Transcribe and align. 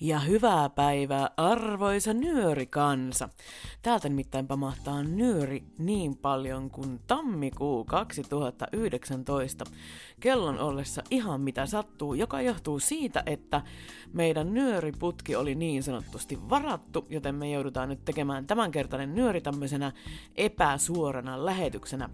Ja 0.00 0.18
hyvää 0.18 0.68
päivää, 0.68 1.30
arvoisa 1.36 2.14
nyörikansa. 2.14 3.28
Täältä 3.82 4.08
nimittäin 4.08 4.46
pamahtaa 4.46 5.02
nyöri 5.02 5.64
niin 5.78 6.16
paljon 6.16 6.70
kuin 6.70 7.00
tammikuu 7.06 7.84
2019. 7.84 9.64
Kellon 10.20 10.58
ollessa 10.58 11.02
ihan 11.10 11.40
mitä 11.40 11.66
sattuu, 11.66 12.14
joka 12.14 12.40
johtuu 12.40 12.78
siitä, 12.78 13.22
että 13.26 13.62
meidän 14.12 14.54
nyöriputki 14.54 15.36
oli 15.36 15.54
niin 15.54 15.82
sanottusti 15.82 16.38
varattu, 16.50 17.06
joten 17.08 17.34
me 17.34 17.50
joudutaan 17.50 17.88
nyt 17.88 18.04
tekemään 18.04 18.46
tämänkertainen 18.46 19.14
nyöri 19.14 19.40
tämmöisenä 19.40 19.92
epäsuorana 20.36 21.44
lähetyksenä. 21.44 22.10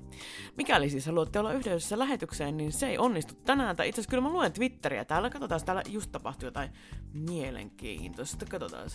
Mikäli 0.57 0.91
siis 0.91 1.07
haluatte 1.07 1.39
olla 1.41 1.53
yhteydessä 1.53 1.99
lähetykseen, 1.99 2.57
niin 2.57 2.73
se 2.73 2.87
ei 2.87 2.99
onnistu 2.99 3.35
tänään, 3.35 3.77
tai 3.77 3.89
itse 3.89 4.01
asiassa 4.01 4.11
kyllä 4.11 4.23
mä 4.23 4.33
luen 4.33 4.53
Twitteriä 4.53 5.05
täällä, 5.05 5.31
katsotaan, 5.31 5.61
täällä 5.65 5.83
just 5.89 6.13
tapahtui 6.13 6.47
jotain 6.47 6.71
mielenkiintoista 7.13 7.74
mielenkiintoista. 7.83 8.47
Katsotaan. 8.47 8.91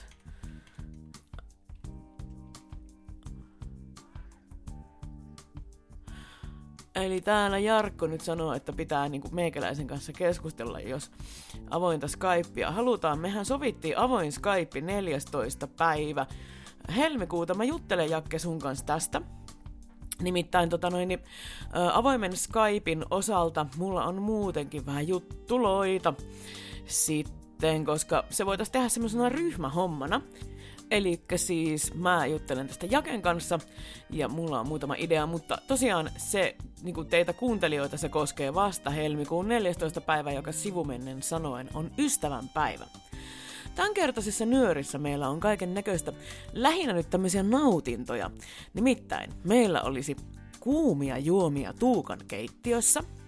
Eli 6.96 7.22
täällä 7.22 7.60
Jarkko 7.60 8.08
nyt 8.08 8.22
sanoo, 8.22 8.54
että 8.54 8.74
pitää 8.74 9.10
niinku 9.10 9.30
meikäläisen 9.32 9.88
kanssa 9.88 10.14
keskustella, 10.14 10.80
jos 10.80 11.12
avointa 11.70 12.08
Skypea 12.08 12.72
halutaan. 12.72 13.20
Mehän 13.20 13.46
sovittiin 13.46 13.98
avoin 13.98 14.32
Skype 14.32 14.82
14. 14.82 15.68
päivä 15.68 16.26
helmikuuta. 16.96 17.54
Mä 17.54 17.64
juttelen 17.64 18.10
Jakke 18.10 18.40
sun 18.40 18.60
kanssa 18.60 18.86
tästä. 18.86 19.22
Nimittäin 20.22 20.70
tota 20.70 20.90
noin, 20.90 21.08
niin, 21.08 21.20
ä, 21.76 21.98
avoimen 21.98 22.38
Skypein 22.38 23.06
osalta 23.12 23.66
mulla 23.78 24.06
on 24.06 24.22
muutenkin 24.22 24.86
vähän 24.86 25.08
juttuloita. 25.08 26.14
Sitten 26.86 27.39
sitten, 27.60 27.86
koska 27.86 28.26
se 28.30 28.46
voitaisiin 28.46 28.74
tehdä 28.74 28.90
semmoisena 28.90 29.30
ryhmähommana. 29.30 30.22
Eli 30.92 31.22
siis 31.36 31.94
mä 31.94 32.26
juttelen 32.26 32.68
tästä 32.68 32.86
Jaken 32.90 33.22
kanssa 33.22 33.60
ja 34.10 34.28
mulla 34.28 34.60
on 34.60 34.68
muutama 34.68 34.96
idea, 34.98 35.26
mutta 35.26 35.58
tosiaan 35.68 36.10
se 36.18 36.56
niin 36.82 37.08
teitä 37.10 37.34
kuuntelijoita 37.34 37.98
se 37.98 38.10
koskee 38.10 38.54
vasta 38.54 38.90
helmikuun 38.90 39.48
14. 39.48 40.02
päivä, 40.02 40.32
joka 40.32 40.52
sivumennen 40.52 41.22
sanoen 41.22 41.70
on 41.74 41.92
ystävän 41.98 42.50
päivä. 42.50 42.86
Tämänkertaisessa 43.76 44.46
nyörissä 44.46 44.98
meillä 44.98 45.30
on 45.30 45.40
kaiken 45.40 45.74
näköistä, 45.74 46.14
lähinnä 46.54 46.94
nyt 46.94 47.10
tämmöisiä 47.10 47.44
nautintoja. 47.44 48.32
Nimittäin 48.74 49.32
meillä 49.44 49.82
olisi 49.82 50.16
kuumia 50.60 51.18
juomia 51.18 51.74
Tuukan 51.74 52.20
keittiössä– 52.28 53.04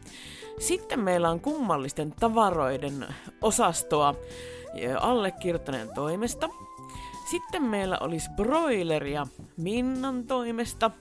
sitten 0.61 0.99
meillä 0.99 1.29
on 1.29 1.39
kummallisten 1.39 2.13
tavaroiden 2.19 3.07
osastoa 3.41 4.15
allekirjoittaneen 4.99 5.89
toimesta. 5.95 6.49
Sitten 7.31 7.63
meillä 7.63 7.97
olisi 7.99 8.29
broileria 8.35 9.27
Minnan 9.57 10.23
toimesta. 10.23 10.91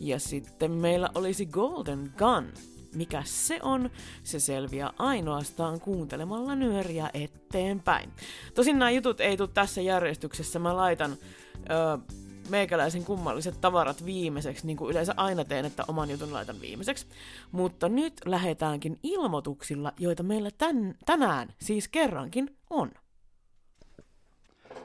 Ja 0.00 0.20
sitten 0.20 0.70
meillä 0.70 1.10
olisi 1.14 1.46
Golden 1.46 2.12
Gun. 2.18 2.52
Mikä 2.94 3.22
se 3.24 3.58
on? 3.62 3.90
Se 4.22 4.40
selviää 4.40 4.92
ainoastaan 4.98 5.80
kuuntelemalla 5.80 6.54
nyöriä 6.54 7.10
eteenpäin. 7.14 8.10
Tosin 8.54 8.78
nämä 8.78 8.90
jutut 8.90 9.20
ei 9.20 9.36
tule 9.36 9.48
tässä 9.54 9.80
järjestyksessä. 9.80 10.58
Mä 10.58 10.76
laitan 10.76 11.12
ö, 11.12 11.98
meikäläisen 12.50 13.04
kummalliset 13.04 13.60
tavarat 13.60 14.04
viimeiseksi, 14.04 14.66
niin 14.66 14.76
kuin 14.76 14.90
yleensä 14.90 15.14
aina 15.16 15.44
teen, 15.44 15.64
että 15.64 15.84
oman 15.88 16.10
jutun 16.10 16.32
laitan 16.32 16.60
viimeiseksi. 16.60 17.06
Mutta 17.52 17.88
nyt 17.88 18.20
lähdetäänkin 18.24 18.98
ilmoituksilla, 19.02 19.92
joita 19.98 20.22
meillä 20.22 20.50
tän, 20.58 20.94
tänään 21.06 21.48
siis 21.60 21.88
kerrankin 21.88 22.56
on. 22.70 22.90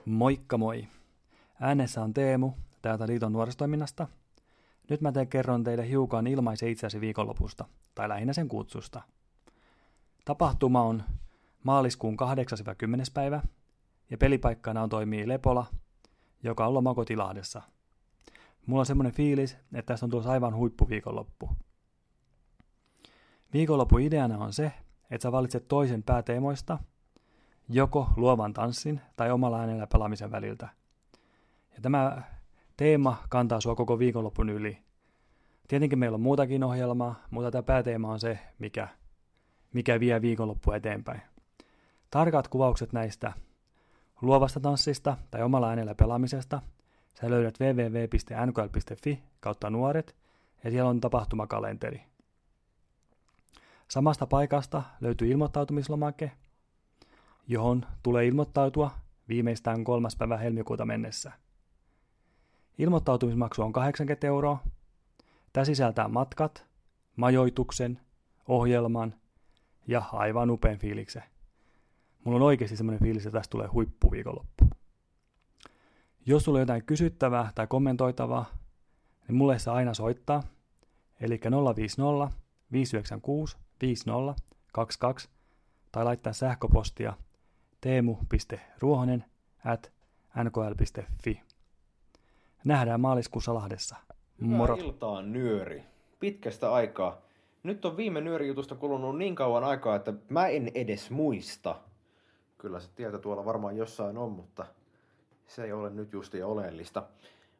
Moikka 0.05 0.57
moi! 0.57 0.87
Äänessä 1.61 2.03
on 2.03 2.13
Teemu 2.13 2.51
täältä 2.81 3.07
Liiton 3.07 3.33
nuorisotoiminnasta. 3.33 4.07
Nyt 4.89 5.01
mä 5.01 5.11
teen 5.11 5.27
kerron 5.27 5.63
teille 5.63 5.89
hiukan 5.89 6.27
ilmaisen 6.27 6.69
itseäsi 6.69 7.01
viikonlopusta, 7.01 7.65
tai 7.95 8.09
lähinnä 8.09 8.33
sen 8.33 8.47
kutsusta. 8.47 9.01
Tapahtuma 10.25 10.81
on 10.81 11.03
maaliskuun 11.63 12.17
8-10. 12.17 12.17
päivä, 13.13 13.41
ja 14.09 14.17
pelipaikkana 14.17 14.83
on 14.83 14.89
toimii 14.89 15.27
Lepola– 15.27 15.65
joka 16.45 16.67
on 16.67 16.73
lomakotilahdessa. 16.73 17.61
Mulla 18.65 18.79
on 18.79 18.85
semmoinen 18.85 19.13
fiilis, 19.13 19.53
että 19.53 19.93
tässä 19.93 20.05
on 20.05 20.09
tulossa 20.09 20.31
aivan 20.31 20.55
huippuviikonloppu. 20.55 21.49
Viikonloppu 23.53 23.97
ideana 23.97 24.37
on 24.37 24.53
se, 24.53 24.71
että 25.11 25.23
sä 25.23 25.31
valitset 25.31 25.67
toisen 25.67 26.03
pääteemoista, 26.03 26.79
joko 27.69 28.09
luovan 28.15 28.53
tanssin 28.53 29.01
tai 29.17 29.31
omalla 29.31 29.59
äänellä 29.59 29.87
pelaamisen 29.87 30.31
väliltä. 30.31 30.69
Ja 31.75 31.81
tämä 31.81 32.21
teema 32.77 33.17
kantaa 33.29 33.61
sua 33.61 33.75
koko 33.75 33.99
viikonloppun 33.99 34.49
yli. 34.49 34.77
Tietenkin 35.67 35.99
meillä 35.99 36.15
on 36.15 36.21
muutakin 36.21 36.63
ohjelmaa, 36.63 37.15
mutta 37.29 37.51
tämä 37.51 37.63
pääteema 37.63 38.11
on 38.11 38.19
se, 38.19 38.39
mikä, 38.59 38.87
mikä 39.73 39.99
vie 39.99 40.21
viikonloppu 40.21 40.71
eteenpäin. 40.71 41.21
Tarkat 42.09 42.47
kuvaukset 42.47 42.93
näistä 42.93 43.33
luovasta 44.21 44.59
tanssista 44.59 45.17
tai 45.31 45.43
omalla 45.43 45.69
äänellä 45.69 45.95
pelaamisesta, 45.95 46.61
sä 47.21 47.29
löydät 47.29 47.59
www.nkl.fi 47.59 49.23
kautta 49.39 49.69
nuoret 49.69 50.15
ja 50.63 50.71
siellä 50.71 50.89
on 50.89 51.01
tapahtumakalenteri. 51.01 52.01
Samasta 53.87 54.27
paikasta 54.27 54.83
löytyy 55.01 55.31
ilmoittautumislomake, 55.31 56.31
johon 57.47 57.85
tulee 58.03 58.25
ilmoittautua 58.25 58.91
viimeistään 59.29 59.83
kolmas 59.83 60.15
päivä 60.15 60.37
helmikuuta 60.37 60.85
mennessä. 60.85 61.31
Ilmoittautumismaksu 62.77 63.61
on 63.61 63.73
80 63.73 64.27
euroa. 64.27 64.59
Tämä 65.53 65.65
sisältää 65.65 66.07
matkat, 66.07 66.65
majoituksen, 67.15 67.99
ohjelman 68.47 69.15
ja 69.87 70.03
aivan 70.11 70.49
upean 70.49 70.77
fiiliksen. 70.77 71.23
Mulla 72.25 72.35
on 72.35 72.41
oikeasti 72.41 72.77
semmoinen 72.77 73.03
fiilis, 73.03 73.25
että 73.25 73.37
tästä 73.39 73.51
tulee 73.51 73.67
huippuviikonloppu. 73.67 74.69
Jos 76.25 76.43
sulla 76.43 76.57
on 76.57 76.61
jotain 76.61 76.85
kysyttävää 76.85 77.51
tai 77.55 77.67
kommentoitavaa, 77.67 78.45
niin 79.27 79.35
mulle 79.35 79.59
saa 79.59 79.75
aina 79.75 79.93
soittaa. 79.93 80.43
Eli 81.19 81.39
050 81.75 82.31
596 82.71 83.57
50 83.81 84.41
22 84.71 85.29
tai 85.91 86.03
laittaa 86.03 86.33
sähköpostia 86.33 87.13
teemu.ruohonen 87.81 89.25
at 89.65 89.91
nkl.fi. 90.43 91.41
Nähdään 92.65 93.01
maaliskuussa 93.01 93.53
Lahdessa. 93.53 93.95
Moro. 94.39 94.75
Hyvää 94.75 94.87
iltaa, 94.87 95.21
nyöri. 95.21 95.83
Pitkästä 96.19 96.73
aikaa. 96.73 97.21
Nyt 97.63 97.85
on 97.85 97.97
viime 97.97 98.21
nyörijutusta 98.21 98.75
kulunut 98.75 99.17
niin 99.17 99.35
kauan 99.35 99.63
aikaa, 99.63 99.95
että 99.95 100.13
mä 100.29 100.47
en 100.47 100.71
edes 100.73 101.11
muista, 101.11 101.75
Kyllä 102.57 102.79
se 102.79 102.89
tieto 102.95 103.17
tuolla 103.17 103.45
varmaan 103.45 103.77
jossain 103.77 104.17
on, 104.17 104.31
mutta 104.31 104.65
se 105.47 105.63
ei 105.63 105.71
ole 105.71 105.89
nyt 105.89 106.13
justi 106.13 106.43
oleellista. 106.43 107.03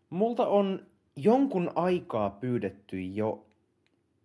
Multa 0.10 0.48
on 0.48 0.86
jonkun 1.16 1.72
aikaa 1.76 2.30
pyydetty 2.30 3.02
jo 3.02 3.46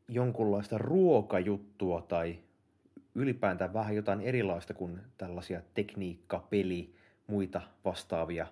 jonkunlaista 0.09 0.79
ruokajuttua 0.79 2.03
tai 2.03 2.39
ylipäätään 3.15 3.73
vähän 3.73 3.97
jotain 3.97 4.21
erilaista 4.21 4.75
kuin 4.75 5.01
tällaisia 5.19 5.61
tekniikka, 5.75 6.47
peli, 6.51 6.95
muita 7.27 7.61
vastaavia 7.85 8.47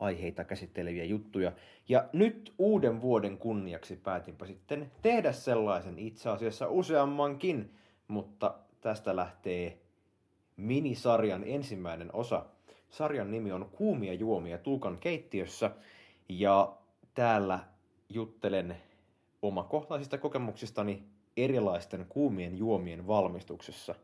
aiheita 0.00 0.44
käsitteleviä 0.44 1.04
juttuja. 1.04 1.52
Ja 1.88 2.08
nyt 2.12 2.54
uuden 2.58 3.00
vuoden 3.00 3.38
kunniaksi 3.38 3.96
päätinpä 3.96 4.46
sitten 4.46 4.92
tehdä 5.02 5.32
sellaisen 5.32 5.98
itse 5.98 6.28
asiassa 6.28 6.68
useammankin, 6.68 7.74
mutta 8.08 8.54
tästä 8.80 9.16
lähtee 9.16 9.78
minisarjan 10.56 11.44
ensimmäinen 11.46 12.10
osa. 12.12 12.44
Sarjan 12.90 13.30
nimi 13.30 13.52
on 13.52 13.68
Kuumia 13.72 14.14
juomia 14.14 14.58
Tuukan 14.58 14.98
keittiössä 14.98 15.70
ja 16.28 16.76
täällä 17.14 17.58
juttelen 18.08 18.76
omakohtaisista 19.42 20.18
kokemuksistani 20.18 21.02
erilaisten 21.36 22.06
kuumien 22.08 22.58
juomien 22.58 23.06
valmistuksessa. 23.06 23.94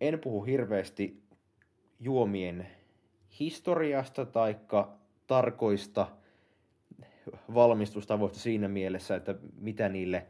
En 0.00 0.18
puhu 0.18 0.42
hirveästi 0.42 1.22
juomien 2.00 2.66
historiasta 3.40 4.26
tai 4.26 4.56
tarkoista 5.26 6.06
valmistustavoista 7.54 8.38
siinä 8.38 8.68
mielessä, 8.68 9.16
että 9.16 9.34
mitä 9.60 9.88
niille 9.88 10.26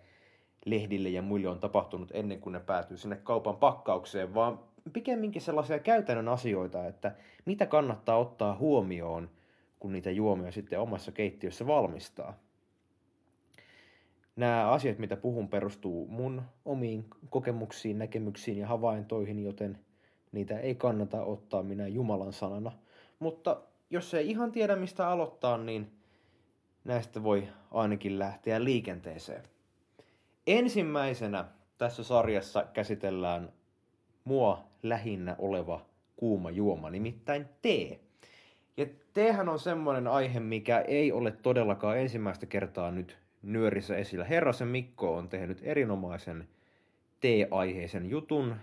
lehdille 0.64 1.08
ja 1.08 1.22
muille 1.22 1.48
on 1.48 1.60
tapahtunut 1.60 2.10
ennen 2.14 2.40
kuin 2.40 2.52
ne 2.52 2.60
päätyy 2.60 2.96
sinne 2.96 3.16
kaupan 3.16 3.56
pakkaukseen, 3.56 4.34
vaan 4.34 4.60
pikemminkin 4.92 5.42
sellaisia 5.42 5.78
käytännön 5.78 6.28
asioita, 6.28 6.86
että 6.86 7.14
mitä 7.44 7.66
kannattaa 7.66 8.18
ottaa 8.18 8.56
huomioon, 8.56 9.30
kun 9.78 9.92
niitä 9.92 10.10
juomia 10.10 10.52
sitten 10.52 10.80
omassa 10.80 11.12
keittiössä 11.12 11.66
valmistaa. 11.66 12.34
Nämä 14.36 14.70
asiat, 14.70 14.98
mitä 14.98 15.16
puhun, 15.16 15.48
perustuu 15.48 16.06
mun 16.08 16.42
omiin 16.64 17.04
kokemuksiin, 17.30 17.98
näkemyksiin 17.98 18.58
ja 18.58 18.66
havaintoihin, 18.66 19.44
joten 19.44 19.78
niitä 20.32 20.58
ei 20.60 20.74
kannata 20.74 21.22
ottaa 21.22 21.62
minä 21.62 21.86
Jumalan 21.86 22.32
sanana. 22.32 22.72
Mutta 23.18 23.60
jos 23.90 24.14
ei 24.14 24.30
ihan 24.30 24.52
tiedä, 24.52 24.76
mistä 24.76 25.08
aloittaa, 25.08 25.58
niin 25.58 25.92
näistä 26.84 27.22
voi 27.22 27.48
ainakin 27.70 28.18
lähteä 28.18 28.64
liikenteeseen. 28.64 29.42
Ensimmäisenä 30.46 31.44
tässä 31.78 32.04
sarjassa 32.04 32.64
käsitellään 32.72 33.52
mua 34.24 34.67
lähinnä 34.82 35.36
oleva 35.38 35.86
kuuma 36.16 36.50
juoma, 36.50 36.90
nimittäin 36.90 37.46
tee. 37.62 38.00
Ja 38.76 38.86
teehän 39.14 39.48
on 39.48 39.58
semmoinen 39.58 40.06
aihe, 40.06 40.40
mikä 40.40 40.80
ei 40.80 41.12
ole 41.12 41.30
todellakaan 41.30 41.98
ensimmäistä 41.98 42.46
kertaa 42.46 42.90
nyt 42.90 43.18
nyörissä 43.42 43.96
esillä. 43.96 44.24
Herrasen 44.24 44.68
Mikko 44.68 45.16
on 45.16 45.28
tehnyt 45.28 45.60
erinomaisen 45.62 46.48
tee-aiheisen 47.20 48.10
jutun. 48.10 48.54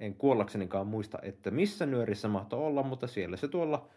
En 0.00 0.14
kuollaksenikaan 0.14 0.86
muista, 0.86 1.18
että 1.22 1.50
missä 1.50 1.86
nyörissä 1.86 2.28
mahtoi 2.28 2.60
olla, 2.60 2.82
mutta 2.82 3.06
siellä 3.06 3.36
se 3.36 3.48
tuolla 3.48 3.88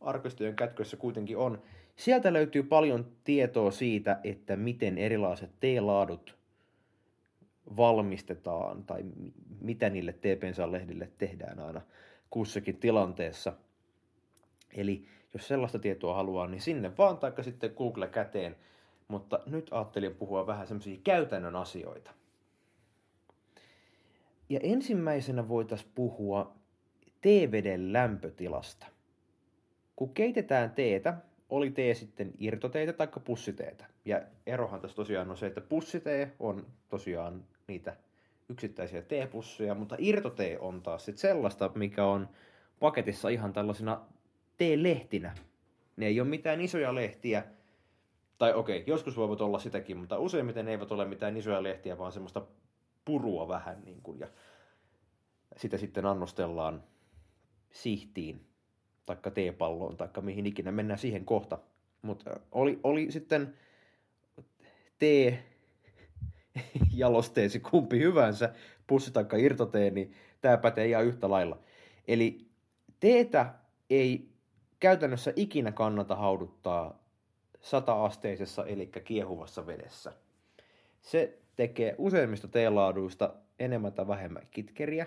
arkistojen 0.00 0.56
kätkössä 0.56 0.96
kuitenkin 0.96 1.36
on. 1.36 1.62
Sieltä 1.96 2.32
löytyy 2.32 2.62
paljon 2.62 3.06
tietoa 3.24 3.70
siitä, 3.70 4.20
että 4.24 4.56
miten 4.56 4.98
erilaiset 4.98 5.50
teelaadut 5.60 6.37
valmistetaan 7.76 8.84
tai 8.84 9.04
mitä 9.60 9.90
niille 9.90 10.12
TPNSA-lehdille 10.12 11.08
tehdään 11.18 11.60
aina 11.60 11.80
kussakin 12.30 12.76
tilanteessa. 12.76 13.52
Eli 14.76 15.04
jos 15.34 15.48
sellaista 15.48 15.78
tietoa 15.78 16.14
haluaa, 16.14 16.46
niin 16.46 16.60
sinne 16.60 16.96
vaan, 16.98 17.18
taikka 17.18 17.42
sitten 17.42 17.72
Google 17.76 18.08
käteen. 18.08 18.56
Mutta 19.08 19.40
nyt 19.46 19.68
ajattelin 19.70 20.14
puhua 20.14 20.46
vähän 20.46 20.66
semmoisia 20.66 20.98
käytännön 21.04 21.56
asioita. 21.56 22.10
Ja 24.48 24.60
ensimmäisenä 24.62 25.48
voitaisiin 25.48 25.90
puhua 25.94 26.54
teeveden 27.20 27.92
lämpötilasta. 27.92 28.86
Kun 29.96 30.14
keitetään 30.14 30.70
teetä, 30.70 31.14
oli 31.48 31.70
tee 31.70 31.94
sitten 31.94 32.32
irtoteetä 32.38 32.92
tai 32.92 33.08
pussiteetä. 33.24 33.86
Ja 34.04 34.22
erohan 34.46 34.80
tässä 34.80 34.96
tosiaan 34.96 35.30
on 35.30 35.36
se, 35.36 35.46
että 35.46 35.60
pussitee 35.60 36.32
on 36.38 36.66
tosiaan 36.88 37.44
niitä 37.68 37.96
yksittäisiä 38.48 39.02
teepusseja, 39.02 39.74
mutta 39.74 39.96
irtotee 39.98 40.58
on 40.58 40.82
taas 40.82 41.04
sit 41.04 41.18
sellaista, 41.18 41.70
mikä 41.74 42.04
on 42.04 42.28
paketissa 42.80 43.28
ihan 43.28 43.52
tällaisina 43.52 44.00
teelehtinä. 44.56 45.34
Ne 45.96 46.06
ei 46.06 46.20
ole 46.20 46.28
mitään 46.28 46.60
isoja 46.60 46.94
lehtiä, 46.94 47.44
tai 48.38 48.54
okei, 48.54 48.84
joskus 48.86 49.16
voivat 49.16 49.40
olla 49.40 49.58
sitäkin, 49.58 49.96
mutta 49.96 50.18
useimmiten 50.18 50.64
ne 50.64 50.70
eivät 50.70 50.92
ole 50.92 51.04
mitään 51.04 51.36
isoja 51.36 51.62
lehtiä, 51.62 51.98
vaan 51.98 52.12
semmoista 52.12 52.46
purua 53.04 53.48
vähän 53.48 53.82
niin 53.84 54.02
kuin, 54.02 54.20
ja 54.20 54.28
sitä 55.56 55.78
sitten 55.78 56.06
annostellaan 56.06 56.84
sihtiin, 57.70 58.46
taikka 59.06 59.30
teepalloon, 59.30 59.96
taikka 59.96 60.20
mihin 60.20 60.46
ikinä, 60.46 60.72
mennään 60.72 60.98
siihen 60.98 61.24
kohta. 61.24 61.58
Mutta 62.02 62.40
oli, 62.52 62.80
oli 62.82 63.10
sitten 63.10 63.54
tee 64.98 65.47
jalosteesi 66.94 67.60
kumpi 67.60 67.98
hyvänsä, 67.98 68.52
pussi 68.86 69.10
tai 69.12 69.24
irtotee, 69.38 69.90
niin 69.90 70.12
tämä 70.40 70.56
pätee 70.56 70.86
ihan 70.86 71.04
yhtä 71.04 71.30
lailla. 71.30 71.58
Eli 72.08 72.46
teetä 73.00 73.54
ei 73.90 74.28
käytännössä 74.80 75.32
ikinä 75.36 75.72
kannata 75.72 76.16
hauduttaa 76.16 77.02
sata-asteisessa 77.60 78.66
eli 78.66 78.86
kiehuvassa 78.86 79.66
vedessä. 79.66 80.12
Se 81.02 81.38
tekee 81.56 81.94
useimmista 81.98 82.48
teelaaduista 82.48 83.34
enemmän 83.58 83.92
tai 83.92 84.08
vähemmän 84.08 84.46
kitkeriä. 84.50 85.06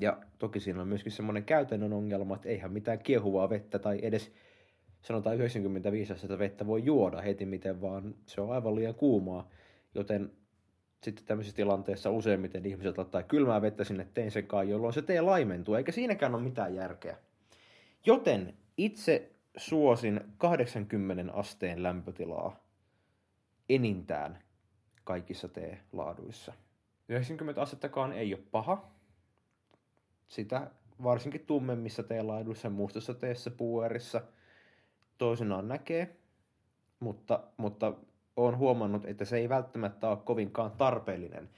Ja 0.00 0.18
toki 0.38 0.60
siinä 0.60 0.80
on 0.82 0.88
myöskin 0.88 1.12
semmoinen 1.12 1.44
käytännön 1.44 1.92
ongelma, 1.92 2.34
että 2.34 2.48
eihän 2.48 2.72
mitään 2.72 2.98
kiehuvaa 2.98 3.50
vettä 3.50 3.78
tai 3.78 3.98
edes 4.02 4.32
sanotaan 5.02 5.36
95 5.36 6.12
astetta 6.12 6.38
vettä 6.38 6.66
voi 6.66 6.84
juoda 6.84 7.20
heti 7.20 7.46
miten 7.46 7.80
vaan. 7.80 8.14
Se 8.26 8.40
on 8.40 8.52
aivan 8.52 8.74
liian 8.74 8.94
kuumaa, 8.94 9.48
joten 9.94 10.30
sitten 11.02 11.24
tämmöisessä 11.24 11.56
tilanteessa 11.56 12.10
useimmiten 12.10 12.66
ihmiset 12.66 12.98
ottaa 12.98 13.22
kylmää 13.22 13.62
vettä 13.62 13.84
sinne 13.84 14.08
teen 14.14 14.30
sekaan, 14.30 14.68
jolloin 14.68 14.94
se 14.94 15.02
tee 15.02 15.20
laimentuu, 15.20 15.74
eikä 15.74 15.92
siinäkään 15.92 16.34
ole 16.34 16.42
mitään 16.42 16.74
järkeä. 16.74 17.16
Joten 18.06 18.54
itse 18.76 19.30
suosin 19.56 20.20
80 20.38 21.32
asteen 21.32 21.82
lämpötilaa 21.82 22.60
enintään 23.68 24.38
kaikissa 25.04 25.48
teelaaduissa. 25.48 26.52
90 27.08 27.62
astettakaan 27.62 28.12
ei 28.12 28.34
ole 28.34 28.42
paha. 28.50 28.90
Sitä 30.28 30.70
varsinkin 31.02 31.46
tummemmissa 31.46 32.02
teelaaduissa, 32.02 32.70
mustassa 32.70 33.14
teessä, 33.14 33.50
puuerissa 33.50 34.22
toisenaan 35.18 35.68
näkee, 35.68 36.16
mutta, 37.00 37.40
mutta 37.56 37.92
olen 38.36 38.58
huomannut, 38.58 39.04
että 39.04 39.24
se 39.24 39.36
ei 39.36 39.48
välttämättä 39.48 40.08
ole 40.08 40.18
kovinkaan 40.24 40.70
tarpeellinen. 40.70 41.48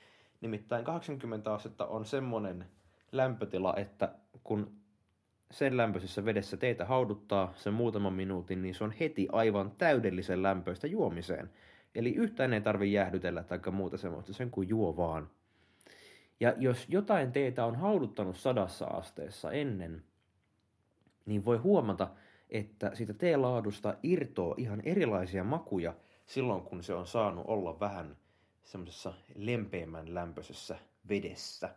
Nimittäin 0.40 0.84
80 0.84 1.54
astetta 1.54 1.86
on 1.86 2.04
semmoinen 2.04 2.64
lämpötila, 3.12 3.74
että 3.76 4.14
kun 4.44 4.72
sen 5.50 5.76
lämpöisessä 5.76 6.24
vedessä 6.24 6.56
teitä 6.56 6.84
hauduttaa 6.84 7.52
sen 7.56 7.74
muutaman 7.74 8.12
minuutin, 8.12 8.62
niin 8.62 8.74
se 8.74 8.84
on 8.84 8.94
heti 9.00 9.28
aivan 9.32 9.70
täydellisen 9.70 10.42
lämpöistä 10.42 10.86
juomiseen. 10.86 11.50
Eli 11.94 12.14
yhtään 12.14 12.52
ei 12.52 12.60
tarvi 12.60 12.92
jäähdytellä 12.92 13.42
tai 13.42 13.60
muuta 13.72 13.96
semmoista, 13.96 14.32
sen 14.32 14.50
kuin 14.50 14.68
juo 14.68 14.96
vaan. 14.96 15.30
Ja 16.40 16.54
jos 16.58 16.86
jotain 16.88 17.32
teitä 17.32 17.64
on 17.64 17.76
hauduttanut 17.76 18.36
sadassa 18.36 18.86
asteessa 18.86 19.52
ennen, 19.52 20.02
niin 21.26 21.44
voi 21.44 21.56
huomata, 21.56 22.08
että 22.50 22.94
siitä 22.94 23.14
teelaadusta 23.14 23.94
irtoo 24.02 24.54
ihan 24.58 24.80
erilaisia 24.84 25.44
makuja 25.44 25.94
silloin, 26.26 26.62
kun 26.62 26.82
se 26.82 26.94
on 26.94 27.06
saanut 27.06 27.44
olla 27.48 27.80
vähän 27.80 28.16
semmoisessa 28.64 29.14
lempeämmän 29.34 30.14
lämpöisessä 30.14 30.78
vedessä. 31.08 31.74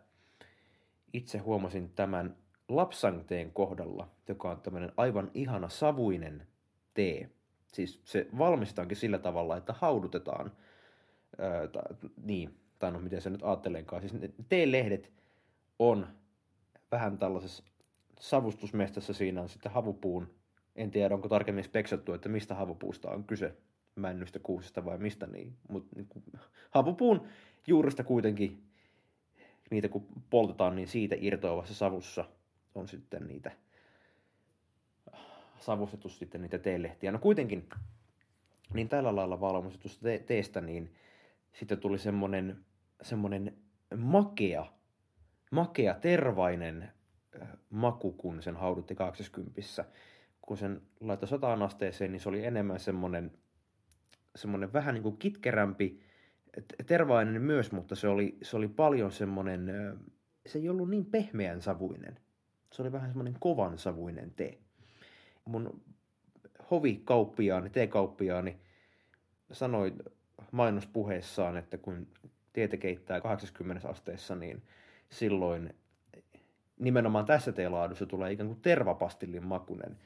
Itse 1.13 1.38
huomasin 1.38 1.89
tämän 1.89 2.38
lapsangteen 2.69 3.51
kohdalla, 3.51 4.07
joka 4.27 4.51
on 4.51 4.61
tämmöinen 4.61 4.91
aivan 4.97 5.31
ihana 5.33 5.69
savuinen 5.69 6.47
tee. 6.94 7.29
Siis 7.67 8.01
se 8.03 8.27
valmistetaankin 8.38 8.97
sillä 8.97 9.17
tavalla, 9.17 9.57
että 9.57 9.73
haudutetaan, 9.73 10.51
ää, 11.38 11.67
ta, 11.67 11.81
niin, 12.23 12.59
tai 12.80 12.92
no 12.92 12.99
miten 12.99 13.21
se 13.21 13.30
nyt 13.30 13.44
ajattelenkaan, 13.44 14.01
siis 14.01 14.13
ne 14.13 14.30
teelehdet 14.49 15.11
on 15.80 16.07
vähän 16.92 17.18
tällaisessa 17.18 17.63
savustusmestassa, 18.19 19.13
siinä 19.13 19.42
on 19.42 19.49
sitten 19.49 19.71
havupuun, 19.71 20.33
en 20.75 20.92
tiedä 20.92 21.16
onko 21.16 21.30
tarkemmin 21.30 21.63
speksattu, 21.63 22.13
että 22.13 22.30
mistä 22.30 22.56
havupuusta 22.56 23.11
on 23.11 23.23
kyse, 23.23 23.56
männystä, 23.97 24.39
kuusesta 24.39 24.85
vai 24.85 24.97
mistä 24.97 25.27
niin, 25.27 25.57
mutta 25.69 25.95
niin 25.95 26.07
havupuun 26.69 27.27
juuresta 27.68 28.04
kuitenkin 28.04 28.63
niitä 29.71 29.89
kun 29.89 30.07
poltetaan, 30.30 30.75
niin 30.75 30.87
siitä 30.87 31.16
irtoavassa 31.19 31.73
savussa 31.73 32.25
on 32.75 32.87
sitten 32.87 33.27
niitä 33.27 33.51
savustettu 35.59 36.09
sitten 36.09 36.42
niitä 36.42 36.57
teelehtiä. 36.57 37.11
No 37.11 37.19
kuitenkin, 37.19 37.69
niin 38.73 38.89
tällä 38.89 39.16
lailla 39.16 39.39
valmistetusta 39.39 40.04
te- 40.04 40.23
teestä, 40.25 40.61
niin 40.61 40.94
sitten 41.54 41.77
tuli 41.80 41.97
semmonen, 41.97 42.66
semmonen 43.01 43.57
makea, 43.97 44.66
makea, 45.51 45.94
tervainen 45.94 46.92
maku, 47.69 48.11
kun 48.11 48.44
sen 48.44 48.56
haudutti 48.56 48.95
80. 48.95 49.61
Kun 50.42 50.57
sen 50.57 50.81
laittoi 50.99 51.27
sataan 51.27 51.61
asteeseen, 51.61 52.11
niin 52.11 52.19
se 52.19 52.30
oli 52.30 52.45
enemmän 52.45 52.80
semmonen, 52.80 53.31
semmonen 54.37 54.73
vähän 54.73 54.94
niin 54.94 55.03
kuin 55.03 55.17
kitkerämpi, 55.17 55.99
tervainen 56.85 57.41
myös, 57.41 57.71
mutta 57.71 57.95
se 57.95 58.07
oli, 58.07 58.37
se 58.41 58.57
oli 58.57 58.67
paljon 58.67 59.11
semmonen, 59.11 59.71
se 60.45 60.59
ei 60.59 60.69
ollut 60.69 60.89
niin 60.89 61.06
pehmeän 61.06 61.61
savuinen. 61.61 62.19
Se 62.71 62.81
oli 62.81 62.91
vähän 62.91 63.09
semmoinen 63.09 63.35
kovan 63.39 63.77
savuinen 63.77 64.31
tee. 64.31 64.57
Mun 65.45 65.81
hovikauppiaani, 66.71 67.69
teekauppiaani 67.69 68.57
sanoi 69.51 69.94
mainospuheessaan, 70.51 71.57
että 71.57 71.77
kun 71.77 72.07
teetä 72.53 72.77
keittää 72.77 73.21
80 73.21 73.89
asteessa, 73.89 74.35
niin 74.35 74.63
silloin 75.09 75.73
nimenomaan 76.79 77.25
tässä 77.25 77.51
teelaadussa 77.51 78.06
tulee 78.06 78.31
ikään 78.31 78.47
kuin 78.47 78.61
tervapastillin 78.61 79.45
makunen. 79.45 79.97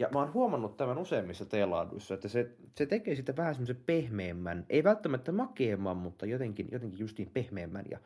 Ja 0.00 0.08
mä 0.12 0.18
oon 0.18 0.32
huomannut 0.32 0.76
tämän 0.76 0.98
useimmissa 0.98 1.46
teelaaduissa, 1.46 2.14
että 2.14 2.28
se, 2.28 2.50
se 2.74 2.86
tekee 2.86 3.14
sitä 3.14 3.36
vähän 3.36 3.54
semmoisen 3.54 3.82
pehmeämmän, 3.86 4.66
ei 4.68 4.84
välttämättä 4.84 5.32
makeamman, 5.32 5.96
mutta 5.96 6.26
jotenkin, 6.26 6.68
jotenkin 6.72 6.98
justiin 6.98 7.30
pehmeämmän 7.30 7.84
ja 7.90 7.98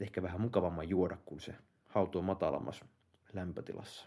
ehkä 0.00 0.22
vähän 0.22 0.40
mukavamman 0.40 0.88
juoda, 0.88 1.16
kun 1.24 1.40
se 1.40 1.54
hautuu 1.86 2.22
matalammassa 2.22 2.84
lämpötilassa. 3.32 4.06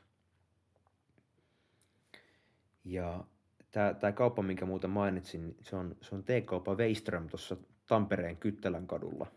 Ja 2.84 3.24
tämä, 3.72 4.12
kauppa, 4.12 4.42
minkä 4.42 4.66
muuten 4.66 4.90
mainitsin, 4.90 5.58
se 5.62 5.76
on, 5.76 5.96
se 6.02 6.16
on 6.16 6.24
T-kauppa 6.24 6.78
Veiström 6.78 7.30
tuossa 7.30 7.58
Tampereen 7.88 8.38
Kyttelän 8.38 8.88
kadulla. 8.88 9.28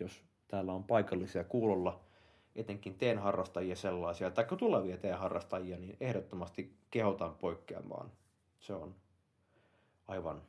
Jos 0.00 0.24
täällä 0.48 0.72
on 0.72 0.84
paikallisia 0.84 1.44
kuulolla, 1.44 2.04
etenkin 2.60 2.94
teenharrastajia 2.94 3.76
sellaisia, 3.76 4.30
tai 4.30 4.44
tulevia 4.58 4.96
teenharrastajia, 4.96 5.78
niin 5.78 5.96
ehdottomasti 6.00 6.72
kehotan 6.90 7.34
poikkeamaan. 7.34 8.10
Se 8.58 8.72
on 8.72 8.94
aivan, 10.08 10.42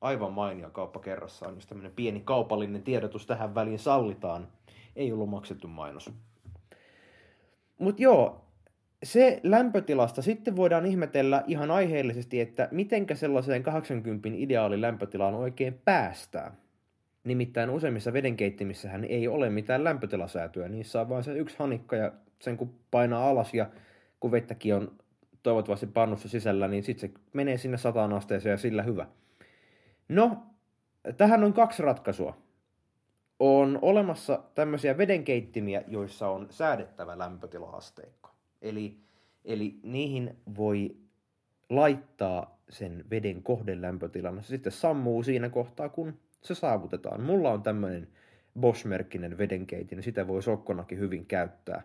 aivan 0.00 0.32
mainio 0.32 0.70
kauppa 0.70 1.00
kerrassaan, 1.00 1.54
jos 1.54 1.66
tämmöinen 1.66 1.92
pieni 1.92 2.20
kaupallinen 2.20 2.82
tiedotus 2.82 3.26
tähän 3.26 3.54
väliin 3.54 3.78
sallitaan. 3.78 4.48
Ei 4.96 5.12
ollut 5.12 5.30
maksettu 5.30 5.68
mainos. 5.68 6.10
Mutta 7.78 8.02
joo, 8.02 8.44
se 9.02 9.40
lämpötilasta 9.42 10.22
sitten 10.22 10.56
voidaan 10.56 10.86
ihmetellä 10.86 11.44
ihan 11.46 11.70
aiheellisesti, 11.70 12.40
että 12.40 12.68
mitenkä 12.70 13.14
sellaiseen 13.14 13.62
80 13.62 14.28
ideaali 14.32 14.80
lämpötilaan 14.80 15.34
oikein 15.34 15.80
päästään. 15.84 16.65
Nimittäin 17.26 17.70
useimmissa 17.70 18.12
vedenkeittimissä 18.12 18.90
ei 19.08 19.28
ole 19.28 19.50
mitään 19.50 19.84
lämpötilasäätöä, 19.84 20.68
niissä 20.68 21.00
on 21.00 21.08
vain 21.08 21.24
se 21.24 21.32
yksi 21.32 21.56
hanikka 21.58 21.96
ja 21.96 22.12
sen 22.38 22.56
kun 22.56 22.74
painaa 22.90 23.28
alas 23.28 23.54
ja 23.54 23.70
kun 24.20 24.30
vettäkin 24.30 24.74
on 24.74 24.92
toivottavasti 25.42 25.86
pannussa 25.86 26.28
sisällä, 26.28 26.68
niin 26.68 26.82
sitten 26.82 27.10
se 27.10 27.14
menee 27.32 27.56
sinne 27.56 27.76
sataan 27.76 28.12
asteeseen 28.12 28.50
ja 28.50 28.56
sillä 28.56 28.82
hyvä. 28.82 29.06
No, 30.08 30.42
tähän 31.16 31.44
on 31.44 31.52
kaksi 31.52 31.82
ratkaisua. 31.82 32.36
On 33.38 33.78
olemassa 33.82 34.42
tämmöisiä 34.54 34.98
vedenkeittimiä, 34.98 35.82
joissa 35.88 36.28
on 36.28 36.46
säädettävä 36.50 37.18
lämpötilaasteikko. 37.18 38.30
Eli, 38.62 38.96
eli 39.44 39.80
niihin 39.82 40.36
voi 40.56 40.96
laittaa 41.70 42.58
sen 42.68 43.04
veden 43.10 43.42
kohdelämpötilan. 43.42 44.42
Se 44.42 44.48
sitten 44.48 44.72
sammuu 44.72 45.22
siinä 45.22 45.48
kohtaa, 45.48 45.88
kun 45.88 46.18
se 46.46 46.54
saavutetaan. 46.54 47.22
Mulla 47.22 47.50
on 47.52 47.62
tämmöinen 47.62 48.08
Bosch-merkkinen 48.60 49.38
vedenkeitin, 49.38 50.02
sitä 50.02 50.26
voi 50.26 50.42
sokkonakin 50.42 50.98
hyvin 50.98 51.26
käyttää. 51.26 51.82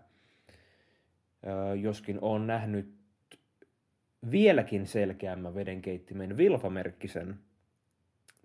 Öö, 1.47 1.75
joskin 1.75 2.19
on 2.21 2.47
nähnyt 2.47 2.93
vieläkin 4.31 4.87
selkeämmän 4.87 5.55
vedenkeittimen 5.55 6.37
Vilfa-merkkisen, 6.37 7.35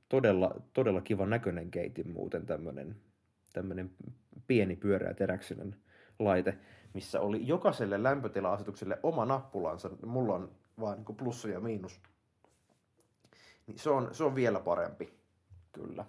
todella, 0.08 0.60
todella 0.72 1.00
kivan 1.00 1.30
näköinen 1.30 1.70
keitin 1.70 2.10
muuten 2.10 2.46
tämmöinen, 2.46 2.96
tämmöinen 3.52 3.90
pieni 4.46 4.76
pyöreä 4.76 5.14
teräksinen 5.14 5.76
laite, 6.18 6.58
missä 6.94 7.20
oli 7.20 7.46
jokaiselle 7.46 8.02
lämpötila-asetukselle 8.02 8.98
oma 9.02 9.24
nappulansa. 9.24 9.90
Mulla 10.06 10.34
on 10.34 10.50
vain 10.80 10.96
niin 10.96 11.16
plussi 11.16 11.50
ja 11.50 11.60
miinus. 11.60 12.00
Niin 13.66 13.78
se, 13.78 13.90
on, 13.90 14.08
se 14.12 14.24
on 14.24 14.34
vielä 14.34 14.60
parempi, 14.60 15.12
kyllä. 15.76 16.04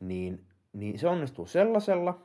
Niin, 0.00 0.44
niin 0.72 0.98
se 0.98 1.08
onnistuu 1.08 1.46
sellaisella. 1.46 2.20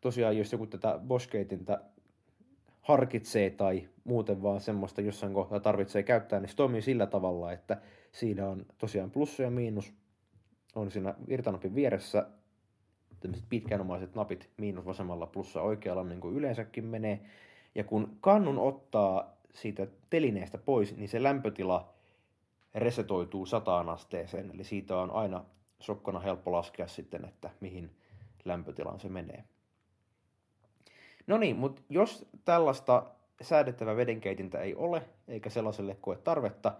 Tosiaan, 0.00 0.38
jos 0.38 0.52
joku 0.52 0.66
tätä 0.66 1.00
Bosch-keitintä 1.06 1.80
harkitsee 2.80 3.50
tai 3.50 3.88
muuten 4.04 4.42
vaan 4.42 4.60
semmoista 4.60 5.00
jossain 5.00 5.34
kohtaa 5.34 5.60
tarvitsee 5.60 6.02
käyttää, 6.02 6.40
niin 6.40 6.48
se 6.48 6.56
toimii 6.56 6.82
sillä 6.82 7.06
tavalla, 7.06 7.52
että 7.52 7.80
siinä 8.12 8.48
on 8.48 8.66
tosiaan 8.78 9.10
plussa 9.10 9.42
ja 9.42 9.50
miinus, 9.50 9.92
on 10.74 10.90
siinä 10.90 11.14
virtanapin 11.28 11.74
vieressä 11.74 12.26
tämmöiset 13.20 13.48
pitkänomaiset 13.48 14.14
napit 14.14 14.50
miinus 14.56 14.86
vasemmalla 14.86 15.26
plussa 15.26 15.62
oikealla 15.62 16.04
niin 16.04 16.20
kuin 16.20 16.36
yleensäkin 16.36 16.84
menee. 16.84 17.20
Ja 17.74 17.84
kun 17.84 18.16
kannun 18.20 18.58
ottaa 18.58 19.36
siitä 19.52 19.86
telineestä 20.10 20.58
pois, 20.58 20.96
niin 20.96 21.08
se 21.08 21.22
lämpötila 21.22 21.93
resetoituu 22.74 23.46
sataan 23.46 23.88
asteeseen, 23.88 24.50
eli 24.54 24.64
siitä 24.64 24.96
on 24.96 25.10
aina 25.10 25.44
sokkona 25.80 26.20
helppo 26.20 26.52
laskea 26.52 26.88
sitten, 26.88 27.24
että 27.24 27.50
mihin 27.60 27.96
lämpötilaan 28.44 29.00
se 29.00 29.08
menee. 29.08 29.44
No 31.26 31.38
niin, 31.38 31.56
mutta 31.56 31.82
jos 31.88 32.26
tällaista 32.44 33.06
säädettävää 33.42 33.96
vedenkeitintä 33.96 34.60
ei 34.60 34.74
ole, 34.74 35.02
eikä 35.28 35.50
sellaiselle 35.50 35.96
koe 36.00 36.16
tarvetta, 36.16 36.74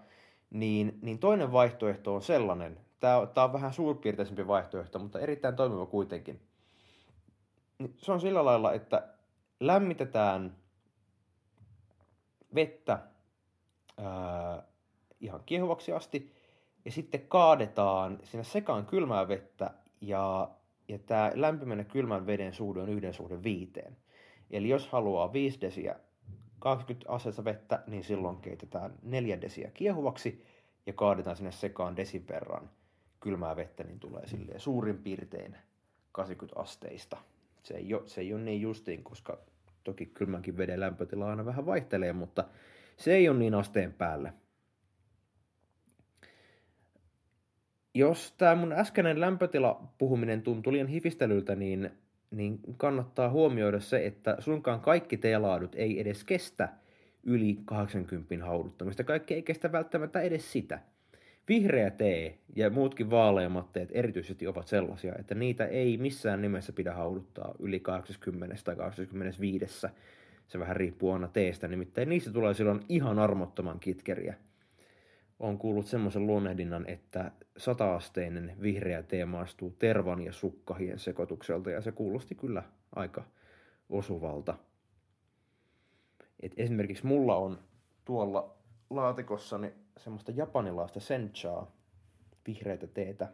niin, 0.51 0.99
niin 1.03 1.19
toinen 1.19 1.53
vaihtoehto 1.53 2.15
on 2.15 2.23
sellainen, 2.23 2.81
tämä, 3.01 3.27
tämä 3.27 3.45
on 3.45 3.53
vähän 3.53 3.73
suurpiirteisempi 3.73 4.47
vaihtoehto, 4.47 4.99
mutta 4.99 5.21
erittäin 5.21 5.57
toimiva 5.57 5.87
kuitenkin. 5.87 6.41
Se 7.97 8.13
on 8.13 8.21
sillä 8.21 8.45
lailla, 8.45 8.73
että 8.73 9.09
lämmitetään 9.61 10.57
vettä 12.55 12.99
ää, 13.99 14.63
ihan 15.25 15.43
kiehuvaksi 15.47 15.93
asti 15.93 16.33
ja 16.85 16.91
sitten 16.91 17.21
kaadetaan 17.29 18.19
sinne 18.23 18.45
sekaan 18.45 18.87
kylmää 18.87 19.29
vettä 19.29 19.71
ja, 20.01 20.51
ja 20.89 20.99
tämä 20.99 21.33
lämpimän 21.35 21.79
ja 21.79 21.85
kylmän 21.85 22.27
veden 22.27 22.53
suhde 22.53 22.81
on 22.81 22.89
yhden 22.89 23.15
suhde 23.15 23.43
viiteen. 23.43 23.97
Eli 24.51 24.69
jos 24.69 24.89
haluaa 24.89 25.33
5 25.33 25.61
desiä 25.61 25.97
20 26.59 27.13
asteista 27.13 27.45
vettä, 27.45 27.83
niin 27.87 28.05
silloin 28.05 28.37
keitetään 28.37 28.95
4 29.03 29.41
desiä 29.41 29.71
kiehuvaksi 29.75 30.45
ja 30.87 30.93
kaadetaan 30.93 31.37
sinne 31.37 31.53
sekaan 31.53 31.97
desin 31.97 32.29
verran 32.29 32.71
kylmää 33.21 33.57
vettä, 33.57 33.85
niin 33.85 34.01
tulee 34.01 34.27
silleen 34.27 34.61
suurin 34.61 34.99
piirtein 34.99 35.57
80 36.13 36.61
asteista. 36.61 37.17
Se 37.63 37.75
ei, 37.75 37.95
ole, 37.95 38.09
se 38.09 38.21
ei 38.21 38.35
ole 38.35 38.43
niin 38.43 38.61
justiin, 38.61 39.05
koska 39.05 39.39
toki 39.85 40.07
kylmänkin 40.07 40.57
veden 40.57 40.81
lämpötila 40.81 41.31
aina 41.31 41.45
vähän 41.45 41.67
vaihtelee, 41.67 42.13
mutta 42.13 42.45
se 42.97 43.15
ei 43.15 43.29
ole 43.29 43.39
niin 43.39 43.55
asteen 43.55 43.93
päällä. 43.93 44.33
Jos 47.95 48.35
tämä 48.39 48.55
mun 48.55 48.73
äskeinen 48.73 49.21
lämpötila 49.21 49.89
puhuminen 49.99 50.43
tuntui 50.43 50.73
liian 50.73 50.87
hifistelyltä, 50.87 51.57
niin 51.57 51.91
niin 52.31 52.61
kannattaa 52.77 53.31
huomioida 53.31 53.81
se, 53.81 54.07
että 54.07 54.37
sunkaan 54.39 54.81
kaikki 54.81 55.17
teelaadut 55.17 55.75
ei 55.75 56.01
edes 56.01 56.25
kestä 56.25 56.69
yli 57.23 57.59
80 57.65 58.47
hauduttamista. 58.47 59.05
Kaikki 59.05 59.35
ei 59.35 59.43
kestä 59.43 59.73
välttämättä 59.73 60.21
edes 60.21 60.53
sitä. 60.53 60.79
Vihreä 61.49 61.91
tee 61.91 62.39
ja 62.57 62.71
muutkin 62.71 63.11
vaaleammat 63.11 63.73
teet 63.73 63.89
erityisesti 63.93 64.47
ovat 64.47 64.69
sellaisia, 64.69 65.15
että 65.19 65.35
niitä 65.35 65.67
ei 65.67 65.97
missään 65.97 66.43
nimessä 66.43 66.73
pidä 66.73 66.93
hauduttaa 66.93 67.55
yli 67.59 67.81
80 67.81 68.57
tai 68.65 68.77
85. 68.77 69.67
Se 70.47 70.59
vähän 70.59 70.77
riippuu 70.77 71.13
aina 71.13 71.29
teestä, 71.29 71.69
nimittäin 71.69 72.09
niistä 72.09 72.33
tulee 72.33 72.55
silloin 72.55 72.81
ihan 72.89 73.19
armottoman 73.19 73.81
kitkeriä 73.81 74.35
on 75.41 75.59
kuullut 75.59 75.87
semmoisen 75.87 76.27
luonnehdinnan, 76.27 76.85
että 76.87 77.31
sataasteinen 77.57 78.57
vihreä 78.63 79.03
tee 79.03 79.25
maistuu 79.25 79.71
tervan 79.79 80.21
ja 80.21 80.33
sukkahien 80.33 80.99
sekoitukselta, 80.99 81.71
ja 81.71 81.81
se 81.81 81.93
kuulosti 81.93 82.35
kyllä 82.35 82.63
aika 82.97 83.25
osuvalta. 83.89 84.55
Et 86.41 86.53
esimerkiksi 86.57 87.07
mulla 87.07 87.37
on 87.37 87.59
tuolla 88.05 88.57
laatikossani 88.91 89.73
semmoista 89.97 90.33
japanilaista 90.33 91.01
senchaa, 91.01 91.73
vihreitä 92.47 92.87
teetä, 92.87 93.29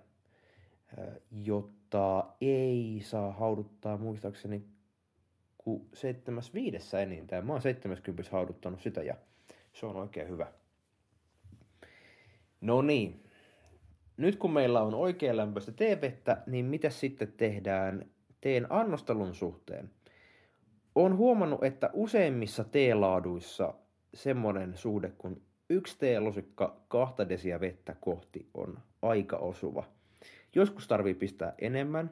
jota 1.30 2.26
ei 2.40 3.00
saa 3.04 3.32
hauduttaa 3.32 3.96
muistaakseni 3.96 4.64
kuin 5.58 5.88
75 5.94 6.96
enintään. 6.96 7.46
Mä 7.46 7.52
oon 7.52 7.62
70 7.62 8.32
hauduttanut 8.32 8.80
sitä 8.80 9.02
ja 9.02 9.16
se 9.72 9.86
on 9.86 9.96
oikein 9.96 10.28
hyvä. 10.28 10.52
No 12.60 12.82
niin. 12.82 13.29
Nyt 14.20 14.36
kun 14.36 14.52
meillä 14.52 14.82
on 14.82 14.94
oikean 14.94 15.36
lämpöistä 15.36 15.72
teevettä, 15.72 16.42
niin 16.46 16.64
mitä 16.64 16.90
sitten 16.90 17.32
tehdään 17.36 18.06
teen 18.40 18.66
annostelun 18.70 19.34
suhteen? 19.34 19.90
Olen 20.94 21.16
huomannut, 21.16 21.64
että 21.64 21.90
useimmissa 21.92 22.64
teelaaduissa 22.64 23.74
semmoinen 24.14 24.76
suhde 24.76 25.12
kun 25.18 25.42
yksi 25.70 25.98
teelusikka 25.98 26.76
kahta 26.88 27.28
desiä 27.28 27.60
vettä 27.60 27.96
kohti 28.00 28.48
on 28.54 28.78
aika 29.02 29.36
osuva. 29.36 29.84
Joskus 30.54 30.88
tarvii 30.88 31.14
pistää 31.14 31.54
enemmän, 31.58 32.10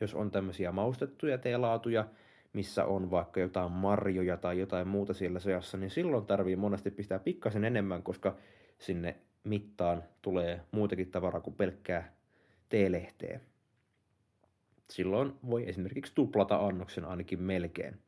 jos 0.00 0.14
on 0.14 0.30
tämmöisiä 0.30 0.72
maustettuja 0.72 1.38
teelaatuja, 1.38 2.06
missä 2.52 2.84
on 2.84 3.10
vaikka 3.10 3.40
jotain 3.40 3.72
marjoja 3.72 4.36
tai 4.36 4.58
jotain 4.58 4.88
muuta 4.88 5.14
siellä 5.14 5.38
seassa, 5.38 5.78
niin 5.78 5.90
silloin 5.90 6.26
tarvii 6.26 6.56
monesti 6.56 6.90
pistää 6.90 7.18
pikkasen 7.18 7.64
enemmän, 7.64 8.02
koska 8.02 8.36
sinne 8.78 9.16
mittaan 9.44 10.02
tulee 10.22 10.60
muutakin 10.70 11.10
tavaraa 11.10 11.40
kuin 11.40 11.56
pelkkää 11.56 12.12
teelehteä. 12.68 13.40
Silloin 14.90 15.32
voi 15.50 15.68
esimerkiksi 15.68 16.14
tuplata 16.14 16.66
annoksen 16.66 17.04
ainakin 17.04 17.42
melkein. 17.42 17.98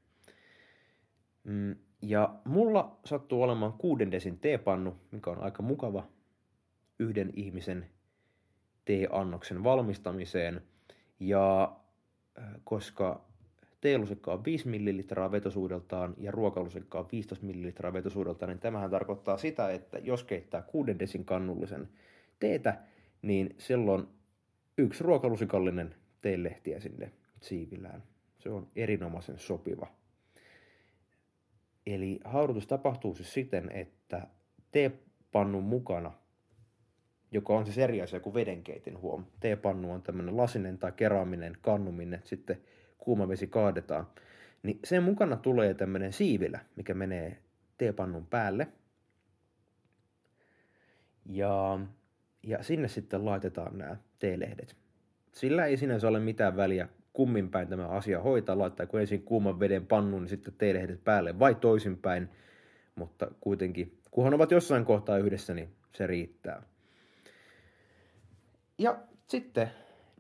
Mm, 1.45 1.77
ja 2.03 2.35
mulla 2.45 2.99
sattuu 3.05 3.43
olemaan 3.43 3.73
kuuden 3.73 4.11
desin 4.11 4.39
teepannu, 4.39 4.97
mikä 5.11 5.31
on 5.31 5.43
aika 5.43 5.63
mukava 5.63 6.09
yhden 6.99 7.31
ihmisen 7.35 7.91
teeannoksen 8.85 9.65
valmistamiseen. 9.65 10.63
Ja 11.21 11.77
äh, 12.39 12.45
koska 12.65 13.25
teelusikka 13.85 14.33
on 14.33 14.45
5 14.45 14.69
ml 14.69 15.31
vetosuudeltaan 15.33 16.15
ja 16.19 16.31
ruokalusikka 16.31 16.99
on 16.99 17.09
15 17.13 17.47
ml 17.47 17.93
vetosuudeltaan, 17.93 18.49
niin 18.49 18.59
tämähän 18.59 18.91
tarkoittaa 18.91 19.37
sitä, 19.37 19.71
että 19.71 19.99
jos 19.99 20.25
keittää 20.25 20.63
6 20.63 20.99
desin 20.99 21.25
kannullisen 21.25 21.89
teetä, 22.41 22.79
niin 23.23 23.55
silloin 23.59 24.07
yksi 24.79 25.05
ruokalusikallinen 25.05 25.95
teelehtiä 26.21 26.81
sinne 26.81 27.13
siivillään. 27.41 28.03
Se 28.39 28.51
on 28.51 28.69
erinomaisen 28.77 29.39
sopiva. 29.39 29.87
Eli 31.87 32.21
haudutus 32.25 32.67
tapahtuu 32.67 33.15
siis 33.15 33.35
siten, 33.35 33.71
että 33.73 34.27
teepannun 34.73 35.65
mukana, 35.65 36.13
joka 37.33 37.53
on 37.53 37.65
siis 37.65 37.79
eri 37.79 38.03
asia 38.03 38.21
kuin 38.21 38.35
vedenkeitin 38.35 39.01
huom. 39.01 39.25
Teepannu 39.41 39.93
on 39.93 40.03
tämmöinen 40.03 40.37
lasinen 40.37 40.79
tai 40.79 40.93
keraaminen 40.93 41.57
kannu, 41.61 41.93
minne 41.93 42.21
sitten 42.25 42.61
kuuma 43.05 43.29
vesi 43.29 43.47
kaadetaan. 43.47 44.07
Niin 44.63 44.79
sen 44.85 45.03
mukana 45.03 45.37
tulee 45.37 45.75
tämmöinen 45.75 46.13
siivilä, 46.13 46.61
mikä 46.77 46.95
menee 46.95 47.39
teepannun 47.79 48.27
päälle. 48.27 48.69
Ja, 51.27 51.81
ja 52.43 52.63
sinne 52.63 52.89
sitten 52.89 53.25
laitetaan 53.25 53.79
nämä 53.79 53.97
teelehdet. 54.19 54.77
Sillä 55.33 55.67
ei 55.67 55.77
sinänsä 55.77 56.09
ole 56.09 56.21
mitään 56.21 56.57
väliä, 56.57 56.89
kummin 57.13 57.51
päin 57.51 57.69
tämä 57.69 57.89
asia 57.89 58.21
hoitaa, 58.21 58.59
laittaako 58.59 58.99
ensin 58.99 59.23
kuuman 59.23 59.61
veden 59.61 59.87
pannun, 59.87 60.23
niin 60.23 60.29
sitten 60.29 60.55
teelehdet 60.59 61.05
päälle 61.05 61.39
vai 61.39 61.55
toisinpäin. 61.55 62.29
Mutta 62.95 63.31
kuitenkin, 63.41 63.99
kunhan 64.11 64.35
ovat 64.35 64.51
jossain 64.51 64.85
kohtaa 64.85 65.19
yhdessä, 65.19 65.55
niin 65.55 65.69
se 65.93 66.07
riittää. 66.07 66.63
Ja 68.79 68.99
sitten 69.29 69.71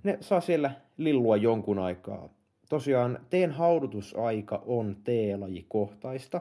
ne 0.03 0.19
saa 0.21 0.41
siellä 0.41 0.71
lillua 0.97 1.37
jonkun 1.37 1.79
aikaa. 1.79 2.29
Tosiaan 2.69 3.19
teen 3.31 3.51
haudutusaika 3.51 4.63
on 4.67 4.97
teelajikohtaista. 5.05 6.41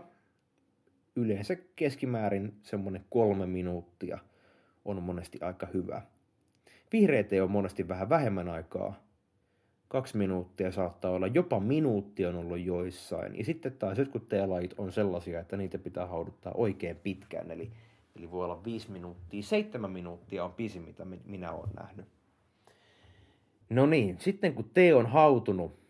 Yleensä 1.15 1.55
keskimäärin 1.75 2.53
semmoinen 2.61 3.05
kolme 3.09 3.45
minuuttia 3.45 4.19
on 4.85 5.03
monesti 5.03 5.37
aika 5.41 5.67
hyvä. 5.73 6.01
Vihreä 6.93 7.23
tee 7.23 7.41
on 7.41 7.51
monesti 7.51 7.87
vähän 7.87 8.09
vähemmän 8.09 8.49
aikaa, 8.49 9.03
kaksi 9.87 10.17
minuuttia 10.17 10.71
saattaa 10.71 11.11
olla, 11.11 11.27
jopa 11.27 11.59
minuutti 11.59 12.25
on 12.25 12.35
ollut 12.35 12.59
joissain. 12.59 13.37
Ja 13.37 13.45
sitten 13.45 13.73
taas 13.73 13.97
jotkut 13.97 14.29
teelajit 14.29 14.73
on 14.77 14.91
sellaisia, 14.91 15.39
että 15.39 15.57
niitä 15.57 15.77
pitää 15.77 16.07
hauduttaa 16.07 16.51
oikein 16.55 16.95
pitkään, 16.95 17.51
eli, 17.51 17.71
eli 18.15 18.31
voi 18.31 18.45
olla 18.45 18.63
viisi 18.63 18.91
minuuttia, 18.91 19.43
seitsemän 19.43 19.91
minuuttia 19.91 20.43
on 20.43 20.53
pisin, 20.53 20.81
mitä 20.81 21.05
minä 21.25 21.51
olen 21.51 21.69
nähnyt. 21.79 22.05
No 23.69 23.85
niin, 23.85 24.15
sitten 24.19 24.53
kun 24.53 24.69
tee 24.73 24.93
on 24.93 25.05
hautunut, 25.05 25.82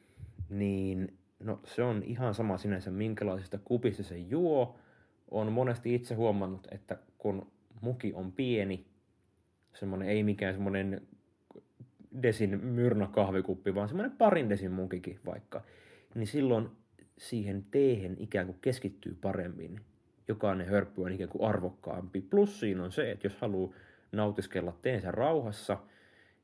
niin 0.54 1.18
no 1.40 1.60
se 1.66 1.84
on 1.84 2.04
ihan 2.06 2.34
sama 2.34 2.58
sinänsä, 2.58 2.92
minkälaisesta 2.92 3.58
kupista 3.58 4.04
se 4.04 4.18
juo. 4.18 4.76
On 5.32 5.52
monesti 5.52 5.96
itse 5.96 6.16
huomannut, 6.16 6.68
että 6.72 6.98
kun 7.18 7.52
muki 7.82 8.14
on 8.14 8.32
pieni, 8.32 8.86
semmoinen 9.74 10.08
ei 10.08 10.24
mikään 10.24 10.54
semmoinen 10.54 11.02
desin 12.22 12.66
myrna 12.66 13.08
kahvikuppi, 13.08 13.76
vaan 13.76 13.88
semmoinen 13.88 14.18
parin 14.18 14.50
desin 14.50 14.72
munkikin 14.72 15.20
vaikka, 15.26 15.62
niin 16.16 16.28
silloin 16.28 16.70
siihen 17.18 17.66
teehen 17.72 18.16
ikään 18.20 18.46
kuin 18.46 18.58
keskittyy 18.62 19.18
paremmin. 19.22 19.82
Jokainen 20.28 20.68
hörppy 20.68 21.02
on 21.02 21.12
ikään 21.12 21.30
kuin 21.30 21.50
arvokkaampi. 21.50 22.22
Plus 22.22 22.60
siinä 22.60 22.84
on 22.84 22.92
se, 22.92 23.12
että 23.12 23.28
jos 23.28 23.38
haluaa 23.38 23.74
nautiskella 24.12 24.78
teensä 24.82 25.12
rauhassa, 25.12 25.78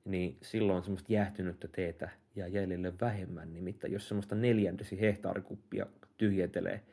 niin 0.05 0.37
silloin 0.41 0.83
semmoista 0.83 1.13
jäähtynyttä 1.13 1.67
teetä 1.67 2.09
ja 2.35 2.47
jäljelle 2.47 2.93
vähemmän. 3.01 3.53
Nimittäin 3.53 3.93
jos 3.93 4.07
semmoista 4.07 4.35
neljändesi 4.35 5.01
hehtaarikuppia 5.01 5.85
tyhjentelee 6.17 6.83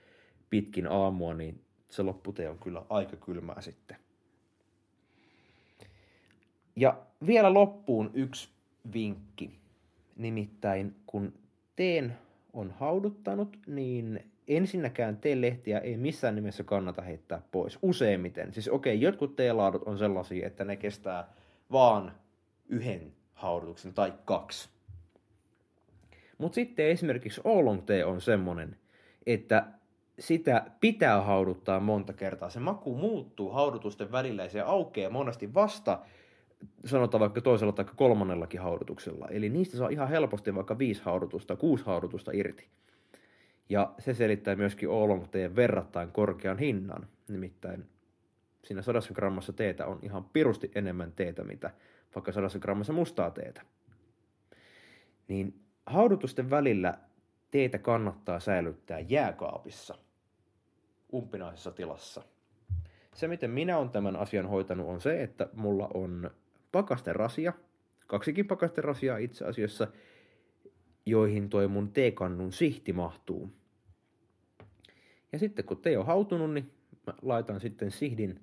pitkin 0.50 0.86
aamua, 0.86 1.34
niin 1.34 1.60
se 1.88 2.02
lopputee 2.02 2.48
on 2.48 2.58
kyllä 2.58 2.82
aika 2.88 3.16
kylmää 3.16 3.60
sitten. 3.60 3.96
Ja 6.76 6.98
vielä 7.26 7.54
loppuun 7.54 8.10
yksi 8.14 8.48
vinkki. 8.92 9.58
Nimittäin 10.16 10.96
kun 11.06 11.32
teen 11.76 12.16
on 12.52 12.70
hauduttanut, 12.70 13.58
niin 13.66 14.24
ensinnäkään 14.48 15.16
teelehtiä 15.16 15.78
ei 15.78 15.96
missään 15.96 16.34
nimessä 16.34 16.64
kannata 16.64 17.02
heittää 17.02 17.42
pois. 17.52 17.78
Useimmiten. 17.82 18.54
Siis 18.54 18.68
okei, 18.68 18.94
okay, 18.94 19.02
jotkut 19.02 19.36
teelaadut 19.36 19.82
on 19.82 19.98
sellaisia, 19.98 20.46
että 20.46 20.64
ne 20.64 20.76
kestää 20.76 21.28
vaan 21.72 22.12
yhden 22.68 23.12
haudutuksen 23.32 23.94
tai 23.94 24.12
kaksi. 24.24 24.68
Mutta 26.38 26.54
sitten 26.54 26.86
esimerkiksi 26.86 27.40
oolong 27.44 27.82
tee 27.86 28.04
on 28.04 28.20
semmonen, 28.20 28.76
että 29.26 29.66
sitä 30.18 30.70
pitää 30.80 31.20
hauduttaa 31.20 31.80
monta 31.80 32.12
kertaa. 32.12 32.50
Se 32.50 32.60
maku 32.60 32.94
muuttuu 32.94 33.50
haudutusten 33.50 34.12
välillä 34.12 34.42
ja 34.42 34.50
se 34.50 34.60
aukeaa 34.60 35.10
monesti 35.10 35.54
vasta 35.54 35.98
sanotaan 36.84 37.20
vaikka 37.20 37.40
toisella 37.40 37.72
tai 37.72 37.84
kolmannellakin 37.96 38.60
haudutuksella. 38.60 39.28
Eli 39.30 39.48
niistä 39.48 39.76
saa 39.76 39.88
ihan 39.88 40.08
helposti 40.08 40.54
vaikka 40.54 40.78
viisi 40.78 41.02
haudutusta, 41.04 41.56
kuusi 41.56 41.84
haudutusta 41.84 42.30
irti. 42.34 42.68
Ja 43.68 43.94
se 43.98 44.14
selittää 44.14 44.56
myöskin 44.56 44.88
oolong 44.88 45.24
teen 45.30 45.56
verrattain 45.56 46.12
korkean 46.12 46.58
hinnan. 46.58 47.06
Nimittäin 47.28 47.86
siinä 48.64 48.82
sadassa 48.82 49.14
grammassa 49.14 49.52
teetä 49.52 49.86
on 49.86 49.98
ihan 50.02 50.24
pirusti 50.24 50.70
enemmän 50.74 51.12
teetä, 51.12 51.44
mitä 51.44 51.70
vaikka 52.14 52.32
sadassa 52.32 52.58
grammassa 52.58 52.92
mustaa 52.92 53.30
teetä. 53.30 53.62
Niin 55.28 55.60
haudutusten 55.86 56.50
välillä 56.50 56.98
teetä 57.50 57.78
kannattaa 57.78 58.40
säilyttää 58.40 59.00
jääkaapissa, 59.00 59.98
umpinaisessa 61.12 61.70
tilassa. 61.70 62.22
Se, 63.14 63.28
miten 63.28 63.50
minä 63.50 63.78
olen 63.78 63.90
tämän 63.90 64.16
asian 64.16 64.48
hoitanut, 64.48 64.88
on 64.88 65.00
se, 65.00 65.22
että 65.22 65.48
mulla 65.52 65.90
on 65.94 66.30
pakasterasia, 66.72 67.52
kaksikin 68.06 68.46
pakasterasia 68.46 69.16
itse 69.16 69.44
asiassa, 69.44 69.88
joihin 71.06 71.48
toi 71.48 71.68
mun 71.68 71.92
teekannun 71.92 72.52
sihti 72.52 72.92
mahtuu. 72.92 73.52
Ja 75.32 75.38
sitten 75.38 75.64
kun 75.64 75.76
tee 75.76 75.98
on 75.98 76.06
hautunut, 76.06 76.54
niin 76.54 76.72
mä 77.06 77.14
laitan 77.22 77.60
sitten 77.60 77.90
sihdin 77.90 78.40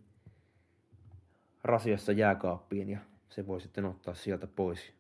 rasiassa 1.63 2.11
jääkaappiin 2.11 2.89
ja 2.89 2.99
se 3.33 3.47
voi 3.47 3.61
sitten 3.61 3.85
ottaa 3.85 4.13
sieltä 4.13 4.47
pois 4.47 4.93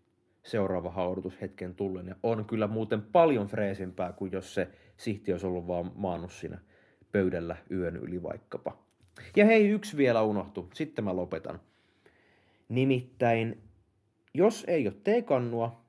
seuraava 0.43 0.89
haudutus 0.89 1.41
hetken 1.41 1.75
tullen. 1.75 2.07
Ja 2.07 2.15
on 2.23 2.45
kyllä 2.45 2.67
muuten 2.67 3.01
paljon 3.01 3.47
freesimpää 3.47 4.11
kuin 4.13 4.31
jos 4.31 4.53
se 4.53 4.67
sihti 4.97 5.31
olisi 5.31 5.45
ollut 5.45 5.67
vaan 5.67 5.91
maannut 5.95 6.31
siinä 6.31 6.57
pöydällä 7.11 7.55
yön 7.71 7.95
yli 7.95 8.23
vaikkapa. 8.23 8.77
Ja 9.35 9.45
hei, 9.45 9.69
yksi 9.69 9.97
vielä 9.97 10.21
unohtu, 10.21 10.69
sitten 10.73 11.05
mä 11.05 11.15
lopetan. 11.15 11.59
Nimittäin, 12.69 13.63
jos 14.33 14.65
ei 14.67 14.87
ole 14.87 14.95
teekannua, 15.03 15.83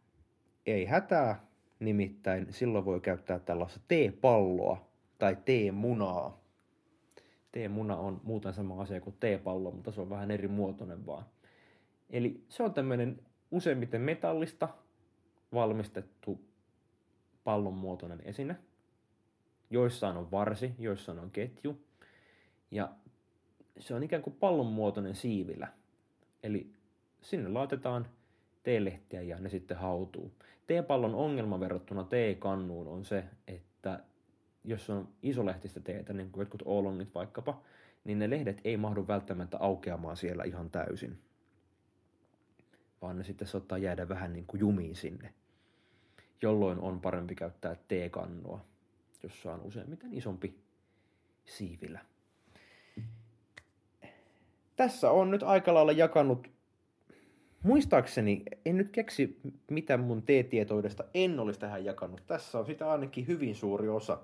ei 0.67 0.85
hätää, 0.85 1.47
nimittäin 1.81 2.47
silloin 2.51 2.85
voi 2.85 3.01
käyttää 3.01 3.39
tällaista 3.39 3.81
teepalloa 3.89 4.89
tai 5.19 5.37
teemunaa. 5.45 6.45
Teemuna 7.53 7.97
on 7.97 8.21
muuten 8.25 8.53
sama 8.53 8.83
asia 8.83 9.01
kuin 9.01 9.17
teepallo, 9.21 9.71
mutta 9.71 9.93
se 9.93 10.01
on 10.01 10.11
vähän 10.11 10.31
eri 10.31 10.49
muotoinen 10.49 11.07
vaan. 11.07 11.25
Eli 12.11 12.45
se 12.49 12.63
on 12.63 12.75
tämmöinen 12.75 13.21
useimmiten 13.51 14.01
metallista 14.01 14.69
valmistettu 15.55 16.41
pallon 17.45 17.75
muotoinen 17.75 18.21
esine. 18.25 18.57
Joissain 19.71 20.17
on 20.17 20.31
varsi, 20.31 20.75
joissain 20.79 21.19
on 21.19 21.31
ketju. 21.31 21.81
Ja 22.71 22.93
se 23.79 23.95
on 23.95 24.03
ikään 24.03 24.23
kuin 24.23 24.37
pallon 24.37 24.67
muotoinen 24.67 25.15
siivilä. 25.15 25.69
Eli 26.43 26.73
sinne 27.21 27.49
laitetaan 27.49 28.07
teelehtiä 28.63 29.23
ja 29.23 29.39
ne 29.39 29.49
sitten 29.49 29.77
hautuu. 29.77 30.33
Teepallon 30.67 31.15
ongelma 31.15 31.61
verrattuna 31.61 32.05
teekannuun 32.05 32.89
on 32.89 33.05
se, 33.05 33.25
että 33.47 34.01
jos 34.65 34.91
on 34.91 35.09
isolehtistä 35.23 35.81
teetä, 35.81 36.13
niin 36.13 36.31
kuin 36.31 36.43
jotkut 36.43 36.63
oolongit 36.65 37.15
vaikkapa, 37.15 37.63
niin 38.05 38.19
ne 38.19 38.31
lehdet 38.31 38.61
ei 38.65 38.77
mahdu 38.77 39.07
välttämättä 39.07 39.59
aukeamaan 39.61 40.17
siellä 40.17 40.45
ihan 40.45 40.71
täysin. 40.71 41.19
Vaan 43.05 43.19
ne 43.19 43.25
sitten 43.25 43.49
saattaa 43.49 43.79
jäädä 43.79 44.09
vähän 44.09 44.33
niin 44.33 44.47
kuin 44.47 44.61
jumiin 44.61 44.97
sinne. 44.97 45.35
Jolloin 46.43 46.79
on 46.79 47.01
parempi 47.01 47.35
käyttää 47.35 47.77
teekannua, 47.89 48.61
jossa 49.23 49.55
on 49.55 49.61
useimmiten 49.61 50.15
isompi 50.15 50.59
siivilä 51.45 52.01
tässä 54.77 55.11
on 55.11 55.31
nyt 55.31 55.43
aika 55.43 55.75
lailla 55.75 55.93
jakanut, 55.93 56.51
muistaakseni, 57.63 58.43
en 58.65 58.77
nyt 58.77 58.91
keksi 58.91 59.41
mitä 59.71 59.97
mun 59.97 60.23
teetietoudesta 60.23 61.05
en 61.15 61.41
olisi 61.41 61.61
tähän 61.61 61.85
jakanut. 61.85 62.23
Tässä 62.27 62.59
on 62.59 62.67
sitä 62.67 62.91
ainakin 62.91 63.27
hyvin 63.27 63.55
suuri 63.55 63.89
osa. 63.89 64.19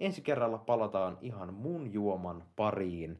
Ensi 0.00 0.22
kerralla 0.22 0.58
palataan 0.58 1.18
ihan 1.20 1.54
mun 1.54 1.92
juoman 1.92 2.44
pariin, 2.56 3.18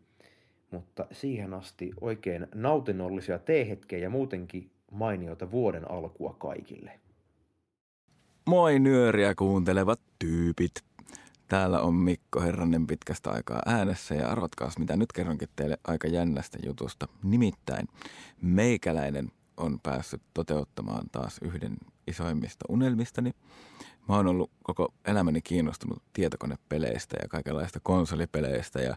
mutta 0.70 1.06
siihen 1.12 1.54
asti 1.54 1.90
oikein 2.00 2.46
nautinnollisia 2.54 3.38
teehetkejä 3.38 4.02
ja 4.02 4.10
muutenkin 4.10 4.70
mainiota 4.90 5.50
vuoden 5.50 5.90
alkua 5.90 6.36
kaikille. 6.38 7.00
Moi 8.46 8.78
nyöriä 8.78 9.34
kuuntelevat 9.34 10.00
tyypit. 10.18 10.72
Täällä 11.48 11.80
on 11.80 11.94
Mikko 11.94 12.40
Herranen 12.40 12.86
pitkästä 12.86 13.30
aikaa 13.30 13.62
äänessä 13.66 14.14
ja 14.14 14.28
arvatkaas 14.28 14.78
mitä 14.78 14.96
nyt 14.96 15.12
kerronkin 15.12 15.48
teille 15.56 15.76
aika 15.84 16.08
jännästä 16.08 16.58
jutusta. 16.66 17.08
Nimittäin 17.22 17.88
meikäläinen 18.42 19.32
on 19.56 19.80
päässyt 19.82 20.22
toteuttamaan 20.34 21.06
taas 21.12 21.38
yhden 21.42 21.76
isoimmista 22.06 22.64
unelmistani. 22.68 23.30
Mä 24.08 24.16
oon 24.16 24.26
ollut 24.26 24.50
koko 24.62 24.94
elämäni 25.04 25.42
kiinnostunut 25.42 26.02
tietokonepeleistä 26.12 27.16
ja 27.22 27.28
kaikenlaista 27.28 27.80
konsolipeleistä 27.82 28.80
ja 28.80 28.96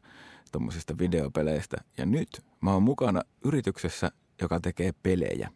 tuommoisista 0.54 0.98
videopeleistä. 0.98 1.78
Ja 1.98 2.06
nyt 2.06 2.30
mä 2.62 2.74
oon 2.74 2.84
mukana 2.84 3.22
yrityksessä, 3.46 4.12
joka 4.42 4.60
tekee 4.60 4.92
pelejä. 5.04 5.50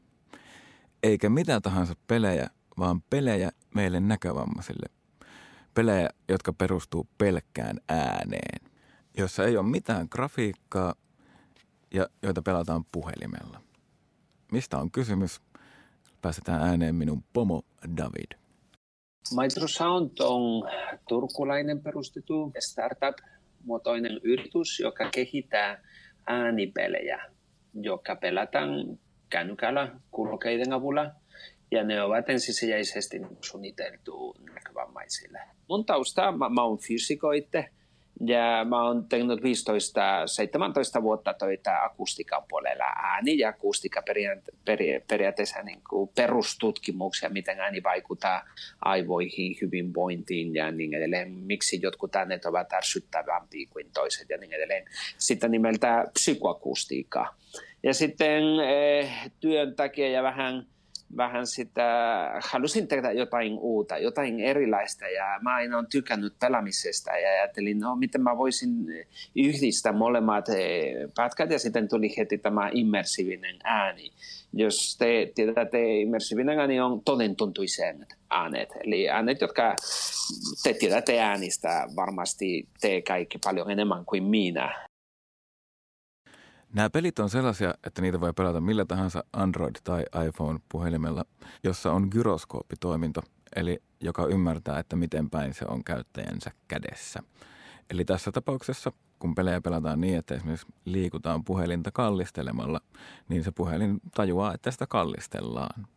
Eikä 1.04 1.30
mitä 1.30 1.62
tahansa 1.62 1.94
pelejä, 2.08 2.50
vaan 2.80 3.02
pelejä 3.02 3.52
meille 3.76 4.00
näkövammaisille. 4.00 4.90
Pelejä, 5.74 6.10
jotka 6.30 6.54
perustuu 6.54 7.08
pelkkään 7.18 7.80
ääneen, 7.90 8.70
jossa 9.18 9.44
ei 9.44 9.58
ole 9.58 9.70
mitään 9.70 10.08
grafiikkaa 10.12 10.96
ja 11.94 12.08
joita 12.24 12.42
pelataan 12.42 12.86
puhelimella. 12.92 13.62
Mistä 14.52 14.78
on 14.78 14.92
kysymys? 14.92 15.42
Päästetään 16.22 16.62
ääneen 16.62 16.96
minun 16.96 17.24
pomo 17.34 17.62
David. 17.98 18.32
Microsound 19.42 20.12
on 20.20 20.70
turkulainen 21.08 21.82
perustettu 21.82 22.52
startup-muotoinen 23.58 24.20
yritys, 24.24 24.80
joka 24.80 25.10
kehittää 25.10 25.84
äänipelejä, 26.28 27.24
joka 27.74 28.16
pelataan 28.16 29.00
kännykällä 29.30 29.96
kulkeiden 30.12 30.74
avulla. 30.74 31.12
Ja 31.72 31.84
ne 31.84 32.02
ovat 32.02 32.30
ensisijaisesti 32.30 33.22
suunniteltu 33.42 34.36
näkövammaisille. 34.54 35.40
Mun 35.70 35.86
tausta, 35.86 36.32
mä, 36.32 36.50
mä 36.50 36.64
oon 36.64 36.80
fysiko 36.80 37.32
itse, 37.32 37.70
ja 38.26 38.66
mä 38.66 38.84
oon 38.84 39.06
tehnyt 39.06 39.40
15-17 41.00 41.02
vuotta 41.02 41.34
töitä 41.34 41.84
akustiikan 41.84 42.44
puolella 42.50 42.84
ääni 42.84 43.38
ja 43.38 43.50
akustiikka 43.50 44.04
periaatteessa 45.08 45.64
niin 45.64 45.82
perustutkimuksia, 46.16 47.30
miten 47.30 47.60
ääni 47.60 47.84
vaikuttaa 47.84 48.44
aivoihin, 48.82 49.58
hyvinvointiin 49.62 50.56
ja 50.56 50.72
niin 50.72 50.94
edelleen. 50.94 51.32
Miksi 51.32 51.80
jotkut 51.82 52.16
äänet 52.16 52.46
ovat 52.46 52.74
ärsyttävämpiä 52.74 53.68
kuin 53.74 53.86
toiset 53.94 54.30
ja 54.30 54.38
niin 54.38 54.54
edelleen. 54.54 54.86
Sitten 55.18 55.52
nimeltä 55.52 56.06
psykoakustiikka. 56.14 57.34
Ja 57.84 57.94
sitten 57.94 58.44
eh, 58.60 59.32
työn 59.40 59.76
takia 59.76 60.10
ja 60.10 60.24
vähän– 60.24 60.64
vähän 61.18 61.48
sitä, 61.48 61.86
halusin 62.44 62.88
tehdä 62.88 63.12
jotain 63.12 63.58
uutta, 63.60 63.98
jotain 63.98 64.40
erilaista 64.40 65.08
ja 65.08 65.40
mä 65.42 65.56
aina 65.56 65.78
olen 65.78 65.90
tykännyt 65.90 66.34
pelaamisesta 66.40 67.12
ja 67.12 67.30
ajattelin, 67.30 67.80
no 67.80 67.96
miten 67.96 68.22
mä 68.22 68.38
voisin 68.38 68.70
yhdistää 69.36 69.92
molemmat 69.92 70.50
eh, 70.50 70.94
pätkät 71.16 71.52
ja 71.52 71.60
sitten 71.60 71.88
tuli 71.88 72.18
heti 72.18 72.38
tämä 72.38 72.70
immersiivinen 72.74 73.56
ääni. 73.64 74.12
Jos 74.54 74.98
te 74.98 75.32
tiedätte, 75.36 76.00
immersiivinen 76.00 76.60
ääni 76.60 76.80
on 76.80 77.02
todentuntuisen 77.06 78.08
äänet, 78.30 78.70
eli 78.84 79.10
äänet, 79.10 79.42
jotka 79.42 79.76
te 80.64 80.74
tiedätte 80.74 81.20
äänistä 81.20 81.88
varmasti 81.96 82.68
te 82.82 83.02
kaikki 83.02 83.38
paljon 83.44 83.72
enemmän 83.72 84.06
kuin 84.06 84.24
minä. 84.24 84.88
Nämä 86.74 86.90
pelit 86.90 87.20
on 87.20 87.30
sellaisia, 87.30 87.74
että 87.84 88.02
niitä 88.02 88.20
voi 88.20 88.34
pelata 88.34 88.62
millä 88.62 88.86
tahansa 88.86 89.24
Android- 89.38 89.82
tai 89.84 90.04
iPhone-puhelimella, 90.28 91.26
jossa 91.64 91.92
on 91.92 92.08
gyroskooppitoiminto, 92.12 93.22
eli 93.56 93.84
joka 94.02 94.26
ymmärtää, 94.26 94.80
että 94.80 94.96
miten 94.96 95.30
päin 95.30 95.54
se 95.54 95.66
on 95.68 95.84
käyttäjänsä 95.84 96.52
kädessä. 96.68 97.20
Eli 97.90 98.06
tässä 98.06 98.32
tapauksessa, 98.32 98.92
kun 99.20 99.36
pelejä 99.36 99.62
pelataan 99.62 100.02
niin, 100.02 100.18
että 100.18 100.36
esimerkiksi 100.36 100.68
liikutaan 100.86 101.44
puhelinta 101.44 101.92
kallistelemalla, 101.92 102.82
niin 103.30 103.44
se 103.44 103.52
puhelin 103.52 104.00
tajuaa, 104.16 104.54
että 104.54 104.72
sitä 104.72 104.88
kallistellaan. 104.88 105.88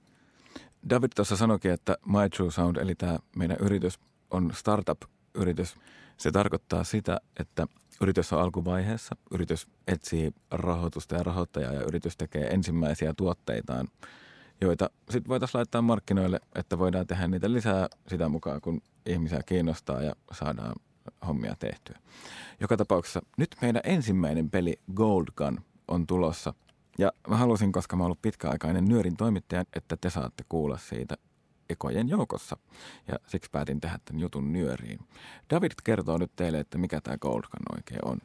David 0.91 1.11
tuossa 1.17 1.37
sanoikin, 1.37 1.71
että 1.71 1.97
My 2.07 2.29
True 2.37 2.51
Sound, 2.51 2.77
eli 2.77 2.95
tämä 2.95 3.19
meidän 3.37 3.57
yritys, 3.61 3.99
on 4.31 4.51
startup-yritys. 4.55 5.75
Se 6.17 6.31
tarkoittaa 6.31 6.85
sitä, 6.85 7.21
että 7.41 7.67
Yritys 8.01 8.33
on 8.33 8.41
alkuvaiheessa, 8.41 9.17
yritys 9.31 9.69
etsii 9.89 10.35
rahoitusta 10.51 11.15
ja 11.15 11.23
rahoittajaa 11.23 11.73
ja 11.73 11.83
yritys 11.83 12.17
tekee 12.17 12.47
ensimmäisiä 12.47 13.15
tuotteitaan, 13.17 13.89
joita 14.61 14.91
sitten 15.11 15.29
voitaisiin 15.29 15.59
laittaa 15.59 15.83
markkinoille, 15.83 16.41
että 16.55 16.79
voidaan 16.79 17.07
tehdä 17.07 17.29
niitä 17.29 17.53
lisää 17.53 17.89
sitä 18.09 18.29
mukaan, 18.29 18.61
kun 18.61 18.83
ihmisiä 19.07 19.43
kiinnostaa 19.47 20.03
ja 20.03 20.15
saadaan 20.33 20.75
hommia 21.27 21.55
tehtyä. 21.59 21.99
Joka 22.61 22.77
tapauksessa 22.77 23.23
nyt 23.37 23.57
meidän 23.63 23.83
ensimmäinen 23.85 24.51
peli 24.51 24.81
Gold 24.95 25.27
Gun 25.37 25.61
on 25.89 26.07
tulossa. 26.07 26.55
Ja 26.99 27.13
mä 27.29 27.37
halusin, 27.37 27.73
koska 27.73 27.97
mä 27.97 28.03
oon 28.03 28.07
ollut 28.07 28.23
pitkäaikainen 28.23 28.85
nyörin 28.85 29.17
toimittaja, 29.17 29.65
että 29.77 29.97
te 29.97 30.11
saatte 30.11 30.45
kuulla 30.49 30.79
siitä 30.79 31.17
ekojen 31.71 32.09
joukossa. 32.09 32.57
Ja 33.09 33.15
siksi 33.27 33.51
päätin 33.51 33.81
tehdä 33.81 33.99
tämän 34.05 34.21
jutun 34.21 34.53
nyöriin. 34.53 34.99
David 35.51 35.73
kertoo 35.85 36.19
nyt 36.19 36.31
teille, 36.37 36.59
että 36.61 36.79
mikä 36.79 37.01
tämä 37.01 37.19
Goldgun 37.19 37.77
oikein 37.77 38.01
on. 38.05 38.19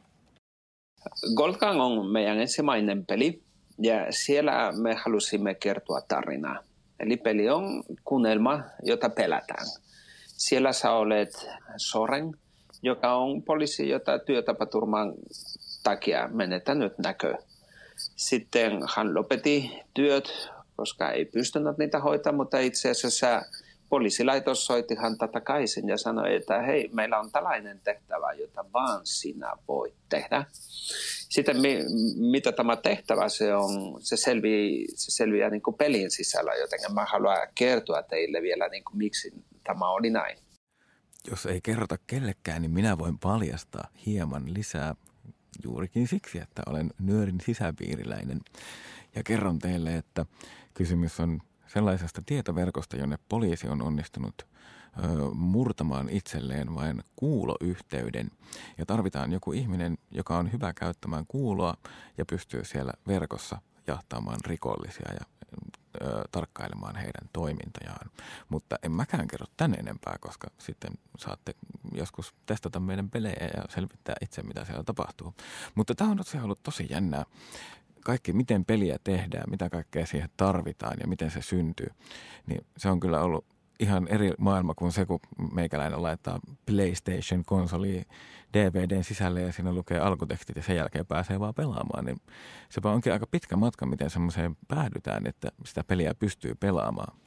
Goldgun 1.34 1.80
on 1.80 2.06
meidän 2.06 2.40
ensimmäinen 2.40 3.06
peli 3.06 3.42
ja 3.78 4.06
siellä 4.10 4.72
me 4.82 4.94
halusimme 4.94 5.54
kertoa 5.54 6.00
tarinaa. 6.00 6.58
Eli 7.00 7.16
peli 7.16 7.50
on 7.50 7.82
kuunnelma, 8.04 8.60
jota 8.82 9.08
pelätään. 9.08 9.66
Siellä 10.26 10.72
sä 10.72 10.92
olet 10.92 11.48
Soren, 11.76 12.32
joka 12.82 13.14
on 13.14 13.42
poliisi, 13.42 13.88
jota 13.88 14.18
työtapaturman 14.18 15.12
takia 15.82 16.28
menettänyt 16.28 16.98
näkö. 16.98 17.34
Sitten 18.16 18.72
hän 18.96 19.14
lopetti 19.14 19.70
työt 19.94 20.50
koska 20.76 21.10
ei 21.10 21.24
pystynyt 21.24 21.78
niitä 21.78 21.98
hoitamaan, 21.98 22.36
mutta 22.36 22.58
itse 22.58 22.90
asiassa 22.90 23.42
poliisilaitos 23.88 24.66
soitti 24.66 24.94
häntä 24.94 25.28
takaisin 25.28 25.88
ja 25.88 25.96
sanoi, 25.98 26.34
että 26.34 26.62
hei, 26.62 26.90
meillä 26.92 27.18
on 27.18 27.32
tällainen 27.32 27.80
tehtävä, 27.84 28.32
jota 28.32 28.64
vaan 28.72 29.00
sinä 29.04 29.52
voit 29.68 29.94
tehdä. 30.08 30.44
Sitten 31.28 31.60
mi, 31.60 31.78
mitä 32.16 32.52
tämä 32.52 32.76
tehtävä 32.76 33.28
se 33.28 33.54
on, 33.54 33.98
se 34.00 34.16
selviää, 34.16 34.84
se 34.94 35.10
selviää 35.10 35.50
niin 35.50 35.62
kuin 35.62 35.76
pelin 35.76 36.10
sisällä, 36.10 36.54
joten 36.54 36.94
mä 36.94 37.04
haluan 37.04 37.48
kertoa 37.54 38.02
teille 38.02 38.42
vielä, 38.42 38.68
niin 38.68 38.84
kuin, 38.84 38.98
miksi 38.98 39.32
tämä 39.64 39.88
oli 39.88 40.10
näin. 40.10 40.38
Jos 41.30 41.46
ei 41.46 41.60
kerrota 41.60 41.98
kellekään, 42.06 42.62
niin 42.62 42.70
minä 42.70 42.98
voin 42.98 43.18
paljastaa 43.18 43.88
hieman 44.06 44.54
lisää 44.54 44.94
juurikin 45.64 46.08
siksi, 46.08 46.38
että 46.38 46.62
olen 46.66 46.90
nyörin 46.98 47.40
sisäpiiriläinen. 47.40 48.40
Ja 49.14 49.22
kerron 49.22 49.58
teille, 49.58 49.96
että 49.96 50.26
Kysymys 50.76 51.20
on 51.20 51.40
sellaisesta 51.66 52.22
tietoverkosta, 52.26 52.96
jonne 52.96 53.18
poliisi 53.28 53.68
on 53.68 53.82
onnistunut 53.82 54.46
murtamaan 55.34 56.08
itselleen 56.08 56.74
vain 56.74 57.04
kuuloyhteyden. 57.16 58.30
Ja 58.78 58.86
tarvitaan 58.86 59.32
joku 59.32 59.52
ihminen, 59.52 59.98
joka 60.10 60.38
on 60.38 60.52
hyvä 60.52 60.72
käyttämään 60.72 61.24
kuuloa 61.28 61.74
ja 62.18 62.24
pystyy 62.24 62.64
siellä 62.64 62.92
verkossa 63.06 63.60
jahtaamaan 63.86 64.38
rikollisia 64.46 65.12
ja 65.12 65.26
ö, 66.02 66.24
tarkkailemaan 66.30 66.96
heidän 66.96 67.28
toimintojaan. 67.32 68.10
Mutta 68.48 68.76
en 68.82 68.92
mäkään 68.92 69.28
kerro 69.28 69.46
tän 69.56 69.74
enempää, 69.78 70.16
koska 70.20 70.48
sitten 70.58 70.92
saatte 71.18 71.54
joskus 71.92 72.34
testata 72.46 72.80
meidän 72.80 73.10
pelejä 73.10 73.50
ja 73.56 73.62
selvittää 73.68 74.14
itse, 74.20 74.42
mitä 74.42 74.64
siellä 74.64 74.84
tapahtuu. 74.84 75.34
Mutta 75.74 75.94
tämä 75.94 76.10
on 76.10 76.18
ollut 76.42 76.62
tosi 76.62 76.86
jännää 76.90 77.24
kaikki, 78.06 78.32
miten 78.32 78.64
peliä 78.64 78.96
tehdään, 79.04 79.50
mitä 79.50 79.70
kaikkea 79.70 80.06
siihen 80.06 80.28
tarvitaan 80.36 80.96
ja 81.00 81.08
miten 81.08 81.30
se 81.30 81.42
syntyy, 81.42 81.90
niin 82.46 82.66
se 82.76 82.88
on 82.88 83.00
kyllä 83.00 83.20
ollut 83.20 83.44
ihan 83.80 84.08
eri 84.08 84.32
maailma 84.38 84.74
kuin 84.74 84.92
se, 84.92 85.06
kun 85.06 85.20
meikäläinen 85.52 86.02
laittaa 86.02 86.40
PlayStation-konsoli 86.66 88.04
DVDn 88.52 89.04
sisälle 89.04 89.40
ja 89.42 89.52
siinä 89.52 89.72
lukee 89.72 89.98
alkutekstit 89.98 90.56
ja 90.56 90.62
sen 90.62 90.76
jälkeen 90.76 91.06
pääsee 91.06 91.40
vaan 91.40 91.54
pelaamaan. 91.54 92.04
Niin 92.04 92.16
se 92.68 92.80
onkin 92.84 93.12
aika 93.12 93.26
pitkä 93.26 93.56
matka, 93.56 93.86
miten 93.86 94.10
semmoiseen 94.10 94.56
päädytään, 94.68 95.26
että 95.26 95.48
sitä 95.64 95.84
peliä 95.84 96.14
pystyy 96.14 96.54
pelaamaan. 96.54 97.18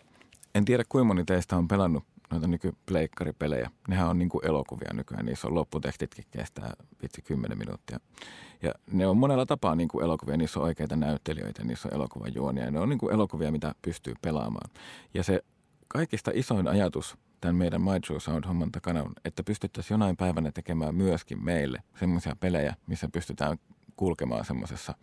En 0.56 0.66
tiedä, 0.66 0.84
kuinka 0.90 1.04
moni 1.06 1.26
teistä 1.26 1.58
on 1.58 1.68
pelannut 1.68 2.04
noita 2.32 2.48
nykypleikkaripelejä. 2.48 3.72
Nehän 3.88 4.10
on 4.10 4.20
niin 4.20 4.30
kuin 4.30 4.46
elokuvia 4.46 4.94
nykyään, 4.94 5.26
niissä 5.26 5.48
on 5.48 5.56
lopputekstitkin 5.56 6.26
kestää 6.32 6.74
vitsi 7.02 7.22
10 7.22 7.58
minuuttia. 7.58 8.00
Ja 8.62 8.74
ne 8.92 9.08
on 9.08 9.18
monella 9.18 9.46
tapaa 9.46 9.76
niin 9.76 9.88
kuin 9.88 10.04
elokuvia, 10.04 10.38
niissä 10.38 10.60
on 10.60 10.66
oikeita 10.66 10.96
näyttelijöitä, 10.96 11.64
niissä 11.64 11.90
on 11.90 11.96
elokuvan 11.96 12.36
juonia 12.36 12.66
ja 12.66 12.72
ne 12.72 12.80
on 12.80 12.90
niin 12.90 13.00
kuin 13.00 13.14
elokuvia, 13.14 13.52
mitä 13.52 13.76
pystyy 13.82 14.14
pelaamaan. 14.22 14.70
Ja 15.14 15.24
se 15.24 15.44
kaikista 15.88 16.32
isoin 16.34 16.68
ajatus 16.68 17.18
tämän 17.42 17.56
meidän 17.56 17.82
My 17.82 18.00
True 18.00 18.20
Sound-homman 18.20 18.72
takana 18.72 19.04
on, 19.04 19.12
että 19.26 19.44
pystyttäisiin 19.44 19.96
jonain 19.96 20.18
päivänä 20.18 20.52
tekemään 20.52 20.96
myöskin 20.96 21.44
meille 21.44 21.84
semmoisia 22.00 22.36
pelejä, 22.40 22.76
missä 22.88 23.10
pystytään 23.14 23.58
kulkemaan 23.96 24.46
semmoisessa 24.46 24.94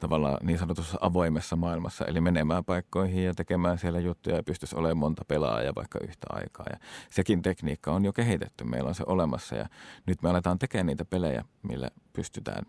tavallaan 0.00 0.38
niin 0.42 0.58
sanotussa 0.58 0.98
avoimessa 1.00 1.56
maailmassa, 1.56 2.04
eli 2.04 2.20
menemään 2.20 2.64
paikkoihin 2.64 3.24
ja 3.24 3.34
tekemään 3.34 3.78
siellä 3.78 4.00
juttuja 4.00 4.36
ja 4.36 4.42
pystyisi 4.42 4.76
olemaan 4.76 4.96
monta 4.96 5.24
pelaajaa 5.28 5.74
vaikka 5.74 5.98
yhtä 6.02 6.26
aikaa. 6.30 6.66
Ja 6.70 6.78
sekin 7.10 7.42
tekniikka 7.42 7.92
on 7.92 8.04
jo 8.04 8.12
kehitetty, 8.12 8.64
meillä 8.64 8.88
on 8.88 8.94
se 8.94 9.04
olemassa 9.06 9.56
ja 9.56 9.68
nyt 10.06 10.22
me 10.22 10.30
aletaan 10.30 10.58
tekemään 10.58 10.86
niitä 10.86 11.04
pelejä, 11.04 11.44
millä 11.62 11.90
pystytään 12.12 12.66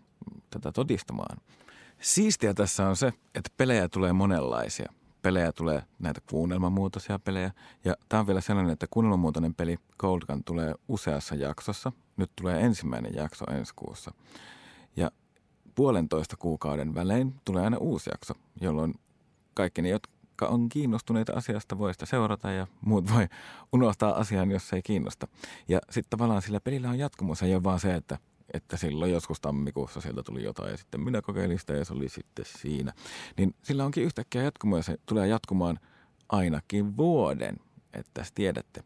tätä 0.50 0.72
todistamaan. 0.72 1.38
Siistiä 2.00 2.54
tässä 2.54 2.88
on 2.88 2.96
se, 2.96 3.12
että 3.34 3.50
pelejä 3.56 3.88
tulee 3.88 4.12
monenlaisia. 4.12 4.92
Pelejä 5.22 5.52
tulee 5.52 5.82
näitä 5.98 6.20
kuunnelmamuotoisia 6.30 7.18
pelejä. 7.18 7.50
Ja 7.84 7.94
tämä 8.08 8.20
on 8.20 8.26
vielä 8.26 8.40
sellainen, 8.40 8.72
että 8.72 8.86
kuunnelmamuotoinen 8.90 9.54
peli 9.54 9.78
Cold 9.98 10.22
Gun 10.26 10.44
tulee 10.44 10.74
useassa 10.88 11.34
jaksossa. 11.34 11.92
Nyt 12.16 12.30
tulee 12.36 12.60
ensimmäinen 12.60 13.14
jakso 13.14 13.44
ensi 13.50 13.72
kuussa. 13.76 14.14
Ja 14.96 15.10
puolentoista 15.78 16.36
kuukauden 16.36 16.94
välein 16.94 17.34
tulee 17.44 17.64
aina 17.64 17.76
uusi 17.76 18.10
jakso, 18.10 18.34
jolloin 18.60 18.94
kaikki 19.54 19.82
ne, 19.82 19.88
jotka 19.88 20.46
on 20.46 20.68
kiinnostuneita 20.68 21.32
asiasta, 21.32 21.78
voi 21.78 21.92
sitä 21.92 22.06
seurata 22.06 22.50
ja 22.50 22.66
muut 22.80 23.14
voi 23.14 23.26
unohtaa 23.72 24.14
asian, 24.14 24.50
jos 24.50 24.68
se 24.68 24.76
ei 24.76 24.82
kiinnosta. 24.82 25.28
Ja 25.68 25.78
sitten 25.90 26.10
tavallaan 26.10 26.42
sillä 26.42 26.60
pelillä 26.60 26.90
on 26.90 26.98
jatkumus, 26.98 27.42
ei 27.42 27.54
ole 27.54 27.64
vaan 27.64 27.80
se, 27.80 27.94
että 27.94 28.18
että 28.54 28.76
silloin 28.76 29.12
joskus 29.12 29.40
tammikuussa 29.40 30.00
sieltä 30.00 30.22
tuli 30.22 30.42
jotain 30.42 30.70
ja 30.70 30.76
sitten 30.76 31.00
minä 31.00 31.22
kokeilin 31.22 31.58
sitä 31.58 31.72
ja 31.72 31.84
se 31.84 31.94
oli 31.94 32.08
sitten 32.08 32.44
siinä. 32.48 32.92
Niin 33.36 33.54
sillä 33.62 33.84
onkin 33.84 34.04
yhtäkkiä 34.04 34.42
jatkumo 34.42 34.76
ja 34.76 34.82
se 34.82 34.96
tulee 35.06 35.26
jatkumaan 35.26 35.78
ainakin 36.28 36.96
vuoden, 36.96 37.56
että 37.92 38.24
tiedätte. 38.34 38.84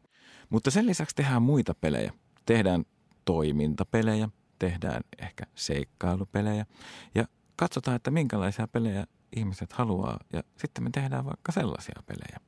Mutta 0.51 0.71
sen 0.71 0.87
lisäksi 0.87 1.17
tehdään 1.17 1.43
muita 1.43 1.75
pelejä. 1.75 2.13
Tehdään 2.47 2.85
toimintapelejä, 3.25 4.29
tehdään 4.63 5.03
ehkä 5.19 5.45
seikkailupelejä 5.55 6.67
ja 7.15 7.25
katsotaan, 7.57 7.97
että 7.97 8.11
minkälaisia 8.11 8.69
pelejä 8.69 9.07
ihmiset 9.37 9.73
haluaa 9.73 10.19
ja 10.33 10.43
sitten 10.57 10.85
me 10.85 10.91
tehdään 10.91 11.25
vaikka 11.25 11.53
sellaisia 11.53 12.03
pelejä. 12.07 12.39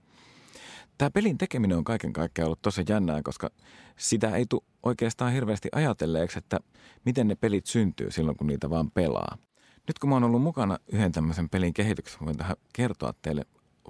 Tämä 0.98 1.11
pelin 1.11 1.38
tekeminen 1.38 1.79
on 1.79 1.85
kaiken 1.85 2.12
kaikkiaan 2.12 2.46
ollut 2.46 2.62
tosi 2.62 2.85
jännää, 2.88 3.22
koska 3.22 3.50
sitä 3.96 4.37
ei 4.37 4.46
tule 4.46 4.62
oikeastaan 4.83 5.33
hirveästi 5.33 5.68
ajatelleeksi, 5.72 6.38
että 6.38 6.61
miten 7.05 7.29
ne 7.29 7.35
pelit 7.35 7.66
syntyy 7.66 8.11
silloin, 8.11 8.37
kun 8.37 8.46
niitä 8.46 8.70
vaan 8.70 8.90
pelaa. 8.90 9.38
Nyt 9.87 9.98
kun 9.98 10.11
mä 10.11 10.16
oon 10.16 10.24
ollut 10.24 10.42
mukana 10.42 10.79
yhden 10.92 11.12
tämmöisen 11.12 11.48
pelin 11.48 11.74
kehityksessä, 11.74 12.24
voin 12.24 12.37
tähän 12.37 12.57
kertoa 12.72 13.14
teille, 13.22 13.46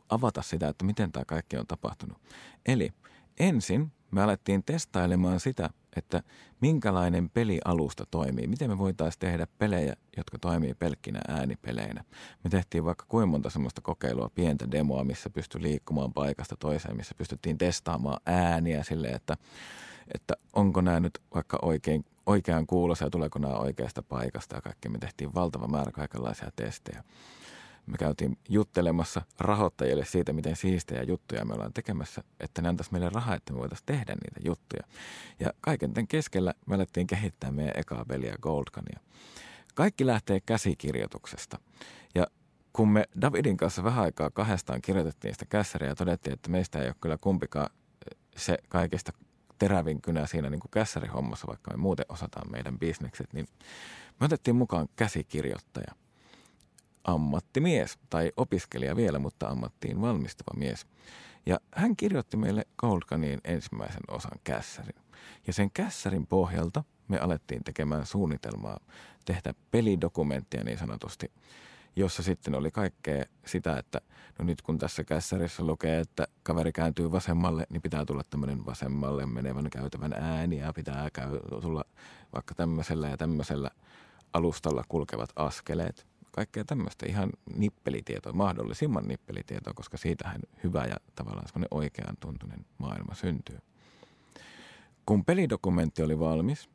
avata 0.08 0.42
sitä, 0.42 0.68
että 0.68 0.84
miten 0.84 1.12
tämä 1.12 1.24
kaikki 1.24 1.56
on 1.56 1.66
tapahtunut. 1.66 2.18
Eli 2.66 2.90
ensin 3.40 3.92
me 4.14 4.22
alettiin 4.22 4.62
testailemaan 4.64 5.40
sitä, 5.40 5.70
että 5.96 6.22
minkälainen 6.60 7.30
pelialusta 7.30 8.06
toimii. 8.10 8.46
Miten 8.46 8.70
me 8.70 8.78
voitaisiin 8.78 9.20
tehdä 9.20 9.46
pelejä, 9.58 9.96
jotka 10.16 10.38
toimii 10.38 10.74
pelkkinä 10.74 11.20
äänipeleinä. 11.28 12.04
Me 12.44 12.50
tehtiin 12.50 12.84
vaikka 12.84 13.04
kuinka 13.08 13.26
monta 13.26 13.50
semmoista 13.50 13.80
kokeilua, 13.80 14.30
pientä 14.34 14.70
demoa, 14.70 15.04
missä 15.04 15.30
pystyi 15.30 15.62
liikkumaan 15.62 16.12
paikasta 16.12 16.56
toiseen, 16.58 16.96
missä 16.96 17.14
pystyttiin 17.18 17.58
testaamaan 17.58 18.20
ääniä 18.26 18.82
sille, 18.82 19.08
että, 19.08 19.36
että 20.14 20.34
onko 20.52 20.80
nämä 20.80 21.00
nyt 21.00 21.18
vaikka 21.34 21.58
oikein, 21.62 22.04
oikean 22.26 22.66
kuulosia, 22.66 23.10
tuleeko 23.10 23.38
nämä 23.38 23.54
oikeasta 23.54 24.02
paikasta 24.02 24.56
ja 24.56 24.62
kaikki. 24.62 24.88
Me 24.88 24.98
tehtiin 24.98 25.34
valtava 25.34 25.68
määrä 25.68 25.92
kaikenlaisia 25.92 26.50
testejä 26.56 27.04
me 27.86 27.96
käytiin 27.98 28.38
juttelemassa 28.48 29.22
rahoittajille 29.38 30.04
siitä, 30.04 30.32
miten 30.32 30.56
siistejä 30.56 31.02
juttuja 31.02 31.44
me 31.44 31.54
ollaan 31.54 31.72
tekemässä, 31.72 32.24
että 32.40 32.62
ne 32.62 32.68
antaisi 32.68 32.92
meille 32.92 33.08
rahaa, 33.08 33.34
että 33.34 33.52
me 33.52 33.58
voitaisiin 33.58 33.86
tehdä 33.86 34.14
niitä 34.14 34.40
juttuja. 34.44 34.82
Ja 35.40 35.52
kaiken 35.60 35.94
tämän 35.94 36.06
keskellä 36.06 36.54
me 36.66 36.74
alettiin 36.74 37.06
kehittää 37.06 37.50
meidän 37.50 37.74
ekaa 37.76 38.04
peliä 38.04 38.36
Goldkania. 38.42 39.00
Kaikki 39.74 40.06
lähtee 40.06 40.40
käsikirjoituksesta. 40.46 41.58
Ja 42.14 42.26
kun 42.72 42.88
me 42.88 43.04
Davidin 43.20 43.56
kanssa 43.56 43.84
vähän 43.84 44.04
aikaa 44.04 44.30
kahdestaan 44.30 44.82
kirjoitettiin 44.82 45.34
sitä 45.34 45.46
kässäriä 45.48 45.88
ja 45.88 45.94
todettiin, 45.94 46.34
että 46.34 46.50
meistä 46.50 46.78
ei 46.78 46.86
ole 46.86 46.94
kyllä 47.00 47.18
kumpikaan 47.20 47.70
se 48.36 48.58
kaikista 48.68 49.12
terävin 49.58 50.02
kynä 50.02 50.26
siinä 50.26 50.50
niin 50.50 50.60
kuin 50.60 50.70
kässärihommassa, 50.70 51.46
vaikka 51.46 51.70
me 51.70 51.76
muuten 51.76 52.06
osataan 52.08 52.50
meidän 52.50 52.78
bisnekset, 52.78 53.32
niin 53.32 53.46
me 54.20 54.24
otettiin 54.24 54.56
mukaan 54.56 54.88
käsikirjoittaja– 54.96 55.94
ammattimies 57.04 57.98
tai 58.10 58.32
opiskelija 58.36 58.96
vielä, 58.96 59.18
mutta 59.18 59.48
ammattiin 59.48 60.00
valmistuva 60.00 60.58
mies. 60.58 60.86
Ja 61.46 61.60
hän 61.74 61.96
kirjoitti 61.96 62.36
meille 62.36 62.66
Goldkaniin 62.78 63.40
ensimmäisen 63.44 64.02
osan 64.08 64.38
kässärin. 64.44 65.02
Ja 65.46 65.52
sen 65.52 65.70
kässärin 65.70 66.26
pohjalta 66.26 66.84
me 67.08 67.18
alettiin 67.18 67.64
tekemään 67.64 68.06
suunnitelmaa 68.06 68.80
tehdä 69.24 69.54
pelidokumenttia 69.70 70.64
niin 70.64 70.78
sanotusti, 70.78 71.32
jossa 71.96 72.22
sitten 72.22 72.54
oli 72.54 72.70
kaikkea 72.70 73.24
sitä, 73.46 73.78
että 73.78 74.00
no 74.38 74.44
nyt 74.44 74.62
kun 74.62 74.78
tässä 74.78 75.04
kässärissä 75.04 75.64
lukee, 75.64 76.00
että 76.00 76.26
kaveri 76.42 76.72
kääntyy 76.72 77.12
vasemmalle, 77.12 77.66
niin 77.68 77.82
pitää 77.82 78.04
tulla 78.04 78.22
tämmöinen 78.30 78.66
vasemmalle 78.66 79.26
menevän 79.26 79.70
käytävän 79.70 80.12
ääni 80.12 80.58
ja 80.58 80.72
pitää 80.72 81.10
käy, 81.12 81.40
tulla 81.60 81.84
vaikka 82.34 82.54
tämmöisellä 82.54 83.08
ja 83.08 83.16
tämmöisellä 83.16 83.70
alustalla 84.32 84.84
kulkevat 84.88 85.30
askeleet 85.36 86.06
kaikkea 86.34 86.64
tämmöistä 86.64 87.06
ihan 87.08 87.30
nippelitietoa, 87.56 88.32
mahdollisimman 88.32 89.08
nippelitietoa, 89.08 89.74
koska 89.74 89.96
siitähän 89.96 90.40
hyvä 90.64 90.84
ja 90.84 90.96
tavallaan 91.14 91.48
semmoinen 91.48 91.68
oikean 91.70 92.16
tuntunen 92.20 92.66
maailma 92.78 93.14
syntyy. 93.14 93.58
Kun 95.06 95.24
pelidokumentti 95.24 96.02
oli 96.02 96.18
valmis, 96.18 96.68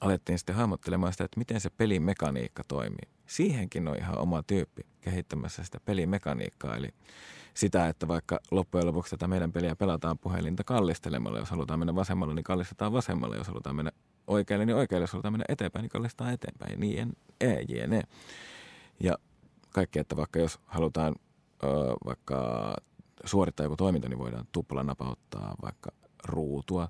alettiin 0.00 0.38
sitten 0.38 0.56
hahmottelemaan 0.56 1.12
sitä, 1.12 1.24
että 1.24 1.38
miten 1.38 1.60
se 1.60 1.70
pelimekaniikka 1.70 2.64
toimii. 2.68 3.08
Siihenkin 3.26 3.88
on 3.88 3.96
ihan 3.96 4.18
oma 4.18 4.42
tyyppi 4.42 4.82
kehittämässä 5.00 5.64
sitä 5.64 5.80
pelimekaniikkaa, 5.84 6.76
eli 6.76 6.88
sitä, 7.54 7.88
että 7.88 8.08
vaikka 8.08 8.38
loppujen 8.50 8.86
lopuksi 8.86 9.10
tätä 9.10 9.28
meidän 9.28 9.52
peliä 9.52 9.76
pelataan 9.76 10.18
puhelinta 10.18 10.64
kallistelemalla, 10.64 11.38
jos 11.38 11.50
halutaan 11.50 11.78
mennä 11.78 11.94
vasemmalle, 11.94 12.34
niin 12.34 12.44
kallistetaan 12.44 12.92
vasemmalle, 12.92 13.36
jos 13.36 13.48
halutaan 13.48 13.76
mennä 13.76 13.92
oikealle, 14.28 14.66
niin 14.66 14.76
oikealle, 14.76 15.06
halutaan 15.12 15.32
mennä 15.32 15.44
eteenpäin, 15.48 15.82
niin 15.82 15.90
kallistaa 15.90 16.32
eteenpäin, 16.32 16.72
ja 16.72 16.78
niin 16.78 17.16
e. 17.40 17.56
Ja 19.00 19.18
kaikki, 19.70 19.98
että 19.98 20.16
vaikka 20.16 20.38
jos 20.38 20.60
halutaan 20.64 21.14
ö, 21.62 21.66
vaikka 22.04 22.74
suorittaa 23.24 23.64
joku 23.64 23.76
toiminto, 23.76 24.08
niin 24.08 24.18
voidaan 24.18 24.46
tupla 24.52 24.82
napauttaa 24.82 25.54
vaikka 25.62 25.90
ruutua. 26.24 26.88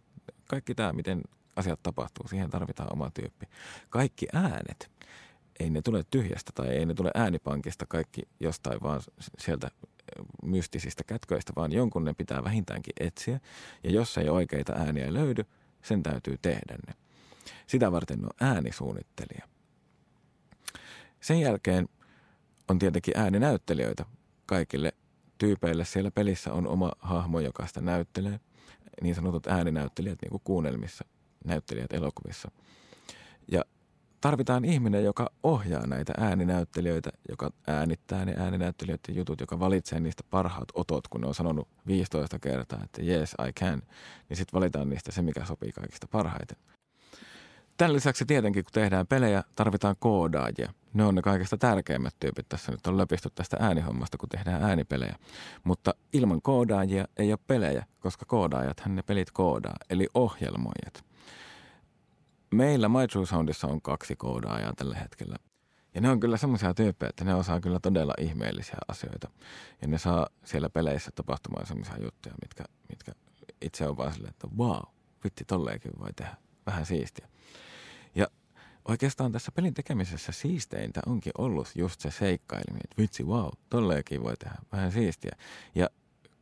Kaikki 0.49 0.75
tämä, 0.75 0.93
miten 0.93 1.23
asiat 1.57 1.83
tapahtuu, 1.83 2.29
siihen 2.29 2.51
tarvitaan 2.51 2.93
oma 2.93 3.11
tyyppi. 3.11 3.47
Kaikki 3.91 4.27
äänet, 4.33 4.91
ei 5.61 5.71
ne 5.71 5.83
tule 5.83 6.05
tyhjästä 6.11 6.53
tai 6.55 6.69
ei 6.69 6.87
ne 6.87 6.95
tule 6.95 7.11
äänipankista 7.15 7.87
kaikki 7.87 8.23
jostain 8.41 8.81
vaan 8.83 9.01
sieltä 9.39 9.71
mystisistä 10.43 11.05
kätköistä, 11.05 11.53
vaan 11.57 11.73
jonkun 11.73 12.05
ne 12.05 12.15
pitää 12.15 12.45
vähintäänkin 12.45 12.93
etsiä. 13.01 13.41
Ja 13.85 13.91
jos 13.91 14.19
ei 14.19 14.29
oikeita 14.29 14.73
ääniä 14.73 15.15
löydy, 15.15 15.45
sen 15.83 16.03
täytyy 16.03 16.39
tehdä 16.43 16.79
ne. 16.87 16.95
Sitä 17.67 17.93
varten 17.93 18.25
on 18.25 18.31
äänisuunnittelija. 18.41 19.49
Sen 21.21 21.41
jälkeen 21.41 21.89
on 22.69 22.79
tietenkin 22.79 23.15
ääninäyttelijöitä. 23.17 24.05
Kaikille 24.47 24.93
tyypeille 25.39 25.85
siellä 25.85 26.11
pelissä 26.11 26.53
on 26.53 26.67
oma 26.67 26.93
hahmo, 26.99 27.41
joka 27.41 27.67
sitä 27.67 27.81
näyttelee. 27.81 28.41
Niin 29.03 29.15
sanotut 29.15 29.47
ääninäyttelijät 29.47 30.19
niin 30.23 30.31
kuin 30.31 30.43
kuunnelmissa, 30.45 31.05
näyttelijät 31.45 31.93
elokuvissa. 31.93 32.51
Ja 33.53 33.65
tarvitaan 34.21 34.65
ihminen, 34.65 35.05
joka 35.05 35.31
ohjaa 35.43 35.87
näitä 35.87 36.13
ääninäyttelijöitä, 36.17 37.11
joka 37.29 37.51
äänittää 37.67 38.25
ne 38.25 38.35
ääninäyttelijöiden 38.37 39.17
jutut, 39.17 39.41
joka 39.41 39.61
valitsee 39.61 40.01
niistä 40.01 40.23
parhaat 40.31 40.69
otot, 40.75 41.09
kun 41.09 41.21
ne 41.21 41.27
on 41.27 41.35
sanonut 41.35 41.69
15 41.87 42.39
kertaa, 42.39 42.85
että 42.85 43.03
yes, 43.03 43.35
I 43.49 43.53
can, 43.53 43.83
niin 44.29 44.37
sitten 44.37 44.59
valitaan 44.59 44.89
niistä 44.89 45.13
se, 45.13 45.23
mikä 45.23 45.45
sopii 45.45 45.73
kaikista 45.73 46.07
parhaiten. 46.11 46.57
Tämän 47.79 47.93
lisäksi 47.93 48.27
tietenkin, 48.27 48.65
kun 48.65 48.73
tehdään 48.73 49.07
pelejä, 49.07 49.45
tarvitaan 49.57 49.97
koodaajia. 49.99 50.73
Ne 50.95 51.05
on 51.05 51.15
ne 51.15 51.23
kaikista 51.23 51.57
tärkeimmät 51.57 52.15
tyypit. 52.21 52.49
Tässä 52.49 52.73
nyt 52.73 52.87
on 52.87 52.99
löpisty 52.99 53.31
tästä 53.35 53.57
äänihommasta, 53.61 54.19
kun 54.19 54.29
tehdään 54.29 54.63
äänipelejä. 54.63 55.17
Mutta 55.65 55.95
ilman 56.13 56.43
koodaajia 56.43 57.05
ei 57.17 57.33
ole 57.33 57.39
pelejä, 57.47 57.87
koska 58.01 58.27
koodaajat 58.27 58.83
ne 58.87 59.03
pelit 59.03 59.31
koodaa, 59.31 59.77
eli 59.91 60.09
ohjelmoijat. 60.15 61.05
Meillä 62.55 62.89
My 62.89 63.09
True 63.13 63.27
Soundissa 63.27 63.67
on 63.67 63.83
kaksi 63.83 64.17
koodaajaa 64.17 64.73
tällä 64.77 64.97
hetkellä. 64.97 65.37
Ja 65.95 66.01
ne 66.01 66.11
on 66.11 66.21
kyllä 66.21 66.37
semmoisia 66.37 66.75
tyyppejä, 66.75 67.11
että 67.11 67.25
ne 67.25 67.35
osaa 67.35 67.61
kyllä 67.61 67.81
todella 67.81 68.15
ihmeellisiä 68.19 68.79
asioita. 68.89 69.31
Ja 69.83 69.89
ne 69.89 69.99
saa 69.99 70.27
siellä 70.45 70.71
peleissä 70.71 71.11
tapahtumaan 71.15 71.67
semmoisia 71.67 72.03
juttuja, 72.03 72.35
mitkä, 72.43 72.65
mitkä 72.89 73.13
itse 73.63 73.89
on 73.89 73.97
vaan 73.97 74.13
silleen, 74.13 74.31
että 74.31 74.49
wow, 74.59 74.83
vitti 75.25 75.45
tolleenkin 75.45 75.93
voi 75.99 76.13
tehdä. 76.17 76.48
Vähän 76.69 76.87
siistiä. 76.87 77.29
Ja 78.15 78.27
oikeastaan 78.89 79.33
tässä 79.33 79.53
pelin 79.53 79.75
tekemisessä 79.75 80.33
siisteintä 80.33 81.01
onkin 81.07 81.33
ollut 81.39 81.73
just 81.75 82.01
se 82.01 82.11
seikkaileminen, 82.11 82.81
että 82.85 83.03
vitsi, 83.03 83.25
wow, 83.25 83.49
tolleenkin 83.71 84.23
voi 84.23 84.37
tehdä 84.37 84.57
vähän 84.73 84.93
siistiä. 84.93 85.33
Ja 85.75 85.91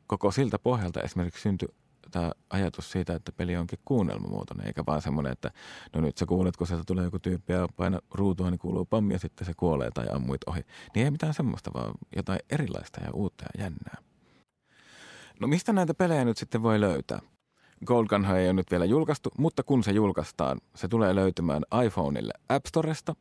koko 0.07 0.31
siltä 0.31 0.59
pohjalta 0.59 1.01
esimerkiksi 1.01 1.43
syntyi 1.43 1.69
tämä 2.11 2.33
ajatus 2.51 2.93
siitä, 2.93 3.15
että 3.15 3.33
peli 3.33 3.57
onkin 3.57 3.79
kuunnelmamuotoinen, 3.85 4.67
eikä 4.67 4.83
vaan 4.87 5.03
semmoinen, 5.03 5.33
että 5.33 5.51
no 5.95 6.01
nyt 6.01 6.19
sä 6.19 6.27
kuulet, 6.27 6.57
kun 6.57 6.67
sieltä 6.67 6.85
tulee 6.87 7.05
joku 7.05 7.19
tyyppi 7.19 7.53
ja 7.53 7.69
paina 7.77 8.01
ruutua, 8.15 8.51
niin 8.51 8.59
kuuluu 8.59 8.85
pommi 8.85 9.13
ja 9.13 9.19
sitten 9.19 9.47
se 9.47 9.53
kuolee 9.57 9.91
tai 9.91 10.07
ammuit 10.13 10.45
ohi. 10.47 10.61
Niin 10.95 11.05
ei 11.05 11.11
mitään 11.11 11.35
semmoista, 11.35 11.71
vaan 11.75 11.95
jotain 12.17 12.41
erilaista 12.51 13.01
ja 13.05 13.11
uutta 13.13 13.45
ja 13.45 13.65
jännää. 13.65 13.97
No 15.41 15.49
mistä 15.49 15.73
näitä 15.73 15.95
pelejä 15.95 16.25
nyt 16.25 16.39
sitten 16.39 16.63
voi 16.63 16.81
löytää? 16.81 17.21
Gold 17.85 18.07
ei 18.39 18.47
ole 18.47 18.53
nyt 18.53 18.71
vielä 18.71 18.85
julkaistu, 18.85 19.31
mutta 19.39 19.63
kun 19.63 19.85
se 19.85 19.93
julkaistaan, 19.93 20.61
se 20.75 20.89
tulee 20.89 21.15
löytymään 21.15 21.63
iPhoneille 21.87 22.33
App 22.49 22.67
Storesta 22.67 23.17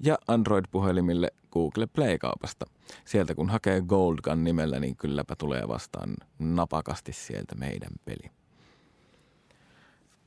ja 0.00 0.18
Android-puhelimille 0.28 1.28
Google 1.52 1.86
Play-kaupasta. 1.86 2.66
Sieltä 3.04 3.34
kun 3.34 3.50
hakee 3.50 3.80
Gold 3.80 4.18
Gun 4.22 4.44
nimellä, 4.44 4.80
niin 4.80 4.96
kylläpä 4.96 5.36
tulee 5.36 5.68
vastaan 5.68 6.14
napakasti 6.38 7.12
sieltä 7.12 7.54
meidän 7.54 7.92
peli. 8.04 8.30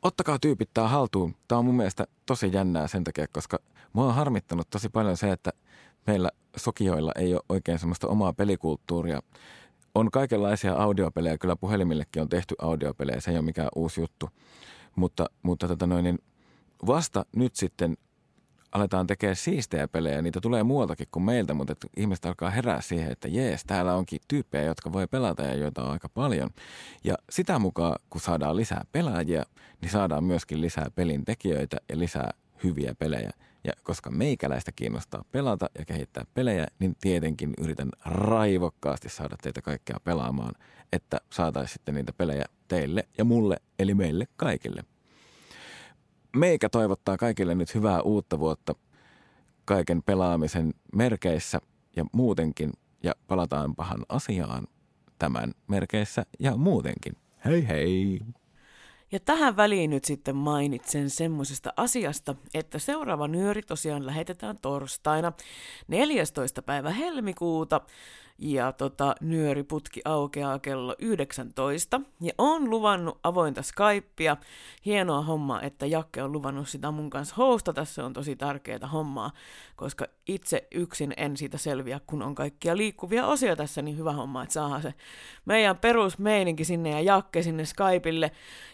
Ottakaa 0.02 0.40
tyypit 0.40 0.70
tää 0.74 0.88
haltuun. 0.88 1.36
Tämä 1.48 1.60
on 1.60 1.66
mun 1.66 1.78
mielestä 1.78 2.08
tosi 2.26 2.50
jännää 2.54 2.88
sen 2.88 3.04
takia, 3.04 3.28
koska 3.28 3.60
mua 3.94 4.06
on 4.06 4.16
harmittanut 4.16 4.70
tosi 4.70 4.90
paljon 4.90 5.18
se, 5.18 5.32
että 5.32 5.54
meillä 6.08 6.30
Sokioilla 6.56 7.12
ei 7.16 7.34
ole 7.34 7.44
oikein 7.50 7.80
semmoista 7.80 8.08
omaa 8.08 8.34
pelikulttuuria– 8.34 9.22
on 9.96 10.12
kaikenlaisia 10.12 10.74
audiopelejä, 10.74 11.38
kyllä 11.38 11.56
puhelimillekin 11.56 12.22
on 12.22 12.30
tehty 12.30 12.56
audiopelejä, 12.62 13.20
se 13.22 13.32
ei 13.32 13.38
ole 13.38 13.46
mikään 13.46 13.70
uusi 13.76 14.02
juttu. 14.02 14.30
Mutta, 14.96 15.26
mutta 15.44 15.68
tota 15.68 15.88
noin, 15.88 16.04
niin 16.04 16.20
vasta 16.86 17.26
nyt 17.36 17.56
sitten 17.56 17.98
aletaan 18.72 19.08
tekemään 19.08 19.36
siistejä 19.36 19.88
pelejä, 19.88 20.22
niitä 20.22 20.42
tulee 20.42 20.64
muualtakin 20.64 21.08
kuin 21.12 21.24
meiltä, 21.24 21.54
mutta 21.54 21.72
että 21.74 21.88
ihmiset 21.98 22.26
alkaa 22.26 22.50
herää 22.50 22.82
siihen, 22.82 23.12
että 23.12 23.28
jees, 23.28 23.64
täällä 23.66 23.96
onkin 23.96 24.20
tyyppejä, 24.28 24.64
jotka 24.64 24.94
voi 24.94 25.08
pelata 25.08 25.44
ja 25.44 25.56
joita 25.56 25.84
on 25.84 25.92
aika 25.92 26.10
paljon. 26.10 26.50
Ja 27.04 27.16
sitä 27.30 27.60
mukaan, 27.60 27.96
kun 28.10 28.22
saadaan 28.22 28.56
lisää 28.56 28.86
pelaajia, 28.92 29.44
niin 29.82 29.92
saadaan 29.92 30.24
myöskin 30.24 30.62
lisää 30.62 30.88
pelin 30.96 31.26
tekijöitä 31.26 31.78
ja 31.90 32.00
lisää 32.00 32.32
hyviä 32.64 32.96
pelejä. 33.00 33.32
Ja 33.64 33.74
koska 33.84 34.10
meikäläistä 34.12 34.72
kiinnostaa 34.72 35.26
pelata 35.32 35.70
ja 35.80 35.86
kehittää 35.86 36.26
pelejä, 36.34 36.68
niin 36.80 36.96
tietenkin 37.02 37.54
yritän 37.58 37.90
raivokkaasti 38.06 39.10
saada 39.10 39.36
teitä 39.42 39.62
kaikkea 39.62 39.98
pelaamaan, 40.04 40.56
että 40.94 41.22
saataisiin 41.30 41.74
sitten 41.74 41.96
niitä 41.96 42.14
pelejä 42.14 42.46
teille 42.68 43.08
ja 43.18 43.26
mulle, 43.26 43.58
eli 43.80 43.94
meille 43.94 44.28
kaikille. 44.36 44.84
Meikä 46.36 46.70
toivottaa 46.70 47.18
kaikille 47.18 47.56
nyt 47.56 47.76
hyvää 47.76 48.02
uutta 48.02 48.40
vuotta 48.40 48.76
kaiken 49.66 50.04
pelaamisen 50.04 50.74
merkeissä 50.96 51.62
ja 51.96 52.06
muutenkin, 52.12 52.72
ja 53.04 53.14
palataan 53.28 53.76
pahan 53.76 54.06
asiaan 54.10 54.68
tämän 55.20 55.52
merkeissä 55.68 56.26
ja 56.40 56.58
muutenkin. 56.58 57.16
Hei 57.46 57.68
hei! 57.68 58.20
Ja 59.14 59.20
tähän 59.20 59.58
väliin 59.58 59.90
nyt 59.90 60.06
sitten 60.06 60.36
mainitsen 60.36 61.10
semmoisesta 61.10 61.74
asiasta, 61.78 62.36
että 62.54 62.80
seuraava 62.80 63.28
nyöri 63.28 63.62
tosiaan 63.62 64.06
lähetetään 64.06 64.58
torstaina 64.62 65.34
14. 65.88 66.62
päivä 66.62 66.90
helmikuuta 66.90 67.82
ja 68.44 68.72
tota, 68.72 69.16
nyöriputki 69.22 70.02
aukeaa 70.06 70.60
kello 70.60 70.96
19. 71.00 72.02
Ja 72.22 72.32
on 72.38 72.70
luvannut 72.70 73.20
avointa 73.24 73.62
Skypea. 73.62 74.38
Hienoa 74.86 75.22
hommaa, 75.22 75.62
että 75.62 75.86
Jakke 75.86 76.24
on 76.24 76.32
luvannut 76.32 76.70
sitä 76.70 76.92
mun 76.92 77.10
kanssa 77.10 77.36
hostata. 77.36 77.86
Se 77.86 78.04
on 78.04 78.14
tosi 78.14 78.36
tärkeää 78.36 78.88
hommaa, 78.94 79.32
koska 79.76 80.06
itse 80.28 80.68
yksin 80.76 81.14
en 81.18 81.38
siitä 81.38 81.58
selviä, 81.58 82.00
kun 82.08 82.24
on 82.24 82.36
kaikkia 82.36 82.78
liikkuvia 82.78 83.28
osia 83.28 83.56
tässä, 83.56 83.82
niin 83.82 83.98
hyvä 83.98 84.12
homma, 84.12 84.44
että 84.44 84.54
saadaan 84.54 84.82
se 84.82 84.94
meidän 85.46 85.78
perusmeininki 85.78 86.66
sinne 86.66 86.90
ja 86.90 87.02
Jakke 87.02 87.42
sinne 87.42 87.66
Skypeille. 87.66 88.32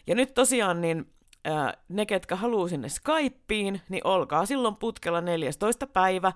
Ja 0.07 0.15
nyt 0.15 0.33
tosiaan 0.33 0.81
niin 0.81 1.05
ne, 1.89 2.05
ketkä 2.05 2.35
haluaa 2.35 2.67
sinne 2.67 2.89
Skypeen, 2.89 3.81
niin 3.89 4.07
olkaa 4.07 4.45
silloin 4.45 4.75
putkella 4.75 5.21
14. 5.21 5.87
päivä 5.87 6.33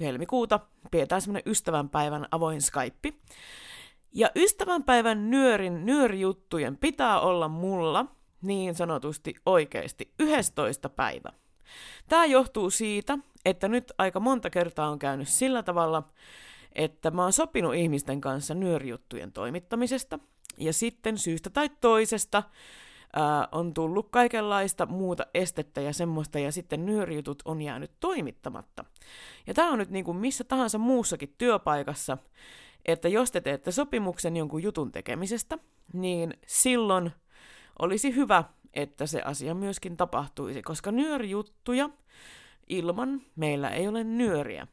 helmikuuta. 0.00 0.60
Pidetään 0.90 1.20
semmoinen 1.20 1.50
ystävänpäivän 1.50 2.26
avoin 2.30 2.62
Skype. 2.62 3.12
Ja 4.14 4.30
ystävänpäivän 4.36 5.30
nyörin, 5.30 5.86
nyörijuttujen 5.86 6.76
pitää 6.76 7.20
olla 7.20 7.48
mulla 7.48 8.06
niin 8.42 8.74
sanotusti 8.74 9.34
oikeasti 9.46 10.12
11. 10.18 10.88
päivä. 10.88 11.32
Tämä 12.08 12.24
johtuu 12.24 12.70
siitä, 12.70 13.18
että 13.44 13.68
nyt 13.68 13.92
aika 13.98 14.20
monta 14.20 14.50
kertaa 14.50 14.88
on 14.88 14.98
käynyt 14.98 15.28
sillä 15.28 15.62
tavalla, 15.62 16.02
että 16.74 17.10
mä 17.10 17.22
oon 17.22 17.32
sopinut 17.32 17.74
ihmisten 17.74 18.20
kanssa 18.20 18.54
nyörijuttujen 18.54 19.32
toimittamisesta, 19.32 20.18
ja 20.58 20.72
sitten 20.72 21.18
syystä 21.18 21.50
tai 21.50 21.70
toisesta 21.80 22.42
ää, 23.12 23.48
on 23.52 23.74
tullut 23.74 24.08
kaikenlaista 24.10 24.86
muuta 24.86 25.26
estettä 25.34 25.80
ja 25.80 25.92
semmoista, 25.92 26.38
ja 26.38 26.52
sitten 26.52 26.86
nyörijutut 26.86 27.42
on 27.44 27.62
jäänyt 27.62 27.90
toimittamatta. 28.00 28.84
Ja 29.46 29.54
tämä 29.54 29.70
on 29.70 29.78
nyt 29.78 29.90
niin 29.90 30.04
kuin 30.04 30.16
missä 30.16 30.44
tahansa 30.44 30.78
muussakin 30.78 31.34
työpaikassa, 31.38 32.18
että 32.84 33.08
jos 33.08 33.30
te 33.30 33.40
teette 33.40 33.72
sopimuksen 33.72 34.36
jonkun 34.36 34.62
jutun 34.62 34.92
tekemisestä, 34.92 35.58
niin 35.92 36.34
silloin 36.46 37.12
olisi 37.78 38.14
hyvä, 38.14 38.44
että 38.74 39.06
se 39.06 39.22
asia 39.22 39.54
myöskin 39.54 39.96
tapahtuisi, 39.96 40.62
koska 40.62 40.92
nyörijuttuja 40.92 41.90
ilman 42.68 43.22
meillä 43.36 43.70
ei 43.70 43.88
ole 43.88 44.04
nyöriä. 44.04 44.66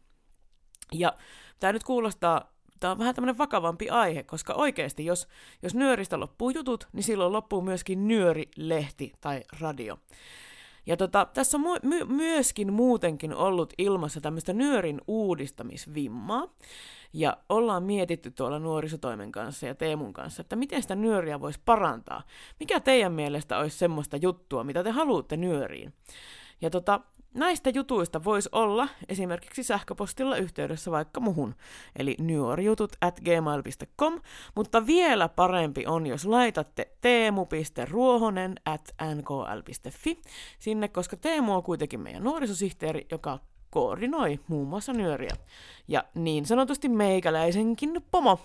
Ja 0.93 1.13
tämä 1.59 1.73
nyt 1.73 1.83
kuulostaa 1.83 2.53
tämä 2.79 2.91
on 2.91 2.99
vähän 2.99 3.15
tämmöinen 3.15 3.37
vakavampi 3.37 3.89
aihe, 3.89 4.23
koska 4.23 4.53
oikeasti 4.53 5.05
jos, 5.05 5.27
jos 5.61 5.75
nyöristä 5.75 6.19
loppuu 6.19 6.49
jutut, 6.49 6.87
niin 6.93 7.03
silloin 7.03 7.33
loppuu 7.33 7.61
myöskin 7.61 8.07
nyörilehti 8.07 9.13
tai 9.21 9.43
radio. 9.59 9.97
Ja 10.85 10.97
tota, 10.97 11.27
tässä 11.33 11.57
on 11.57 11.63
my- 11.83 12.05
myöskin 12.05 12.73
muutenkin 12.73 13.35
ollut 13.35 13.73
ilmassa 13.77 14.21
tämmöistä 14.21 14.53
nyörin 14.53 15.01
uudistamisvimmaa. 15.07 16.47
Ja 17.13 17.37
ollaan 17.49 17.83
mietitty 17.83 18.31
tuolla 18.31 18.59
nuorisotoimen 18.59 19.31
kanssa 19.31 19.67
ja 19.67 19.75
Teemun 19.75 20.13
kanssa, 20.13 20.41
että 20.41 20.55
miten 20.55 20.81
sitä 20.81 20.95
nyöriä 20.95 21.39
voisi 21.39 21.59
parantaa. 21.65 22.23
Mikä 22.59 22.79
teidän 22.79 23.11
mielestä 23.11 23.57
olisi 23.57 23.77
semmoista 23.77 24.17
juttua, 24.17 24.63
mitä 24.63 24.83
te 24.83 24.91
haluatte 24.91 25.37
nyöriin? 25.37 25.93
Ja 26.61 26.69
tota, 26.69 26.99
Näistä 27.33 27.69
jutuista 27.69 28.23
voisi 28.23 28.49
olla 28.51 28.87
esimerkiksi 29.09 29.63
sähköpostilla 29.63 30.37
yhteydessä 30.37 30.91
vaikka 30.91 31.19
muhun, 31.19 31.55
eli 31.95 32.15
newyorjutut 32.19 32.95
at 33.01 33.19
gmail.com, 33.19 34.21
mutta 34.55 34.85
vielä 34.85 35.29
parempi 35.29 35.85
on, 35.85 36.07
jos 36.07 36.25
laitatte 36.25 36.91
teemu.ruohonen 37.01 38.55
at 38.65 38.95
nkl.fi 39.15 40.21
sinne, 40.59 40.87
koska 40.87 41.17
Teemu 41.17 41.55
on 41.55 41.63
kuitenkin 41.63 41.99
meidän 41.99 42.23
nuorisosihteeri, 42.23 43.07
joka 43.11 43.39
koordinoi 43.69 44.39
muun 44.47 44.67
muassa 44.67 44.93
nyöriä. 44.93 45.35
Ja 45.87 46.03
niin 46.13 46.45
sanotusti 46.45 46.89
meikäläisenkin 46.89 48.05
pomo. 48.11 48.39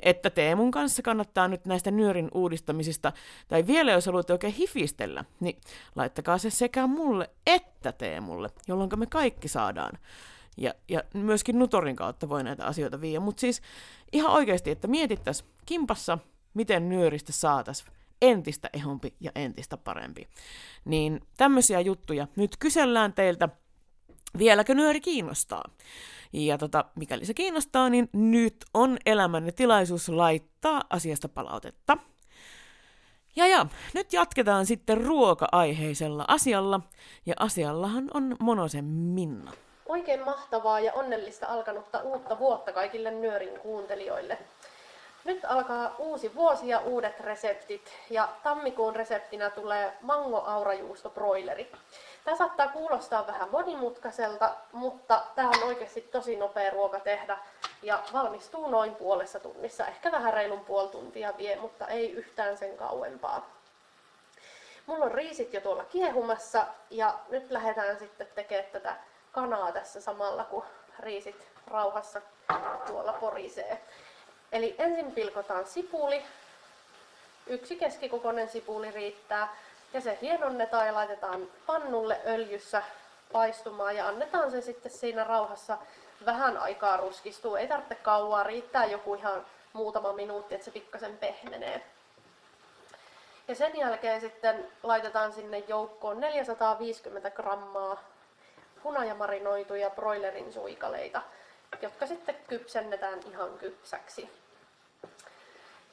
Että 0.00 0.30
Teemun 0.30 0.70
kanssa 0.70 1.02
kannattaa 1.02 1.48
nyt 1.48 1.66
näistä 1.66 1.90
nyörin 1.90 2.28
uudistamisista, 2.34 3.12
tai 3.48 3.66
vielä 3.66 3.92
jos 3.92 4.06
haluatte 4.06 4.32
oikein 4.32 4.52
hifistellä, 4.52 5.24
niin 5.40 5.60
laittakaa 5.96 6.38
se 6.38 6.50
sekä 6.50 6.86
mulle 6.86 7.30
että 7.46 7.92
Teemulle, 7.92 8.50
jolloin 8.68 8.90
me 8.96 9.06
kaikki 9.06 9.48
saadaan. 9.48 9.98
Ja, 10.56 10.74
ja 10.88 11.02
myöskin 11.14 11.58
Nutorin 11.58 11.96
kautta 11.96 12.28
voi 12.28 12.44
näitä 12.44 12.66
asioita 12.66 13.00
viiä. 13.00 13.20
Mutta 13.20 13.40
siis 13.40 13.62
ihan 14.12 14.32
oikeasti, 14.32 14.70
että 14.70 14.88
mietittäisiin 14.88 15.48
kimpassa, 15.66 16.18
miten 16.54 16.88
nyöristä 16.88 17.32
saataisiin 17.32 17.92
entistä 18.22 18.70
ehompi 18.72 19.14
ja 19.20 19.32
entistä 19.34 19.76
parempi. 19.76 20.28
Niin 20.84 21.20
tämmöisiä 21.36 21.80
juttuja 21.80 22.26
nyt 22.36 22.56
kysellään 22.56 23.12
teiltä– 23.12 23.48
vieläkö 24.38 24.74
nyöri 24.74 25.00
kiinnostaa. 25.00 25.64
Ja 26.32 26.58
tota, 26.58 26.84
mikäli 26.94 27.24
se 27.26 27.34
kiinnostaa, 27.34 27.88
niin 27.88 28.08
nyt 28.12 28.56
on 28.74 28.98
elämänne 29.06 29.52
tilaisuus 29.52 30.08
laittaa 30.08 30.82
asiasta 30.90 31.28
palautetta. 31.28 31.96
Ja 33.36 33.46
ja, 33.46 33.66
nyt 33.94 34.12
jatketaan 34.12 34.66
sitten 34.66 35.04
ruoka-aiheisella 35.04 36.24
asialla, 36.28 36.80
ja 37.26 37.34
asiallahan 37.38 38.10
on 38.14 38.36
Monosen 38.40 38.84
Minna. 38.84 39.52
Oikein 39.86 40.24
mahtavaa 40.24 40.80
ja 40.80 40.92
onnellista 40.92 41.46
alkanutta 41.46 42.00
uutta 42.00 42.38
vuotta 42.38 42.72
kaikille 42.72 43.10
nyörin 43.10 43.60
kuuntelijoille. 43.60 44.38
Nyt 45.24 45.44
alkaa 45.44 45.94
uusi 45.98 46.34
vuosi 46.34 46.68
ja 46.68 46.80
uudet 46.80 47.20
reseptit, 47.20 47.92
ja 48.10 48.28
tammikuun 48.42 48.96
reseptinä 48.96 49.50
tulee 49.50 49.92
mango 50.00 50.42
aurajuusto 50.46 51.10
broileri. 51.10 51.72
Tämä 52.24 52.36
saattaa 52.36 52.68
kuulostaa 52.68 53.26
vähän 53.26 53.50
monimutkaiselta, 53.50 54.54
mutta 54.72 55.22
tämä 55.34 55.48
on 55.48 55.62
oikeasti 55.62 56.00
tosi 56.00 56.36
nopea 56.36 56.70
ruoka 56.70 57.00
tehdä 57.00 57.38
ja 57.82 58.02
valmistuu 58.12 58.66
noin 58.66 58.94
puolessa 58.94 59.40
tunnissa. 59.40 59.86
Ehkä 59.86 60.12
vähän 60.12 60.34
reilun 60.34 60.64
puoli 60.64 60.88
tuntia 60.88 61.34
vie, 61.38 61.56
mutta 61.56 61.86
ei 61.86 62.12
yhtään 62.12 62.58
sen 62.58 62.76
kauempaa. 62.76 63.46
Mulla 64.86 65.04
on 65.04 65.12
riisit 65.12 65.52
jo 65.54 65.60
tuolla 65.60 65.84
kiehumassa 65.84 66.66
ja 66.90 67.14
nyt 67.28 67.50
lähdetään 67.50 67.98
sitten 67.98 68.26
tekemään 68.34 68.70
tätä 68.72 68.96
kanaa 69.32 69.72
tässä 69.72 70.00
samalla, 70.00 70.44
kun 70.44 70.64
riisit 70.98 71.48
rauhassa 71.66 72.20
tuolla 72.86 73.12
porisee. 73.12 73.80
Eli 74.52 74.74
ensin 74.78 75.12
pilkotaan 75.12 75.66
sipuli, 75.66 76.22
yksi 77.46 77.76
keskikokoinen 77.76 78.48
sipuli 78.48 78.90
riittää. 78.90 79.56
Ja 79.92 80.00
se 80.00 80.18
hienonnetaan 80.22 80.86
ja 80.86 80.94
laitetaan 80.94 81.46
pannulle 81.66 82.20
öljyssä 82.26 82.82
paistumaan 83.32 83.96
ja 83.96 84.08
annetaan 84.08 84.50
se 84.50 84.60
sitten 84.60 84.92
siinä 84.92 85.24
rauhassa 85.24 85.78
vähän 86.26 86.58
aikaa 86.58 86.96
ruskistuu. 86.96 87.56
Ei 87.56 87.68
tarvitse 87.68 87.94
kauaa, 87.94 88.42
riittää 88.42 88.84
joku 88.84 89.14
ihan 89.14 89.46
muutama 89.72 90.12
minuutti, 90.12 90.54
että 90.54 90.64
se 90.64 90.70
pikkasen 90.70 91.18
pehmenee. 91.18 91.82
Ja 93.48 93.54
sen 93.54 93.76
jälkeen 93.76 94.20
sitten 94.20 94.68
laitetaan 94.82 95.32
sinne 95.32 95.58
joukkoon 95.58 96.20
450 96.20 97.30
grammaa 97.30 98.02
hunajamarinoituja 98.84 99.90
broilerin 99.90 100.52
suikaleita, 100.52 101.22
jotka 101.82 102.06
sitten 102.06 102.36
kypsennetään 102.48 103.20
ihan 103.30 103.58
kypsäksi. 103.58 104.41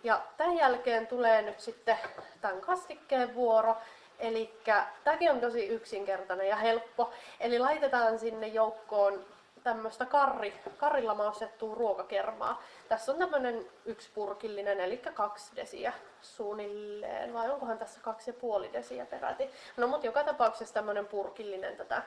Ja 0.04 0.22
tämän 0.38 0.58
jälkeen 0.58 1.08
tulee 1.08 1.41
nyt 1.41 1.60
sitten 1.60 1.97
tämän 2.41 2.62
kastikkeen 2.62 3.36
vuoro. 3.36 3.78
Eli 4.20 4.60
tämäkin 5.04 5.32
on 5.32 5.39
tosi 5.39 5.68
yksinkertainen 5.68 6.47
ja 6.47 6.56
helppo. 6.56 7.12
Eli 7.39 7.60
laitetaan 7.60 8.20
sinne 8.20 8.47
joukkoon 8.47 9.26
tämmöistä 9.64 10.06
karri, 10.06 10.60
karrilla 10.78 11.16
maustettua 11.16 11.76
ruokakermaa. 11.76 12.62
Tässä 12.89 13.12
on 13.12 13.18
tämmöinen 13.18 13.66
yksipurkillinen, 13.86 14.80
eli 14.80 14.97
kaksi 14.97 15.56
desiä 15.56 15.93
suunnilleen, 16.22 17.34
vai 17.34 17.50
onkohan 17.50 17.78
tässä 17.78 18.00
kaksi 18.00 18.30
ja 18.30 18.34
puoli 18.34 18.74
desiä 18.74 19.06
peräti. 19.06 19.50
No 19.78 19.88
mutta 19.88 20.06
joka 20.06 20.24
tapauksessa 20.24 20.74
tämmöinen 20.74 21.08
purkillinen 21.08 21.78
tätä, 21.78 22.02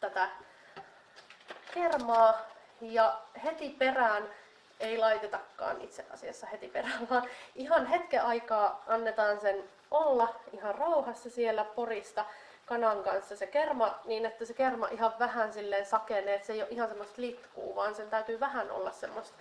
tätä 0.00 0.28
kermaa. 1.74 2.34
Ja 2.80 3.20
heti 3.44 3.70
perään 3.78 4.30
ei 4.80 4.98
laitetakaan 4.98 5.80
itse 5.80 6.04
asiassa 6.10 6.46
heti 6.46 6.68
perään, 6.68 7.10
vaan 7.10 7.28
ihan 7.54 7.86
hetken 7.86 8.22
aikaa 8.22 8.84
annetaan 8.86 9.40
sen 9.40 9.64
olla 9.90 10.34
ihan 10.52 10.74
rauhassa 10.74 11.30
siellä 11.30 11.64
porista 11.64 12.24
kanan 12.66 13.02
kanssa 13.02 13.36
se 13.36 13.46
kerma, 13.46 13.98
niin 14.04 14.26
että 14.26 14.44
se 14.44 14.54
kerma 14.54 14.88
ihan 14.88 15.14
vähän 15.18 15.52
silleen 15.52 15.86
sakenee, 15.86 16.34
että 16.34 16.46
se 16.46 16.52
ei 16.52 16.62
ole 16.62 16.70
ihan 16.70 16.88
semmoista 16.88 17.22
litkuu, 17.22 17.76
vaan 17.76 17.94
sen 17.94 18.10
täytyy 18.10 18.40
vähän 18.40 18.70
olla 18.70 18.92
semmoista 18.92 19.38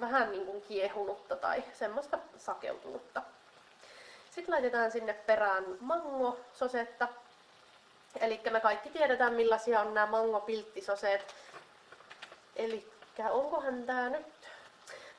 vähän 0.00 0.30
niin 0.30 0.46
kuin 0.46 0.62
kiehunutta 0.62 1.36
tai 1.36 1.64
semmoista 1.72 2.18
sakeutunutta. 2.36 3.22
Sitten 4.30 4.54
laitetaan 4.54 4.90
sinne 4.90 5.12
perään 5.12 5.64
mango-sosetta. 5.80 7.08
Eli 8.20 8.40
me 8.50 8.60
kaikki 8.60 8.90
tiedetään 8.90 9.34
millaisia 9.34 9.80
on 9.80 9.94
nämä 9.94 10.06
mango-pilttisoseet. 10.06 11.34
Eli 12.56 12.92
onkohan 13.28 13.82
tää 13.82 14.08
nyt... 14.08 14.26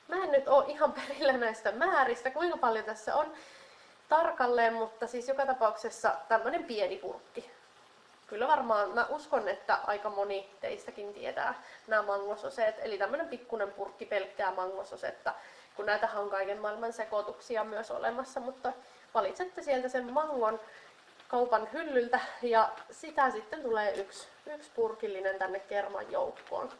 Mä 0.08 0.16
en 0.24 0.32
nyt 0.32 0.48
ole 0.48 0.66
ihan 0.68 0.94
perillä 0.94 1.34
näistä 1.34 1.72
määristä, 1.72 2.32
kuinka 2.32 2.58
paljon 2.58 2.86
tässä 2.86 3.16
on 3.16 3.34
tarkalleen, 4.10 4.74
mutta 4.74 5.08
siis 5.08 5.28
joka 5.28 5.46
tapauksessa 5.46 6.16
tämmöinen 6.28 6.64
pieni 6.64 6.98
purkki. 6.98 7.52
Kyllä 8.28 8.48
varmaan, 8.48 8.90
mä 8.90 9.06
uskon, 9.10 9.48
että 9.48 9.80
aika 9.88 10.10
moni 10.10 10.50
teistäkin 10.62 11.14
tietää 11.14 11.64
nämä 11.88 12.02
mangososeet, 12.02 12.76
eli 12.80 12.98
tämmöinen 12.98 13.28
pikkunen 13.28 13.72
purkki 13.72 14.06
pelkkää 14.06 14.52
mangososetta, 14.52 15.34
kun 15.76 15.86
näitä 15.86 16.10
on 16.16 16.30
kaiken 16.30 16.58
maailman 16.62 16.94
sekoituksia 16.94 17.64
myös 17.64 17.92
olemassa, 17.92 18.40
mutta 18.40 18.74
valitsette 19.14 19.62
sieltä 19.62 19.90
sen 19.90 20.14
mangon 20.14 20.60
kaupan 21.28 21.70
hyllyltä 21.74 22.20
ja 22.42 22.70
sitä 22.92 23.30
sitten 23.30 23.62
tulee 23.62 23.92
yksi, 23.92 24.28
yksi 24.46 24.72
purkillinen 24.76 25.40
tänne 25.40 25.60
kerman 25.60 26.12
joukkoon. 26.12 26.72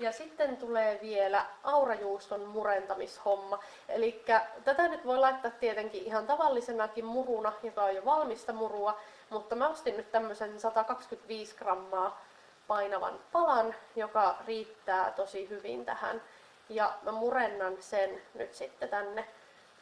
Ja 0.00 0.12
sitten 0.12 0.56
tulee 0.56 0.98
vielä 1.02 1.46
aurajuuston 1.64 2.40
murentamishomma. 2.40 3.58
Eli 3.88 4.24
tätä 4.64 4.88
nyt 4.88 5.06
voi 5.06 5.18
laittaa 5.18 5.50
tietenkin 5.50 6.02
ihan 6.02 6.26
tavallisenakin 6.26 7.04
muruna, 7.04 7.52
joka 7.62 7.84
on 7.84 7.94
jo 7.94 8.04
valmista 8.04 8.52
murua, 8.52 8.98
mutta 9.30 9.54
mä 9.54 9.68
ostin 9.68 9.96
nyt 9.96 10.12
tämmöisen 10.12 10.60
125 10.60 11.56
grammaa 11.56 12.20
painavan 12.66 13.20
palan, 13.32 13.74
joka 13.96 14.36
riittää 14.46 15.10
tosi 15.10 15.48
hyvin 15.48 15.84
tähän. 15.84 16.22
Ja 16.68 16.92
mä 17.02 17.12
murennan 17.12 17.76
sen 17.80 18.22
nyt 18.34 18.54
sitten 18.54 18.88
tänne 18.88 19.28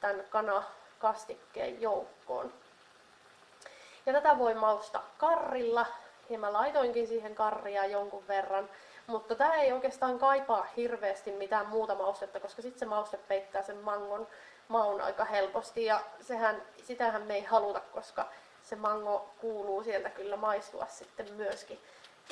tämän 0.01 0.25
kanakastikkeen 0.31 1.81
joukkoon. 1.81 2.53
Ja 4.07 4.13
tätä 4.13 4.39
voi 4.39 4.55
mausta 4.55 5.01
karrilla, 5.19 5.87
ja 6.31 6.39
mä 6.39 6.53
laitoinkin 6.53 7.09
siihen 7.09 7.35
karria 7.35 7.87
jonkun 7.87 8.29
verran. 8.29 8.69
Mutta 9.07 9.35
tämä 9.35 9.55
ei 9.55 9.73
oikeastaan 9.73 10.19
kaipaa 10.19 10.67
hirveästi 10.77 11.33
mitään 11.33 11.67
muuta 11.67 11.95
maustetta, 11.95 12.41
koska 12.41 12.63
sitten 12.63 12.79
se 12.79 12.87
mauste 12.87 13.17
peittää 13.17 13.63
sen 13.63 13.77
mangon 13.77 14.27
maun 14.69 15.01
aika 15.01 15.25
helposti. 15.25 15.85
Ja 15.85 16.01
sehän, 16.21 16.63
sitähän 16.83 17.23
me 17.23 17.35
ei 17.35 17.45
haluta, 17.45 17.81
koska 17.81 18.29
se 18.63 18.77
mango 18.77 19.31
kuuluu 19.41 19.85
sieltä 19.85 20.11
kyllä 20.11 20.37
maistua 20.37 20.87
sitten 20.87 21.33
myöskin. 21.33 21.81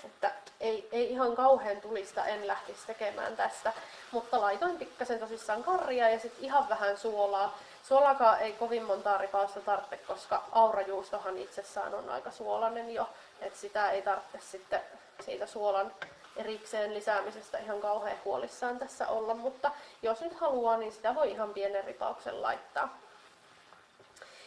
Että 0.04 0.32
ei, 0.60 0.88
ei 0.92 1.10
ihan 1.10 1.36
kauhean 1.36 1.80
tulista 1.80 2.26
en 2.26 2.46
lähtisi 2.46 2.86
tekemään 2.86 3.36
tästä. 3.36 3.72
Mutta 4.10 4.40
laitoin 4.40 4.78
pikkasen 4.78 5.18
tosissaan 5.18 5.64
karria 5.64 6.08
ja 6.08 6.18
sitten 6.18 6.44
ihan 6.44 6.68
vähän 6.68 6.98
suolaa. 6.98 7.58
Suolakaan 7.82 8.40
ei 8.40 8.52
kovin 8.52 8.82
montaa 8.82 9.18
ripausta 9.18 9.60
tarvitse, 9.60 9.96
koska 9.96 10.44
aurajuustohan 10.52 11.38
itsessään 11.38 11.94
on 11.94 12.10
aika 12.10 12.30
suolainen 12.30 12.94
jo. 12.94 13.08
Että 13.40 13.58
sitä 13.58 13.90
ei 13.90 14.02
tarvitse 14.02 14.40
sitten 14.40 14.80
siitä 15.20 15.46
suolan 15.46 15.92
erikseen 16.36 16.94
lisäämisestä 16.94 17.58
ihan 17.58 17.80
kauhean 17.80 18.18
huolissaan 18.24 18.78
tässä 18.78 19.08
olla, 19.08 19.34
mutta 19.34 19.70
jos 20.02 20.20
nyt 20.20 20.34
haluaa, 20.34 20.76
niin 20.76 20.92
sitä 20.92 21.14
voi 21.14 21.30
ihan 21.30 21.54
pienen 21.54 21.84
ripauksen 21.84 22.42
laittaa. 22.42 22.98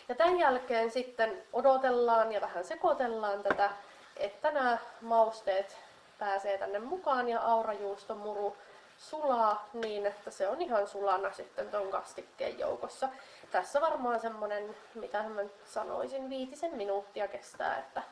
Ja 0.10 0.16
tämän 0.16 0.40
jälkeen 0.40 0.92
sitten 0.92 1.44
odotellaan 1.54 2.32
ja 2.32 2.42
vähän 2.42 2.64
sekoitellaan 2.64 3.44
tätä, 3.44 3.70
että 4.18 4.52
nämä 4.52 4.78
mausteet 5.02 5.78
pääsee 6.20 6.58
tänne 6.58 6.80
mukaan 6.80 7.30
ja 7.30 7.42
aurajuustomuru 7.42 8.58
sulaa 8.98 9.70
niin, 9.74 10.06
että 10.06 10.32
se 10.32 10.48
on 10.48 10.62
ihan 10.62 10.88
sulana 10.88 11.32
sitten 11.32 11.70
ton 11.70 11.88
kastikkeen 11.88 12.60
joukossa. 12.60 13.10
Tässä 13.52 13.82
varmaan 13.82 14.20
semmonen, 14.20 14.76
mitä 14.96 15.24
mä 15.24 15.42
sanoisin, 15.66 16.30
viitisen 16.30 16.76
minuuttia 16.76 17.28
kestää, 17.28 17.78
että, 17.78 18.04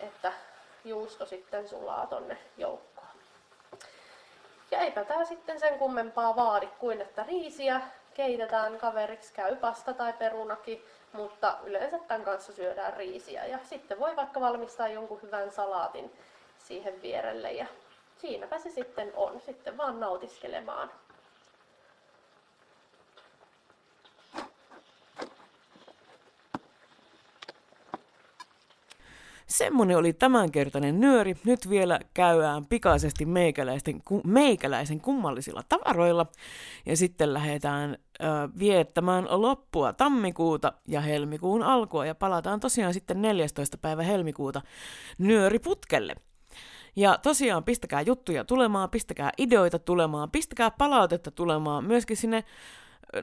että 0.00 0.32
juusto 0.84 1.26
sitten 1.26 1.68
sulaa 1.68 2.06
tonne 2.06 2.38
joukkoon. 2.56 3.06
Ja 4.70 4.78
eipä 4.78 5.04
tää 5.04 5.24
sitten 5.24 5.60
sen 5.60 5.78
kummempaa 5.78 6.36
vaadi 6.36 6.66
kuin 6.66 7.00
että 7.00 7.22
riisiä 7.22 7.80
keitetään 8.14 8.78
kaveriksi, 8.78 9.32
käy 9.32 9.56
pasta 9.56 9.94
tai 9.94 10.12
perunakin, 10.12 10.84
mutta 11.12 11.58
yleensä 11.64 11.98
tämän 11.98 12.24
kanssa 12.24 12.52
syödään 12.52 12.92
riisiä. 12.92 13.46
Ja 13.46 13.58
sitten 13.62 14.00
voi 14.00 14.16
vaikka 14.16 14.40
valmistaa 14.40 14.88
jonkun 14.88 15.22
hyvän 15.22 15.50
salaatin 15.50 16.12
siihen 16.58 17.02
vierelle 17.02 17.52
ja 17.52 17.66
siinäpä 18.18 18.58
se 18.58 18.70
sitten 18.70 19.12
on, 19.16 19.40
sitten 19.40 19.76
vaan 19.76 20.00
nautiskelemaan. 20.00 20.90
Semmonen 29.60 29.96
oli 29.96 30.12
tämänkertainen 30.12 31.00
nyöri. 31.00 31.36
Nyt 31.44 31.70
vielä 31.70 32.00
käydään 32.14 32.66
pikaisesti 32.66 33.26
meikäläisten, 33.26 34.02
ku, 34.04 34.20
meikäläisen 34.26 35.00
kummallisilla 35.00 35.62
tavaroilla. 35.68 36.26
Ja 36.86 36.96
sitten 36.96 37.34
lähdetään 37.34 37.96
ö, 38.20 38.24
viettämään 38.58 39.26
loppua 39.30 39.92
tammikuuta 39.92 40.72
ja 40.88 41.00
helmikuun 41.00 41.62
alkua. 41.62 42.06
Ja 42.06 42.14
palataan 42.14 42.60
tosiaan 42.60 42.94
sitten 42.94 43.22
14. 43.22 43.78
päivä 43.78 44.02
helmikuuta 44.02 44.62
nyöriputkelle. 45.18 46.14
Ja 46.96 47.18
tosiaan 47.22 47.64
pistäkää 47.64 48.00
juttuja 48.00 48.44
tulemaan, 48.44 48.90
pistäkää 48.90 49.32
ideoita 49.38 49.78
tulemaan, 49.78 50.30
pistäkää 50.30 50.70
palautetta 50.70 51.30
tulemaan 51.30 51.84
myöskin 51.84 52.16
sinne 52.16 52.44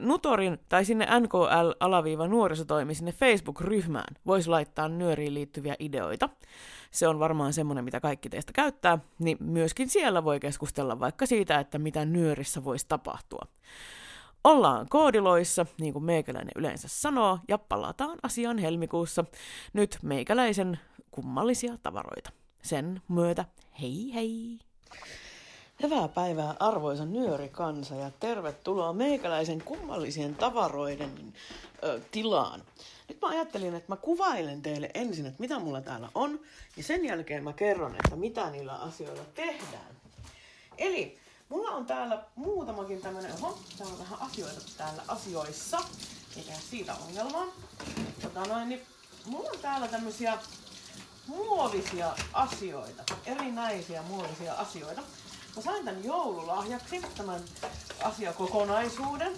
Nutorin 0.00 0.58
tai 0.68 0.84
sinne 0.84 1.06
NKL-nuorisotoimi 1.20 2.94
sinne 2.94 3.12
Facebook-ryhmään 3.12 4.16
voisi 4.26 4.48
laittaa 4.48 4.88
nyöriin 4.88 5.34
liittyviä 5.34 5.76
ideoita. 5.78 6.28
Se 6.90 7.08
on 7.08 7.18
varmaan 7.18 7.52
semmoinen, 7.52 7.84
mitä 7.84 8.00
kaikki 8.00 8.28
teistä 8.28 8.52
käyttää, 8.52 8.98
niin 9.18 9.36
myöskin 9.40 9.88
siellä 9.88 10.24
voi 10.24 10.40
keskustella 10.40 11.00
vaikka 11.00 11.26
siitä, 11.26 11.58
että 11.58 11.78
mitä 11.78 12.04
nyörissä 12.04 12.64
voisi 12.64 12.86
tapahtua. 12.88 13.46
Ollaan 14.44 14.86
koodiloissa, 14.90 15.66
niin 15.80 15.92
kuin 15.92 16.04
meikäläinen 16.04 16.52
yleensä 16.56 16.88
sanoo, 16.88 17.38
ja 17.48 17.58
palataan 17.58 18.18
asiaan 18.22 18.58
helmikuussa. 18.58 19.24
Nyt 19.72 19.98
meikäläisen 20.02 20.78
kummallisia 21.10 21.78
tavaroita. 21.82 22.30
Sen 22.62 23.02
myötä 23.08 23.44
hei 23.80 24.14
hei! 24.14 24.58
Hyvää 25.82 26.08
päivää 26.08 26.54
arvoisa 26.60 27.04
nyörikansa 27.04 27.94
ja 27.94 28.10
tervetuloa 28.20 28.92
meikäläisen 28.92 29.62
kummallisien 29.64 30.34
tavaroiden 30.34 31.34
ö, 31.84 32.00
tilaan. 32.10 32.62
Nyt 33.08 33.20
mä 33.22 33.28
ajattelin, 33.28 33.74
että 33.74 33.92
mä 33.92 33.96
kuvailen 33.96 34.62
teille 34.62 34.90
ensin, 34.94 35.26
että 35.26 35.40
mitä 35.40 35.58
mulla 35.58 35.80
täällä 35.80 36.08
on, 36.14 36.40
ja 36.76 36.82
sen 36.82 37.04
jälkeen 37.04 37.44
mä 37.44 37.52
kerron, 37.52 37.94
että 37.94 38.16
mitä 38.16 38.50
niillä 38.50 38.74
asioilla 38.74 39.24
tehdään. 39.34 39.96
Eli 40.78 41.18
Mulla 41.48 41.70
on 41.70 41.86
täällä 41.86 42.22
muutamakin 42.36 43.00
tämmönen, 43.00 43.32
oho, 43.32 43.58
täällä 43.78 43.92
on 43.92 43.98
vähän 43.98 44.20
asioita 44.20 44.60
täällä 44.76 45.02
asioissa. 45.08 45.78
Tehdä 46.34 46.52
siitä 46.70 46.94
ongelmaa. 46.94 47.46
Tota 48.22 48.44
noin, 48.44 48.68
niin 48.68 48.80
mulla 49.26 49.50
on 49.50 49.58
täällä 49.58 49.88
tämmösiä 49.88 50.38
muovisia 51.26 52.14
asioita, 52.32 53.02
erinäisiä 53.26 54.02
muovisia 54.02 54.54
asioita. 54.54 55.02
Mä 55.56 55.62
sain 55.62 55.84
tän 55.84 56.04
joululahjaksi, 56.04 57.00
tämän 57.16 57.40
asiakokonaisuuden, 58.02 59.32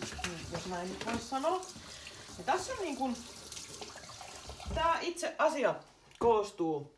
jos 0.52 0.66
näin 0.66 0.88
nyt 0.88 1.06
voisi 1.06 1.24
sanoa. 1.24 1.60
Ja 2.38 2.44
tässä 2.44 2.72
on 2.72 2.78
niin 2.78 2.96
kuin, 2.96 3.16
tää 4.74 5.00
itse 5.00 5.34
asia 5.38 5.74
koostuu 6.18 6.94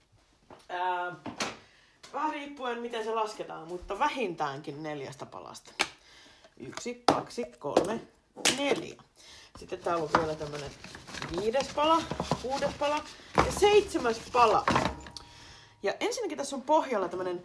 ää, 0.69 1.17
vähän 2.13 2.31
riippuen 2.33 2.81
miten 2.81 3.05
se 3.05 3.15
lasketaan, 3.15 3.69
mutta 3.69 3.99
vähintäänkin 3.99 4.83
neljästä 4.83 5.27
palasta. 5.27 5.73
Yksi, 6.57 7.03
kaksi, 7.07 7.45
kolme, 7.59 8.01
neljä. 8.57 9.03
Sitten 9.59 9.79
täällä 9.79 10.03
on 10.03 10.11
vielä 10.19 10.35
tämmönen 10.35 10.71
viides 11.37 11.69
pala, 11.75 12.03
kuudes 12.43 12.75
pala 12.79 13.05
ja 13.37 13.53
seitsemäs 13.61 14.21
pala. 14.33 14.65
Ja 15.83 15.95
ensinnäkin 16.01 16.39
tässä 16.39 16.57
on 16.57 16.63
pohjalla 16.63 17.09
tämmönen 17.09 17.43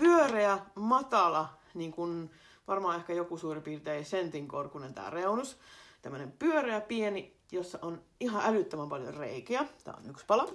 pyöreä, 0.00 0.58
matala, 0.74 1.48
niin 1.74 1.92
kuin 1.92 2.30
varmaan 2.68 2.96
ehkä 2.96 3.12
joku 3.12 3.38
suurin 3.38 3.62
piirtein 3.62 4.04
sentin 4.04 4.48
korkunen 4.48 4.94
tää 4.94 5.10
reunus. 5.10 5.58
Tämmönen 6.02 6.32
pyöreä 6.32 6.80
pieni, 6.80 7.36
jossa 7.52 7.78
on 7.82 8.02
ihan 8.20 8.42
älyttömän 8.46 8.88
paljon 8.88 9.14
reikiä. 9.14 9.66
Tää 9.84 9.94
on 9.94 10.10
yksi 10.10 10.24
pala. 10.26 10.48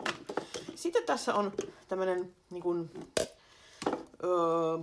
Sitten 0.75 1.03
tässä 1.03 1.35
on 1.35 1.53
tämmönen 1.87 2.35
niin 2.49 2.63
kuin, 2.63 2.89
öö, 4.23 4.77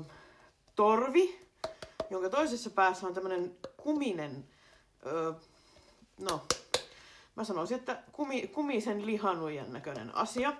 torvi, 0.77 1.41
jonka 2.11 2.29
toisessa 2.29 2.71
päässä 2.71 3.07
on 3.07 3.15
tämmönen 3.15 3.57
kuminen, 3.77 4.49
öö, 5.07 5.33
no, 6.21 6.43
mä 7.37 7.45
sanoisin, 7.45 7.79
että 7.79 8.03
kumi, 8.13 8.47
kumisen 8.47 9.07
lihanuijan 9.07 9.73
näköinen 9.73 10.15
asia. 10.15 10.53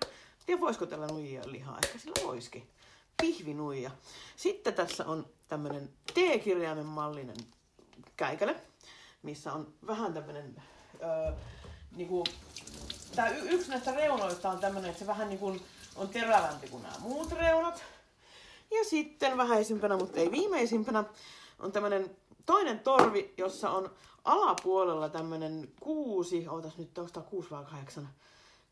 Tiedä, 0.47 0.61
voisiko 0.61 0.87
tällä 0.87 1.07
nuijia 1.07 1.43
lihaa? 1.45 1.79
Ehkä 1.85 1.99
sillä 1.99 2.27
voisikin. 2.27 2.72
Pihvinuija. 3.21 3.91
Sitten 4.37 4.75
tässä 4.75 5.07
on 5.07 5.27
tämmönen 5.49 5.89
T-kirjaimen 6.15 6.87
mallinen 6.87 7.37
käikäle, 8.17 8.57
missä 9.23 9.53
on 9.53 9.75
vähän 9.87 10.15
tämmönen, 10.15 10.63
öö, 11.03 11.33
niinku, 11.97 12.25
tää 13.15 13.29
y- 13.29 13.49
yksi 13.51 13.71
näistä 13.71 13.95
reunoista 13.95 14.51
on 14.51 14.59
tämmönen, 14.59 14.91
että 14.91 14.99
se 14.99 15.07
vähän 15.07 15.29
niinku 15.29 15.57
on 15.97 16.09
terävämpi 16.09 16.69
kuin 16.69 16.83
nämä 16.83 16.95
muut 16.99 17.33
reunat. 17.33 17.85
Ja 18.71 18.85
sitten 18.85 19.37
vähäisimpänä, 19.37 19.97
mutta 19.97 20.21
ei 20.21 20.31
viimeisimpänä, 20.31 21.05
on 21.59 21.73
tämmönen 21.73 22.17
toinen 22.47 22.81
torvi, 22.81 23.35
jossa 23.37 23.71
on 23.71 23.91
alapuolella 24.25 25.09
tämmönen 25.09 25.69
kuusi, 25.81 26.49
ootas 26.49 26.79
nyt, 26.79 26.99
onko 26.99 27.21
kuusi 27.21 27.51
vai 27.51 27.65
kahdeksan? 27.65 28.09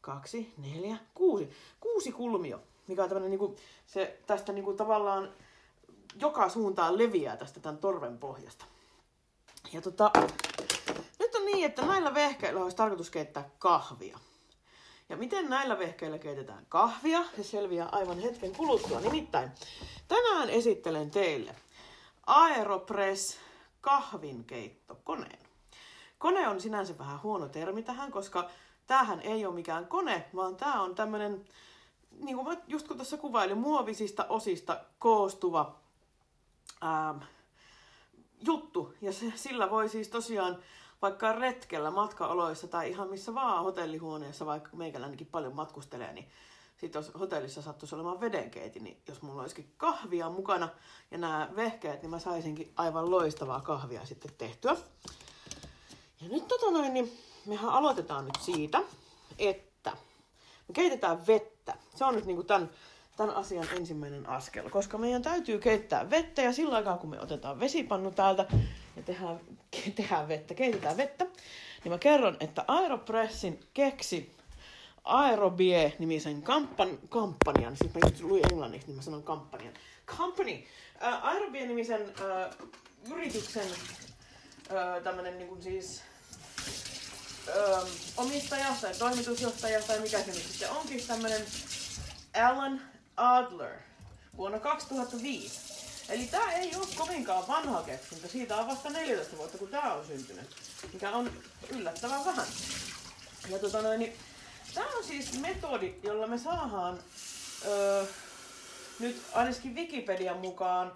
Kaksi, 0.00 0.52
neljä, 0.58 0.96
kuusi. 1.14 1.50
Kuusi 1.80 2.12
kulmio, 2.12 2.62
mikä 2.86 3.02
on 3.02 3.08
tämmönen 3.08 3.30
niinku, 3.30 3.56
se 3.86 4.18
tästä 4.26 4.52
niinku 4.52 4.72
tavallaan 4.72 5.32
joka 6.20 6.48
suuntaan 6.48 6.98
leviää 6.98 7.36
tästä 7.36 7.60
tämän 7.60 7.78
torven 7.78 8.18
pohjasta. 8.18 8.64
Ja 9.72 9.82
tota, 9.82 10.10
nyt 11.18 11.34
on 11.34 11.46
niin, 11.46 11.66
että 11.66 11.86
näillä 11.86 12.14
vehkeillä 12.14 12.62
olisi 12.62 12.76
tarkoitus 12.76 13.10
keittää 13.10 13.50
kahvia. 13.58 14.18
Ja 15.08 15.16
miten 15.16 15.50
näillä 15.50 15.78
vehkeillä 15.78 16.18
keitetään 16.18 16.66
kahvia, 16.68 17.24
se 17.36 17.42
selviää 17.42 17.88
aivan 17.92 18.18
hetken 18.18 18.52
kuluttua. 18.52 19.00
Nimittäin 19.00 19.50
tänään 20.08 20.50
esittelen 20.50 21.10
teille 21.10 21.56
Aeropress 22.26 23.38
kahvinkeittokoneen. 23.80 25.38
Kone 26.18 26.48
on 26.48 26.60
sinänsä 26.60 26.98
vähän 26.98 27.22
huono 27.22 27.48
termi 27.48 27.82
tähän, 27.82 28.12
koska 28.12 28.50
tämähän 28.86 29.20
ei 29.20 29.46
ole 29.46 29.54
mikään 29.54 29.86
kone, 29.86 30.28
vaan 30.34 30.56
tämä 30.56 30.82
on 30.82 30.94
tämmöinen, 30.94 31.44
niin 32.18 32.36
kuin 32.36 32.48
mä 32.48 32.56
just 32.68 32.88
kun 32.88 32.96
tuossa 32.96 33.16
kuvailin, 33.16 33.58
muovisista 33.58 34.24
osista 34.28 34.80
koostuva 34.98 35.76
ää, 36.80 37.14
juttu. 38.40 38.94
Ja 39.00 39.12
se, 39.12 39.32
sillä 39.36 39.70
voi 39.70 39.88
siis 39.88 40.08
tosiaan 40.08 40.58
vaikka 41.02 41.32
retkellä, 41.32 41.90
matkaoloissa 41.90 42.68
tai 42.68 42.90
ihan 42.90 43.10
missä 43.10 43.34
vaan 43.34 43.64
hotellihuoneessa, 43.64 44.46
vaikka 44.46 44.76
meikäläinenkin 44.76 45.26
paljon 45.26 45.54
matkustelee, 45.54 46.12
niin 46.12 46.28
sitten 46.80 46.98
jos 46.98 47.10
hotellissa 47.20 47.62
sattuisi 47.62 47.94
olemaan 47.94 48.20
vedenkeiti, 48.20 48.80
niin 48.80 49.02
jos 49.08 49.22
mulla 49.22 49.40
olisikin 49.40 49.72
kahvia 49.76 50.30
mukana 50.30 50.68
ja 51.10 51.18
nämä 51.18 51.48
vehkeet, 51.56 52.02
niin 52.02 52.10
mä 52.10 52.18
saisinkin 52.18 52.72
aivan 52.76 53.10
loistavaa 53.10 53.60
kahvia 53.60 54.06
sitten 54.06 54.32
tehtyä. 54.38 54.76
Ja 56.20 56.28
nyt 56.28 56.48
tota 56.48 56.70
noin, 56.70 56.94
niin 56.94 57.18
mehän 57.46 57.70
aloitetaan 57.70 58.24
nyt 58.24 58.38
siitä, 58.40 58.82
että 59.38 59.90
me 60.68 60.72
keitetään 60.72 61.26
vettä. 61.26 61.59
Se 61.94 62.04
on 62.04 62.14
nyt 62.14 62.24
niinku 62.24 62.42
tämän, 62.42 62.70
tämän 63.16 63.34
asian 63.34 63.66
ensimmäinen 63.76 64.28
askel, 64.28 64.70
koska 64.70 64.98
meidän 64.98 65.22
täytyy 65.22 65.58
keittää 65.58 66.10
vettä 66.10 66.42
ja 66.42 66.52
sillä 66.52 66.76
aikaa 66.76 66.98
kun 66.98 67.10
me 67.10 67.20
otetaan 67.20 67.60
vesipannu 67.60 68.10
täältä 68.10 68.46
ja 68.96 69.02
tehdään, 69.02 69.40
tehdään 69.96 70.28
vettä, 70.28 70.54
keitetään 70.54 70.96
vettä, 70.96 71.26
niin 71.84 71.92
mä 71.92 71.98
kerron, 71.98 72.36
että 72.40 72.64
Aeropressin 72.68 73.60
keksi 73.74 74.36
Aerobie-nimisen 75.04 76.42
kampan, 76.42 76.98
kampanjan, 77.08 77.76
siis 77.76 77.94
mä 77.94 78.00
just 78.04 78.22
luin 78.22 78.42
englanniksi, 78.52 78.86
niin 78.86 78.96
mä 78.96 79.02
sanon 79.02 79.22
kampanjan. 79.22 79.74
Company, 80.06 80.52
uh, 80.52 81.24
Aerobie-nimisen 81.26 82.02
uh, 82.02 82.68
yrityksen 83.12 83.66
uh, 83.66 85.02
tämmönen 85.04 85.38
niin 85.38 85.48
kuin 85.48 85.62
siis 85.62 86.02
uh, 87.54 87.88
omistaja 88.16 88.76
tai 88.80 88.94
toimitusjohtaja 88.94 89.82
tai 89.82 90.00
mikä 90.00 90.18
se 90.18 90.26
nyt 90.26 90.42
sitten 90.42 90.70
onkin, 90.70 91.06
tämmönen 91.06 91.46
Alan 92.44 92.80
Adler 93.16 93.76
vuonna 94.36 94.58
2005. 94.58 95.60
Eli 96.08 96.26
tää 96.26 96.52
ei 96.52 96.76
ole 96.76 96.86
kovinkaan 96.96 97.48
vanha 97.48 97.82
keksintä, 97.82 98.28
siitä 98.28 98.56
on 98.56 98.66
vasta 98.66 98.90
14 98.90 99.36
vuotta 99.36 99.58
kun 99.58 99.68
tää 99.68 99.94
on 99.94 100.06
syntynyt, 100.06 100.56
mikä 100.92 101.10
on 101.10 101.30
yllättävän 101.68 102.24
vähän. 102.24 102.46
Ja 103.48 103.58
tota 103.58 103.82
noin, 103.82 103.98
niin 103.98 104.16
Tämä 104.74 104.86
on 104.96 105.04
siis 105.04 105.38
metodi, 105.40 105.94
jolla 106.02 106.26
me 106.26 106.38
saadaan 106.38 106.98
öö, 107.66 108.04
nyt 108.98 109.22
ainakin 109.32 109.74
Wikipedian 109.74 110.38
mukaan 110.38 110.92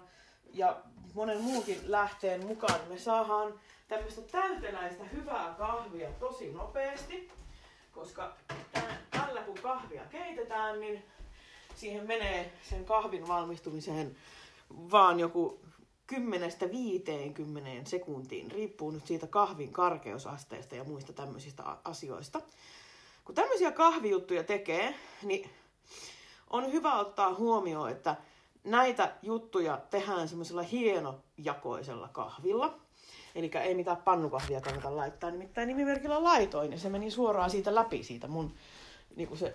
ja 0.53 0.77
monen 1.15 1.41
muunkin 1.41 1.79
lähteen 1.83 2.45
mukaan, 2.45 2.79
me 2.89 2.97
saadaan 2.97 3.53
tämmöistä 3.87 4.21
täyteläistä 4.21 5.03
hyvää 5.03 5.55
kahvia 5.57 6.09
tosi 6.19 6.51
nopeasti, 6.51 7.31
koska 7.91 8.33
tällä 9.11 9.41
kun 9.41 9.57
kahvia 9.61 10.05
keitetään, 10.09 10.79
niin 10.79 11.03
siihen 11.75 12.07
menee 12.07 12.53
sen 12.69 12.85
kahvin 12.85 13.27
valmistumiseen 13.27 14.15
vaan 14.91 15.19
joku 15.19 15.59
10-50 16.13 16.17
sekuntiin, 17.85 18.51
riippuu 18.51 18.91
nyt 18.91 19.07
siitä 19.07 19.27
kahvin 19.27 19.73
karkeusasteesta 19.73 20.75
ja 20.75 20.83
muista 20.83 21.13
tämmöisistä 21.13 21.63
asioista. 21.83 22.41
Kun 23.25 23.35
tämmöisiä 23.35 23.71
kahvijuttuja 23.71 24.43
tekee, 24.43 24.95
niin 25.23 25.49
on 26.49 26.71
hyvä 26.71 26.93
ottaa 26.93 27.33
huomioon, 27.33 27.91
että 27.91 28.15
näitä 28.65 29.11
juttuja 29.21 29.81
tehdään 29.89 30.27
semmoisella 30.27 30.61
hienojakoisella 30.61 32.07
kahvilla. 32.07 32.79
Eli 33.35 33.51
ei 33.63 33.75
mitään 33.75 33.97
pannukahvia 33.97 34.61
kannata 34.61 34.95
laittaa, 34.95 35.31
nimittäin 35.31 35.67
nimimerkillä 35.67 36.23
laitoin, 36.23 36.71
ja 36.71 36.79
se 36.79 36.89
meni 36.89 37.11
suoraan 37.11 37.49
siitä 37.49 37.75
läpi, 37.75 38.03
siitä 38.03 38.27
mun 38.27 38.53
niin 39.15 39.27
kuin 39.27 39.37
se 39.37 39.53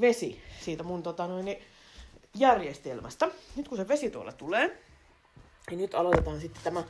vesi 0.00 0.42
siitä 0.60 0.82
mun 0.82 1.02
tota 1.02 1.26
noin, 1.26 1.44
niin 1.44 1.62
järjestelmästä. 2.34 3.28
Nyt 3.56 3.68
kun 3.68 3.78
se 3.78 3.88
vesi 3.88 4.10
tuolla 4.10 4.32
tulee, 4.32 4.82
niin 5.70 5.80
nyt 5.80 5.94
aloitetaan 5.94 6.40
sitten 6.40 6.62
tämä 6.62 6.84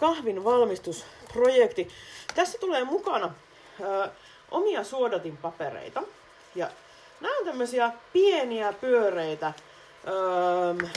kahvin 0.00 0.44
valmistusprojekti. 0.44 1.88
Tässä 2.34 2.58
tulee 2.58 2.84
mukana 2.84 3.34
ää, 3.82 4.10
omia 4.50 4.84
suodatinpapereita. 4.84 6.02
Ja 6.54 6.70
nämä 7.20 7.38
on 7.38 7.44
tämmöisiä 7.46 7.92
pieniä 8.12 8.72
pyöreitä, 8.72 9.52
öö, 10.06 10.88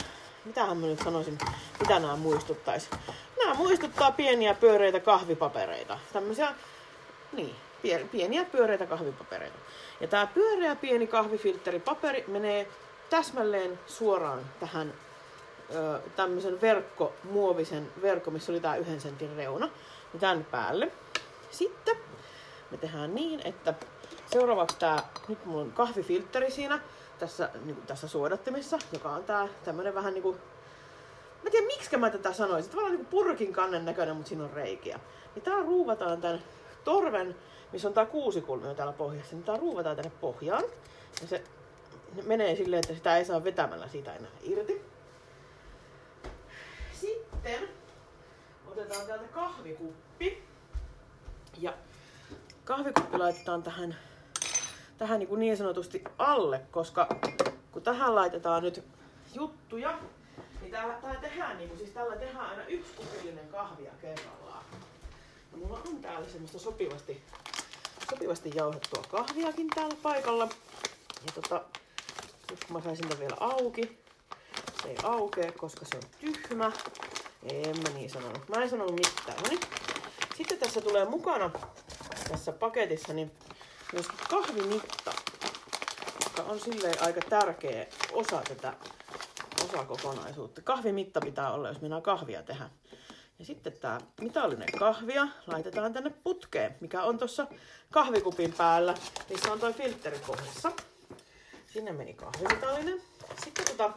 mitähän 0.44 0.76
mä 0.76 0.86
nyt 0.86 0.98
sanoisin, 1.04 1.38
mitä 1.80 1.98
nämä 1.98 2.16
muistuttaisi. 2.16 2.90
Nämä 3.38 3.54
muistuttaa 3.54 4.12
pieniä 4.12 4.54
pyöreitä 4.54 5.00
kahvipapereita. 5.00 5.98
Tämmöisiä, 6.12 6.54
niin, 7.32 7.56
pieniä 8.12 8.44
pyöreitä 8.44 8.86
kahvipapereita. 8.86 9.58
Ja 10.00 10.08
tämä 10.08 10.26
pyöreä 10.26 10.76
pieni 10.76 11.06
kahvifiltteripaperi 11.06 12.24
menee 12.28 12.68
täsmälleen 13.10 13.78
suoraan 13.86 14.40
tähän 14.60 14.92
ö, 15.74 16.00
tämmöisen 16.16 16.60
verkko, 16.60 17.12
muovisen 17.24 17.92
verkko, 18.02 18.30
missä 18.30 18.52
oli 18.52 18.60
tämä 18.60 18.76
yhden 18.76 19.00
sentin 19.00 19.36
reuna, 19.36 19.68
niin 20.12 20.20
tämän 20.20 20.46
päälle. 20.50 20.92
Sitten 21.50 21.96
me 22.70 22.76
tehdään 22.76 23.14
niin, 23.14 23.40
että 23.44 23.74
seuraavaksi 24.26 24.76
tää, 24.78 25.02
nyt 25.28 25.44
mulla 25.44 25.62
on 25.62 25.72
kahvifiltteri 25.72 26.50
siinä, 26.50 26.80
tässä, 27.22 27.50
niin 27.64 27.74
kuin 27.74 27.86
tässä 27.86 28.08
suodattimessa, 28.08 28.78
joka 28.92 29.10
on 29.10 29.24
tää 29.24 29.48
tämmönen 29.64 29.94
vähän 29.94 30.14
niinku 30.14 30.36
mä 31.42 31.50
tiedän 31.50 31.66
miksi 31.66 31.96
mä 31.96 32.10
tätä 32.10 32.32
sanoisin. 32.32 32.70
Tavallaan 32.70 32.96
niin 32.96 33.06
kuin 33.06 33.24
purkin 33.24 33.52
kannen 33.52 33.84
näköinen, 33.84 34.16
mutta 34.16 34.28
siinä 34.28 34.44
on 34.44 34.50
reikiä. 34.50 35.00
Niin 35.34 35.42
tää 35.42 35.62
ruuvataan 35.62 36.20
tän 36.20 36.42
torven, 36.84 37.36
missä 37.72 37.88
on 37.88 37.94
tää 37.94 38.06
kuusikulmio 38.06 38.74
täällä 38.74 38.92
pohjassa, 38.92 39.34
niin 39.34 39.44
tää 39.44 39.56
ruuvataan 39.56 39.96
tänne 39.96 40.12
pohjaan. 40.20 40.64
Ja 41.20 41.26
se 41.26 41.44
menee 42.24 42.56
silleen, 42.56 42.80
että 42.84 42.94
sitä 42.94 43.16
ei 43.16 43.24
saa 43.24 43.44
vetämällä 43.44 43.88
siitä 43.88 44.14
enää 44.14 44.30
irti. 44.42 44.84
Sitten 47.00 47.68
otetaan 48.66 49.06
täältä 49.06 49.28
kahvikuppi. 49.28 50.42
Ja 51.58 51.74
kahvikuppi 52.64 53.18
laitetaan 53.18 53.62
tähän, 53.62 53.96
tähän 54.98 55.18
niin, 55.18 55.28
kuin 55.28 55.40
niin 55.40 55.56
sanotusti 55.56 56.04
alle, 56.18 56.60
koska 56.70 57.08
kun 57.72 57.82
tähän 57.82 58.14
laitetaan 58.14 58.62
nyt 58.62 58.84
juttuja, 59.34 59.98
niin 60.60 60.70
täällä, 60.70 60.94
täällä 60.94 61.20
tehdään, 61.20 61.58
niin 61.58 61.68
kuin, 61.68 61.78
siis 61.78 61.90
tällä 61.90 62.16
tehdään 62.16 62.50
aina 62.50 62.66
yksi 62.66 62.92
kupillinen 62.96 63.48
kahvia 63.48 63.92
kerrallaan. 64.00 64.64
Ja 65.52 65.58
mulla 65.58 65.80
on 65.88 65.96
täällä 65.96 66.28
semmoista 66.28 66.58
sopivasti, 66.58 67.22
sopivasti 68.10 68.52
jauhettua 68.54 69.04
kahviakin 69.10 69.68
täällä 69.74 69.96
paikalla. 70.02 70.48
Ja 71.26 71.32
tota, 71.34 71.62
nyt 72.50 72.64
kun 72.64 72.76
mä 72.76 72.82
saisin 72.82 73.08
tämän 73.08 73.20
vielä 73.20 73.36
auki, 73.40 73.98
se 74.82 74.88
ei 74.88 74.96
aukee, 75.02 75.52
koska 75.52 75.84
se 75.84 75.96
on 75.96 76.02
tyhmä. 76.20 76.72
En 77.42 77.78
mä 77.82 77.88
niin 77.94 78.10
sanonut. 78.10 78.48
Mä 78.48 78.62
en 78.62 78.70
sanonut 78.70 78.94
mitään. 78.94 79.42
No 79.42 79.48
niin. 79.48 79.60
Sitten 80.36 80.58
tässä 80.58 80.80
tulee 80.80 81.04
mukana 81.04 81.50
tässä 82.28 82.52
paketissa 82.52 83.12
niin 83.12 83.30
myös 83.92 84.06
kahvimitta, 84.30 85.12
joka 86.24 86.42
on 86.42 86.60
silleen 86.60 87.02
aika 87.02 87.20
tärkeä 87.30 87.86
osa 88.12 88.42
tätä 88.48 88.74
osakokonaisuutta. 89.64 90.62
Kahvimitta 90.62 91.20
pitää 91.20 91.52
olla, 91.52 91.68
jos 91.68 91.80
minä 91.80 92.00
kahvia 92.00 92.42
tehdä. 92.42 92.70
Ja 93.38 93.44
sitten 93.46 93.72
tämä 93.72 94.00
mitallinen 94.20 94.68
kahvia 94.78 95.28
laitetaan 95.46 95.92
tänne 95.92 96.10
putkeen, 96.10 96.76
mikä 96.80 97.02
on 97.02 97.18
tuossa 97.18 97.46
kahvikupin 97.90 98.52
päällä, 98.52 98.94
missä 99.30 99.52
on 99.52 99.60
toi 99.60 99.72
filtteri 99.72 100.18
pohjassa. 100.26 100.72
Sinne 101.72 101.92
meni 101.92 102.14
kahvimitallinen. 102.14 103.02
Sitten 103.44 103.64
tota, 103.64 103.92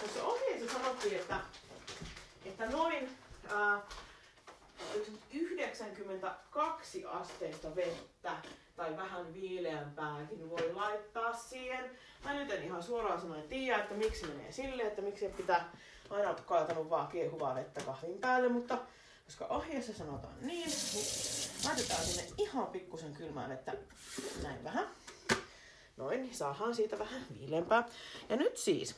tuossa 0.00 0.24
ohjeessa 0.24 0.72
sanottiin, 0.72 1.16
että, 1.16 1.40
että 2.44 2.66
noin 2.66 3.18
ää, 3.48 3.82
92 5.32 7.04
asteista 7.04 7.76
vettä 7.76 8.32
tai 8.76 8.96
vähän 8.96 9.34
viileämpääkin 9.34 10.50
voi 10.50 10.72
laittaa 10.74 11.32
siihen. 11.32 11.90
Mä 12.24 12.34
nyt 12.34 12.50
en 12.50 12.64
ihan 12.64 12.82
suoraan 12.82 13.20
sanoen 13.20 13.48
tiedä, 13.48 13.78
että 13.78 13.94
miksi 13.94 14.26
menee 14.26 14.52
silleen, 14.52 14.88
että 14.88 15.02
miksi 15.02 15.28
pitää 15.28 15.72
aina 16.10 16.34
kaatanut 16.34 16.90
vaan 16.90 17.08
kiehuvaa 17.08 17.54
vettä 17.54 17.80
kahvin 17.80 18.18
päälle, 18.18 18.48
mutta 18.48 18.78
koska 19.24 19.46
ohjeessa 19.46 19.92
sanotaan 19.92 20.34
niin, 20.40 20.70
niin 20.94 21.06
laitetaan 21.64 22.04
sinne 22.04 22.32
ihan 22.38 22.66
pikkusen 22.66 23.12
kylmää 23.12 23.48
vettä 23.48 23.72
näin 24.42 24.64
vähän. 24.64 24.86
Noin, 25.96 26.22
niin 26.22 26.34
saadaan 26.34 26.74
siitä 26.74 26.98
vähän 26.98 27.26
viileämpää. 27.38 27.88
Ja 28.28 28.36
nyt 28.36 28.56
siis 28.56 28.96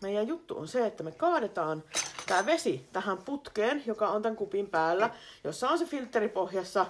meidän 0.00 0.28
juttu 0.28 0.58
on 0.58 0.68
se, 0.68 0.86
että 0.86 1.02
me 1.02 1.12
kaadetaan 1.12 1.82
tämä 2.26 2.46
vesi 2.46 2.88
tähän 2.92 3.18
putkeen, 3.18 3.82
joka 3.86 4.08
on 4.08 4.22
tämän 4.22 4.36
kupin 4.36 4.66
päällä, 4.66 5.10
jossa 5.44 5.68
on 5.68 5.78
se 5.78 5.84
filtteri 5.84 6.28
pohjassa, 6.28 6.86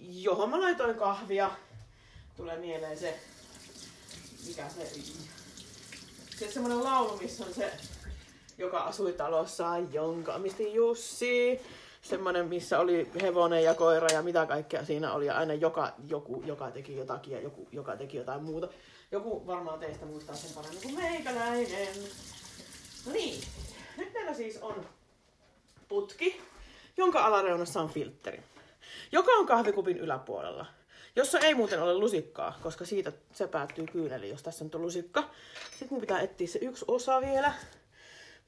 johon 0.00 0.50
mä 0.50 0.60
laitoin 0.60 0.94
kahvia. 0.94 1.50
Tulee 2.36 2.58
mieleen 2.58 2.98
se, 2.98 3.18
mikä 4.46 4.68
se, 4.68 4.92
se 6.38 6.52
semmoinen 6.52 6.84
laulu, 6.84 7.16
missä 7.16 7.44
on 7.44 7.54
se, 7.54 7.72
joka 8.58 8.78
asui 8.78 9.12
talossa, 9.12 9.78
jonka 9.92 10.34
omisti 10.34 10.74
Jussi. 10.74 11.60
Semmoinen, 12.02 12.48
missä 12.48 12.78
oli 12.78 13.10
hevonen 13.22 13.64
ja 13.64 13.74
koira 13.74 14.08
ja 14.12 14.22
mitä 14.22 14.46
kaikkea 14.46 14.84
siinä 14.84 15.12
oli. 15.12 15.26
Ja 15.26 15.36
aina 15.36 15.54
joka, 15.54 15.92
joku, 16.08 16.42
joka 16.46 16.70
teki 16.70 16.96
jotakin 16.96 17.32
ja 17.32 17.40
joku, 17.40 17.68
joka 17.72 17.96
teki 17.96 18.16
jotain 18.16 18.42
muuta. 18.42 18.68
Joku 19.12 19.46
varmaan 19.46 19.78
teistä 19.78 20.06
muistaa 20.06 20.36
sen 20.36 20.50
paremmin 20.54 20.82
kuin 20.82 20.94
meikäläinen. 20.94 21.94
No 23.06 23.12
niin, 23.12 23.44
nyt 23.96 24.12
meillä 24.12 24.34
siis 24.34 24.58
on 24.62 24.86
putki, 25.88 26.40
jonka 26.96 27.24
alareunassa 27.24 27.80
on 27.80 27.88
filtteri, 27.88 28.42
joka 29.12 29.32
on 29.32 29.46
kahvikupin 29.46 29.96
yläpuolella, 29.96 30.66
jossa 31.16 31.38
ei 31.38 31.54
muuten 31.54 31.82
ole 31.82 31.94
lusikkaa, 31.94 32.58
koska 32.62 32.84
siitä 32.84 33.12
se 33.32 33.46
päättyy 33.46 33.86
kyyneliin, 33.86 34.30
jos 34.30 34.42
tässä 34.42 34.64
on 34.64 34.70
tuo 34.70 34.80
lusikka. 34.80 35.30
Sitten 35.70 35.88
mun 35.90 36.00
pitää 36.00 36.20
etsiä 36.20 36.46
se 36.46 36.58
yksi 36.58 36.84
osa 36.88 37.20
vielä, 37.20 37.52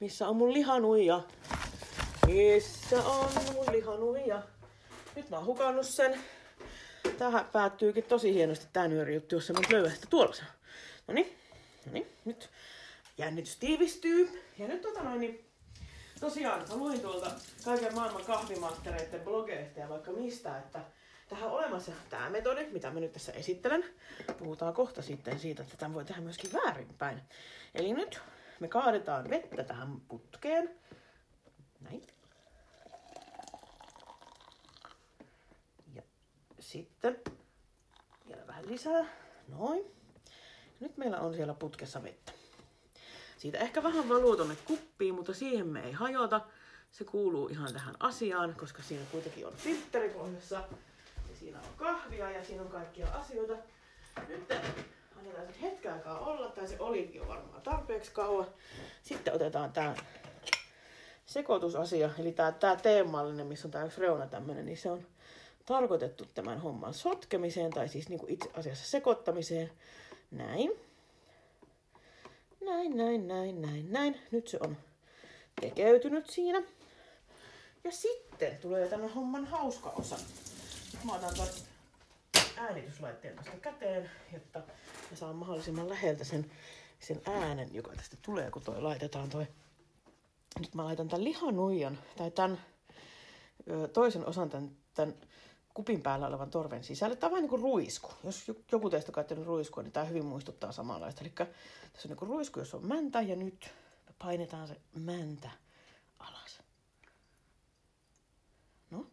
missä 0.01 0.29
on 0.29 0.37
mun 0.37 0.53
lihanuija. 0.53 1.21
Missä 2.27 2.97
on 2.97 3.31
mun 3.55 3.67
lihanuija? 3.73 4.43
Nyt 5.17 5.31
mä 5.31 5.37
oon 5.37 5.47
hukannut 5.47 5.87
sen. 5.87 6.21
Tähän 7.19 7.45
päättyykin 7.53 8.05
tosi 8.05 8.35
hienosti 8.35 8.67
tää 8.73 8.89
nyörijuttu, 8.89 9.35
jos 9.35 9.47
se 9.47 9.53
mun 9.53 9.65
löyä 9.71 9.91
sitä 9.91 10.07
tuolla. 10.11 10.35
No 11.07 11.15
niin, 11.15 11.37
nyt 12.25 12.51
jännitys 13.19 13.57
tiivistyy. 13.57 14.43
Ja 14.59 14.69
nyt 14.69 14.83
tota 14.83 15.03
noin, 15.03 15.21
niin 15.21 15.45
tosiaan 16.21 16.69
mä 16.69 16.77
luin 16.77 17.01
tuolta 17.01 17.31
kaiken 17.65 17.95
maailman 17.95 18.25
kahvimastereiden 18.25 19.21
blogeista 19.21 19.81
ja 19.81 19.89
vaikka 19.89 20.11
mistä, 20.11 20.59
että 20.59 20.81
tähän 21.29 21.51
olemassa 21.51 21.93
tämä 22.11 22.31
metodi, 22.31 22.67
mitä 22.71 22.91
mä 22.91 23.01
nyt 23.01 23.13
tässä 23.13 23.33
esittelen. 23.33 23.85
Puhutaan 24.39 24.75
kohta 24.75 25.03
sitten 25.03 25.39
siitä, 25.41 25.63
että 25.63 25.77
tämän 25.77 25.95
voi 25.95 26.05
tehdä 26.05 26.21
myöskin 26.21 26.53
väärinpäin. 26.53 27.21
Eli 27.75 27.93
nyt 27.93 28.21
me 28.61 28.69
kaadetaan 28.69 29.31
vettä 29.31 29.65
tähän 29.65 30.01
putkeen. 30.01 30.79
Näin. 31.81 32.07
Ja 35.95 36.03
sitten 36.61 37.21
vielä 38.29 38.47
vähän 38.47 38.69
lisää. 38.69 39.05
Noin. 39.49 39.85
Nyt 40.81 40.97
meillä 40.97 41.21
on 41.21 41.35
siellä 41.35 41.55
putkessa 41.55 42.03
vettä. 42.03 42.33
Siitä 43.39 43.59
ehkä 43.59 43.83
vähän 43.83 44.09
valuu 44.09 44.37
tonne 44.37 44.57
kuppiin, 44.65 45.15
mutta 45.15 45.35
siihen 45.35 45.67
me 45.67 45.81
ei 45.81 45.93
hajota. 45.93 46.41
Se 46.91 47.05
kuuluu 47.05 47.49
ihan 47.49 47.73
tähän 47.73 47.95
asiaan, 48.01 48.55
koska 48.55 48.83
siinä 48.83 49.05
kuitenkin 49.11 49.47
on 49.47 49.53
filtteri 49.53 50.09
pohjassa. 50.09 50.65
Siinä 51.49 51.61
on 51.61 51.75
kahvia 51.77 52.31
ja 52.31 52.45
siinä 52.45 52.63
on 52.63 52.69
kaikkia 52.69 53.07
asioita. 53.07 53.55
Nyt 54.29 54.53
annetaan 55.19 55.47
se 55.47 55.63
hetken 55.63 55.93
aikaa 55.93 56.19
olla, 56.19 56.49
tai 56.49 56.69
se 56.69 56.77
olikin 56.79 57.15
jo 57.15 57.29
varmaan 57.29 57.63
tarpeeksi 57.63 58.11
kauan. 58.11 58.47
Sitten 59.03 59.35
otetaan 59.35 59.73
tämä 59.73 59.95
sekoitusasia, 61.27 62.11
eli 62.19 62.33
tämä, 62.33 62.53
tämä 62.53 62.77
teemallinen, 62.77 63.47
missä 63.47 63.69
on 63.69 63.73
tämä 63.73 63.89
reuna 63.99 64.27
tämmöinen, 64.27 64.67
niin 64.67 64.79
se 64.79 64.91
on 64.91 65.07
tarkoitettu 65.67 66.25
tämän 66.35 66.61
homman 66.61 66.95
sotkemiseen, 66.95 67.71
tai 67.71 67.89
siis 67.89 68.09
niin 68.09 68.21
kuin 68.21 68.33
itse 68.33 68.51
asiassa 68.55 68.91
sekoittamiseen. 68.91 69.71
Näin. 70.31 70.71
Näin, 72.65 72.97
näin, 72.97 73.29
näin, 73.29 73.63
näin, 73.63 73.93
näin. 73.93 74.21
Nyt 74.31 74.49
se 74.49 74.59
on 74.61 74.77
tekeytynyt 75.61 76.31
siinä. 76.31 76.63
Ja 77.85 77.93
sitten 77.93 78.59
tulee 78.63 78.89
tänne 78.89 79.07
homman 79.07 79.47
hauska 79.47 79.91
osa. 79.91 80.17
Mä 81.05 81.15
otan 81.15 81.35
tuon 81.35 81.49
äänityslaitteen 82.57 83.37
tästä 83.37 83.57
käteen, 83.57 84.11
jotta 84.33 84.59
mä 85.11 85.17
saan 85.17 85.37
mahdollisimman 85.37 85.89
läheltä 85.89 86.25
sen, 86.25 86.51
sen 87.01 87.23
äänen, 87.27 87.75
joka 87.75 87.93
tästä 87.97 88.17
tulee, 88.23 88.51
kun 88.51 88.63
toi 88.63 88.83
laitetaan 88.83 89.31
toi. 89.31 89.47
Nyt 90.61 90.75
mä 90.75 90.85
laitan 90.85 91.09
tämän 91.09 91.25
lihanuijan, 91.25 91.99
tai 92.17 92.31
tämän 92.31 92.61
toisen 93.93 94.27
osan 94.27 94.51
tämän, 94.51 94.71
tämän 94.95 95.15
kupin 95.75 96.03
päällä 96.03 96.27
olevan 96.27 96.51
torven 96.51 96.85
sisälle. 96.85 97.17
Tämä 97.17 97.29
on 97.29 97.33
vähän 97.33 97.43
niin 97.43 97.51
kuin 97.51 97.63
ruisku. 97.63 98.13
Jos 98.25 98.53
joku 98.73 98.91
teistä 98.91 99.13
on 99.39 99.47
ruiskua, 99.47 99.83
niin 99.83 99.93
tämä 99.93 100.07
hyvin 100.07 100.25
muistuttaa 100.25 100.73
samanlaista. 100.73 101.21
Eli 101.21 101.31
tässä 101.31 101.49
on 102.05 102.09
niin 102.09 102.17
kuin 102.17 102.29
ruisku, 102.29 102.59
jos 102.59 102.75
on 102.75 102.87
mäntä, 102.87 103.21
ja 103.21 103.37
nyt 103.37 103.71
painetaan 104.19 104.69
se 104.69 104.77
mäntä 104.95 105.51
alas. 106.19 106.63
No. 108.91 109.07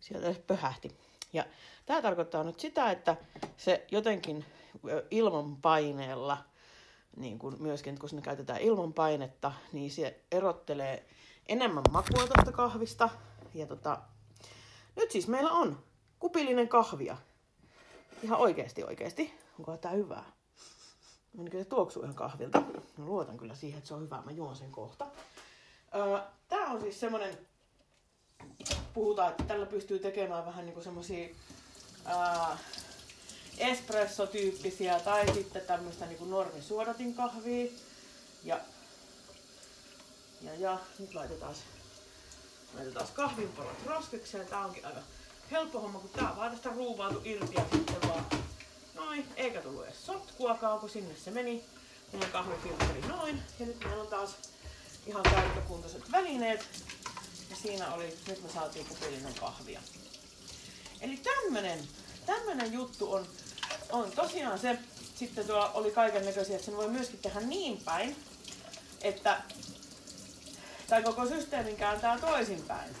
Sieltä 0.00 0.40
pöhähti. 0.46 0.98
Ja 1.32 1.44
tämä 1.86 2.02
tarkoittaa 2.02 2.44
nyt 2.44 2.60
sitä, 2.60 2.90
että 2.90 3.16
se 3.56 3.86
jotenkin 3.90 4.44
ilman 5.10 5.56
paineella, 5.56 6.38
niin 7.16 7.38
kuin 7.38 7.62
myöskin 7.62 7.98
kun 7.98 8.08
sinne 8.08 8.22
käytetään 8.22 8.60
ilman 8.60 8.92
painetta, 8.92 9.52
niin 9.72 9.90
se 9.90 10.20
erottelee 10.32 11.06
enemmän 11.48 11.84
makua 11.90 12.26
tästä 12.26 12.52
kahvista. 12.52 13.08
Ja 13.54 13.66
tota, 13.66 13.98
nyt 14.96 15.10
siis 15.10 15.28
meillä 15.28 15.50
on 15.50 15.78
kupillinen 16.18 16.68
kahvia. 16.68 17.16
ihan 18.22 18.38
oikeasti 18.38 18.84
oikeasti, 18.84 19.34
onko 19.58 19.76
tää 19.76 19.92
hyvää? 19.92 20.24
Niin 21.32 21.52
se 21.52 21.64
tuoksuu 21.64 22.02
ihan 22.02 22.14
kahvilta. 22.14 22.62
Mä 22.96 23.06
luotan 23.06 23.36
kyllä 23.36 23.54
siihen, 23.54 23.78
että 23.78 23.88
se 23.88 23.94
on 23.94 24.02
hyvä. 24.02 24.22
Mä 24.24 24.30
juon 24.30 24.56
sen 24.56 24.72
kohta. 24.72 25.06
Öö, 25.94 26.18
tää 26.48 26.66
on 26.66 26.80
siis 26.80 27.00
semmonen, 27.00 27.47
puhutaan, 28.94 29.30
että 29.30 29.44
tällä 29.44 29.66
pystyy 29.66 29.98
tekemään 29.98 30.46
vähän 30.46 30.72
semmosia 30.80 31.28
ää, 32.04 32.58
espresso-tyyppisiä 33.58 35.00
tai 35.00 35.34
sitten 35.34 35.62
tämmöistä 35.62 36.06
niinku 36.06 36.24
normisuodatin 36.24 37.14
kahvia. 37.14 37.70
Ja, 38.44 38.60
ja, 40.40 40.54
ja 40.54 40.78
nyt 40.98 41.14
laitetaan, 41.14 41.54
laitetaan 42.74 43.08
kahvinpalot 43.14 43.86
roskikseen. 43.86 44.46
Tää 44.46 44.64
onkin 44.64 44.86
aika 44.86 45.00
helppo 45.50 45.80
homma, 45.80 45.98
kun 45.98 46.10
tää 46.10 46.30
on 46.30 46.36
vaan 46.36 46.50
tästä 46.50 46.68
ruuvautu 46.68 47.20
irti 47.24 47.54
ja 47.54 47.64
sitten 47.72 48.08
vaan 48.08 48.26
noin, 48.94 49.26
eikä 49.36 49.60
tullut 49.60 49.84
edes 49.84 50.06
sotkuakaan, 50.06 50.80
kun 50.80 50.90
sinne 50.90 51.16
se 51.16 51.30
meni. 51.30 51.64
Meidän 52.12 52.30
kahvifiltteri 52.30 53.00
noin. 53.00 53.42
Ja 53.60 53.66
nyt 53.66 53.80
meillä 53.84 54.02
on 54.02 54.08
taas 54.08 54.36
ihan 55.06 55.22
käyttökuntoiset 55.22 56.12
välineet. 56.12 56.66
Siinä 57.62 57.94
oli, 57.94 58.18
nyt 58.28 58.42
me 58.42 58.48
saatiin 58.54 58.86
kupillinen 58.86 59.34
kahvia. 59.34 59.80
Eli 61.00 61.16
tämmönen, 61.16 61.88
tämmönen 62.26 62.72
juttu 62.72 63.12
on, 63.12 63.26
on 63.90 64.10
tosiaan 64.10 64.58
se, 64.58 64.78
sitten 65.14 65.46
tuolla 65.46 65.72
oli 65.72 65.90
kaiken 65.90 66.24
näköisiä, 66.24 66.54
että 66.54 66.66
sen 66.66 66.76
voi 66.76 66.88
myöskin 66.88 67.20
tehdä 67.20 67.40
niin 67.40 67.78
päin, 67.84 68.16
että 69.00 69.42
tai 70.88 71.02
koko 71.02 71.26
systeemin 71.26 71.76
kääntää 71.76 72.18
toisinpäin. 72.18 72.96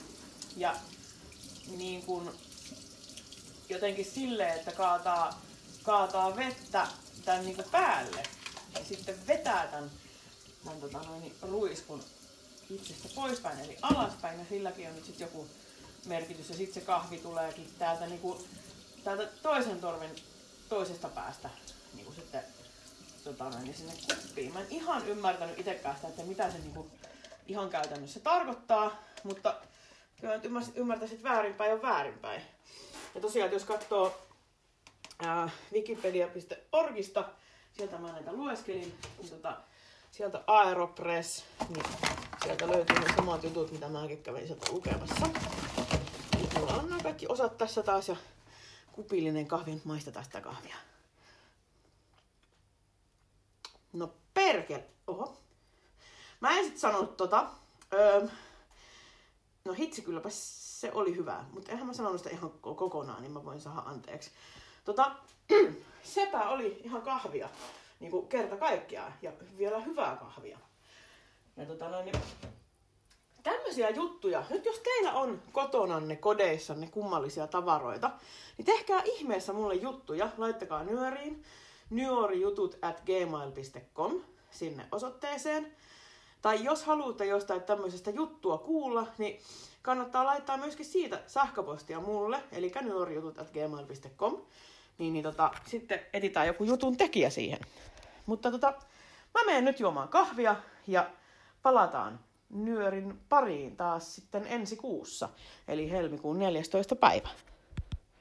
Ja 0.56 0.76
niin 1.76 2.02
kuin 2.02 2.30
jotenkin 3.68 4.04
silleen, 4.04 4.56
että 4.58 4.72
kaataa, 4.72 5.42
kaataa 5.82 6.36
vettä 6.36 6.86
tämän 7.24 7.44
niin 7.44 7.64
päälle 7.70 8.22
ja 8.74 8.84
sitten 8.84 9.26
vetää 9.26 9.66
tämän, 9.66 9.90
tämän 10.64 10.80
tota 10.80 10.98
noin, 10.98 11.34
ruiskun 11.42 12.04
itsestä 12.70 13.08
poispäin, 13.14 13.60
eli 13.60 13.78
alaspäin, 13.82 14.38
ja 14.38 14.44
silläkin 14.48 14.88
on 14.88 14.94
nyt 14.94 15.04
sitten 15.04 15.24
joku 15.24 15.46
merkitys, 16.06 16.48
ja 16.48 16.56
sitten 16.56 16.74
se 16.74 16.80
kahvi 16.80 17.18
tuleekin 17.18 17.74
täältä, 17.78 18.06
niin 18.06 18.20
kuin, 18.20 18.44
täältä 19.04 19.26
toisen 19.42 19.80
torven 19.80 20.14
toisesta 20.68 21.08
päästä 21.08 21.50
niin 21.94 22.04
kuin 22.04 22.16
sitten 22.16 22.42
tota 23.24 23.50
niin 23.50 23.74
sinne 23.74 23.92
kuppiin. 24.14 24.52
Mä 24.52 24.60
en 24.60 24.66
ihan 24.70 25.08
ymmärtänyt 25.08 25.58
itsekään 25.58 25.96
sitä, 25.96 26.08
että 26.08 26.22
mitä 26.22 26.50
se 26.50 26.58
niin 26.58 26.74
kuin, 26.74 26.90
ihan 27.46 27.70
käytännössä 27.70 28.20
tarkoittaa, 28.20 28.96
mutta 29.24 29.56
kyllä 30.20 30.36
nyt 30.36 30.72
ymmärtäisin, 30.74 31.16
että 31.16 31.28
väärinpäin 31.28 31.72
on 31.72 31.82
väärinpäin. 31.82 32.42
Ja 33.14 33.20
tosiaan, 33.20 33.52
jos 33.52 33.64
katsoo 33.64 34.28
wikipedia.orgista, 35.72 37.24
sieltä 37.72 37.98
mä 37.98 38.12
näitä 38.12 38.32
lueskelin, 38.32 38.98
niin 39.18 39.30
tota, 39.30 39.56
sieltä 40.10 40.44
Aeropress, 40.46 41.44
niin 41.68 41.84
sieltä 42.42 42.68
löytyy 42.68 42.98
ne 42.98 43.16
samat 43.16 43.44
jutut, 43.44 43.72
mitä 43.72 43.88
mäkin 43.88 44.22
kävin 44.22 44.46
sieltä 44.46 44.72
lukemassa. 44.72 45.26
Mulla 46.58 46.72
on 46.72 46.88
nämä 46.88 47.02
kaikki 47.02 47.26
osat 47.28 47.58
tässä 47.58 47.82
taas 47.82 48.08
ja 48.08 48.16
kupillinen 48.92 49.46
kahvi, 49.46 49.74
nyt 49.74 49.84
maistetaan 49.84 50.24
sitä 50.24 50.40
kahvia. 50.40 50.76
No 53.92 54.14
perkel, 54.34 54.80
oho. 55.06 55.36
Mä 56.40 56.58
en 56.58 56.64
sit 56.64 56.78
sanonut 56.78 57.16
tota. 57.16 57.50
Öö, 57.92 58.28
no 59.64 59.72
hitsi 59.72 60.02
kylläpä 60.02 60.28
se 60.30 60.92
oli 60.92 61.16
hyvä, 61.16 61.44
mutta 61.52 61.72
eihän 61.72 61.86
mä 61.86 61.92
sanonut 61.92 62.18
sitä 62.18 62.30
ihan 62.30 62.50
kokonaan, 62.50 63.22
niin 63.22 63.32
mä 63.32 63.44
voin 63.44 63.60
saada 63.60 63.80
anteeksi. 63.80 64.30
Tota, 64.84 65.16
sepä 66.02 66.48
oli 66.48 66.80
ihan 66.84 67.02
kahvia, 67.02 67.48
niin 68.00 68.10
kuin 68.10 68.28
kerta 68.28 68.56
kaikkiaan, 68.56 69.14
ja 69.22 69.32
vielä 69.58 69.80
hyvää 69.80 70.16
kahvia. 70.16 70.58
Ja 71.56 71.66
tota 71.66 71.88
noin, 71.88 72.04
niin 72.04 72.22
tämmöisiä 73.42 73.90
juttuja, 73.90 74.44
nyt 74.50 74.64
jos 74.64 74.78
teillä 74.78 75.12
on 75.12 75.42
kotonanne, 75.52 76.16
kodeissanne 76.16 76.86
kummallisia 76.86 77.46
tavaroita, 77.46 78.10
niin 78.58 78.66
tehkää 78.66 79.02
ihmeessä 79.04 79.52
mulle 79.52 79.74
juttuja, 79.74 80.28
laittakaa 80.38 80.84
nyöriin, 80.84 81.44
nyorijutut 81.90 82.78
at 82.82 83.00
gmail.com 83.00 84.20
sinne 84.50 84.86
osoitteeseen. 84.92 85.72
Tai 86.42 86.64
jos 86.64 86.84
haluatte 86.84 87.26
jostain 87.26 87.62
tämmöisestä 87.62 88.10
juttua 88.10 88.58
kuulla, 88.58 89.06
niin 89.18 89.40
kannattaa 89.82 90.26
laittaa 90.26 90.56
myöskin 90.56 90.86
siitä 90.86 91.22
sähköpostia 91.26 92.00
mulle, 92.00 92.42
eli 92.52 92.72
nyorijutut.gmail.com. 92.80 94.36
Niin, 94.98 95.12
niin 95.12 95.22
tota, 95.22 95.50
sitten 95.66 96.00
etitään 96.12 96.46
joku 96.46 96.64
jutun 96.64 96.96
tekijä 96.96 97.30
siihen. 97.30 97.58
Mutta 98.26 98.50
tota, 98.50 98.74
mä 99.34 99.44
menen 99.46 99.64
nyt 99.64 99.80
juomaan 99.80 100.08
kahvia 100.08 100.56
ja 100.86 101.10
palataan 101.62 102.20
nyörin 102.50 103.20
pariin 103.28 103.76
taas 103.76 104.14
sitten 104.14 104.46
ensi 104.46 104.76
kuussa, 104.76 105.28
eli 105.68 105.90
helmikuun 105.90 106.38
14. 106.38 106.96
päivä. 106.96 107.28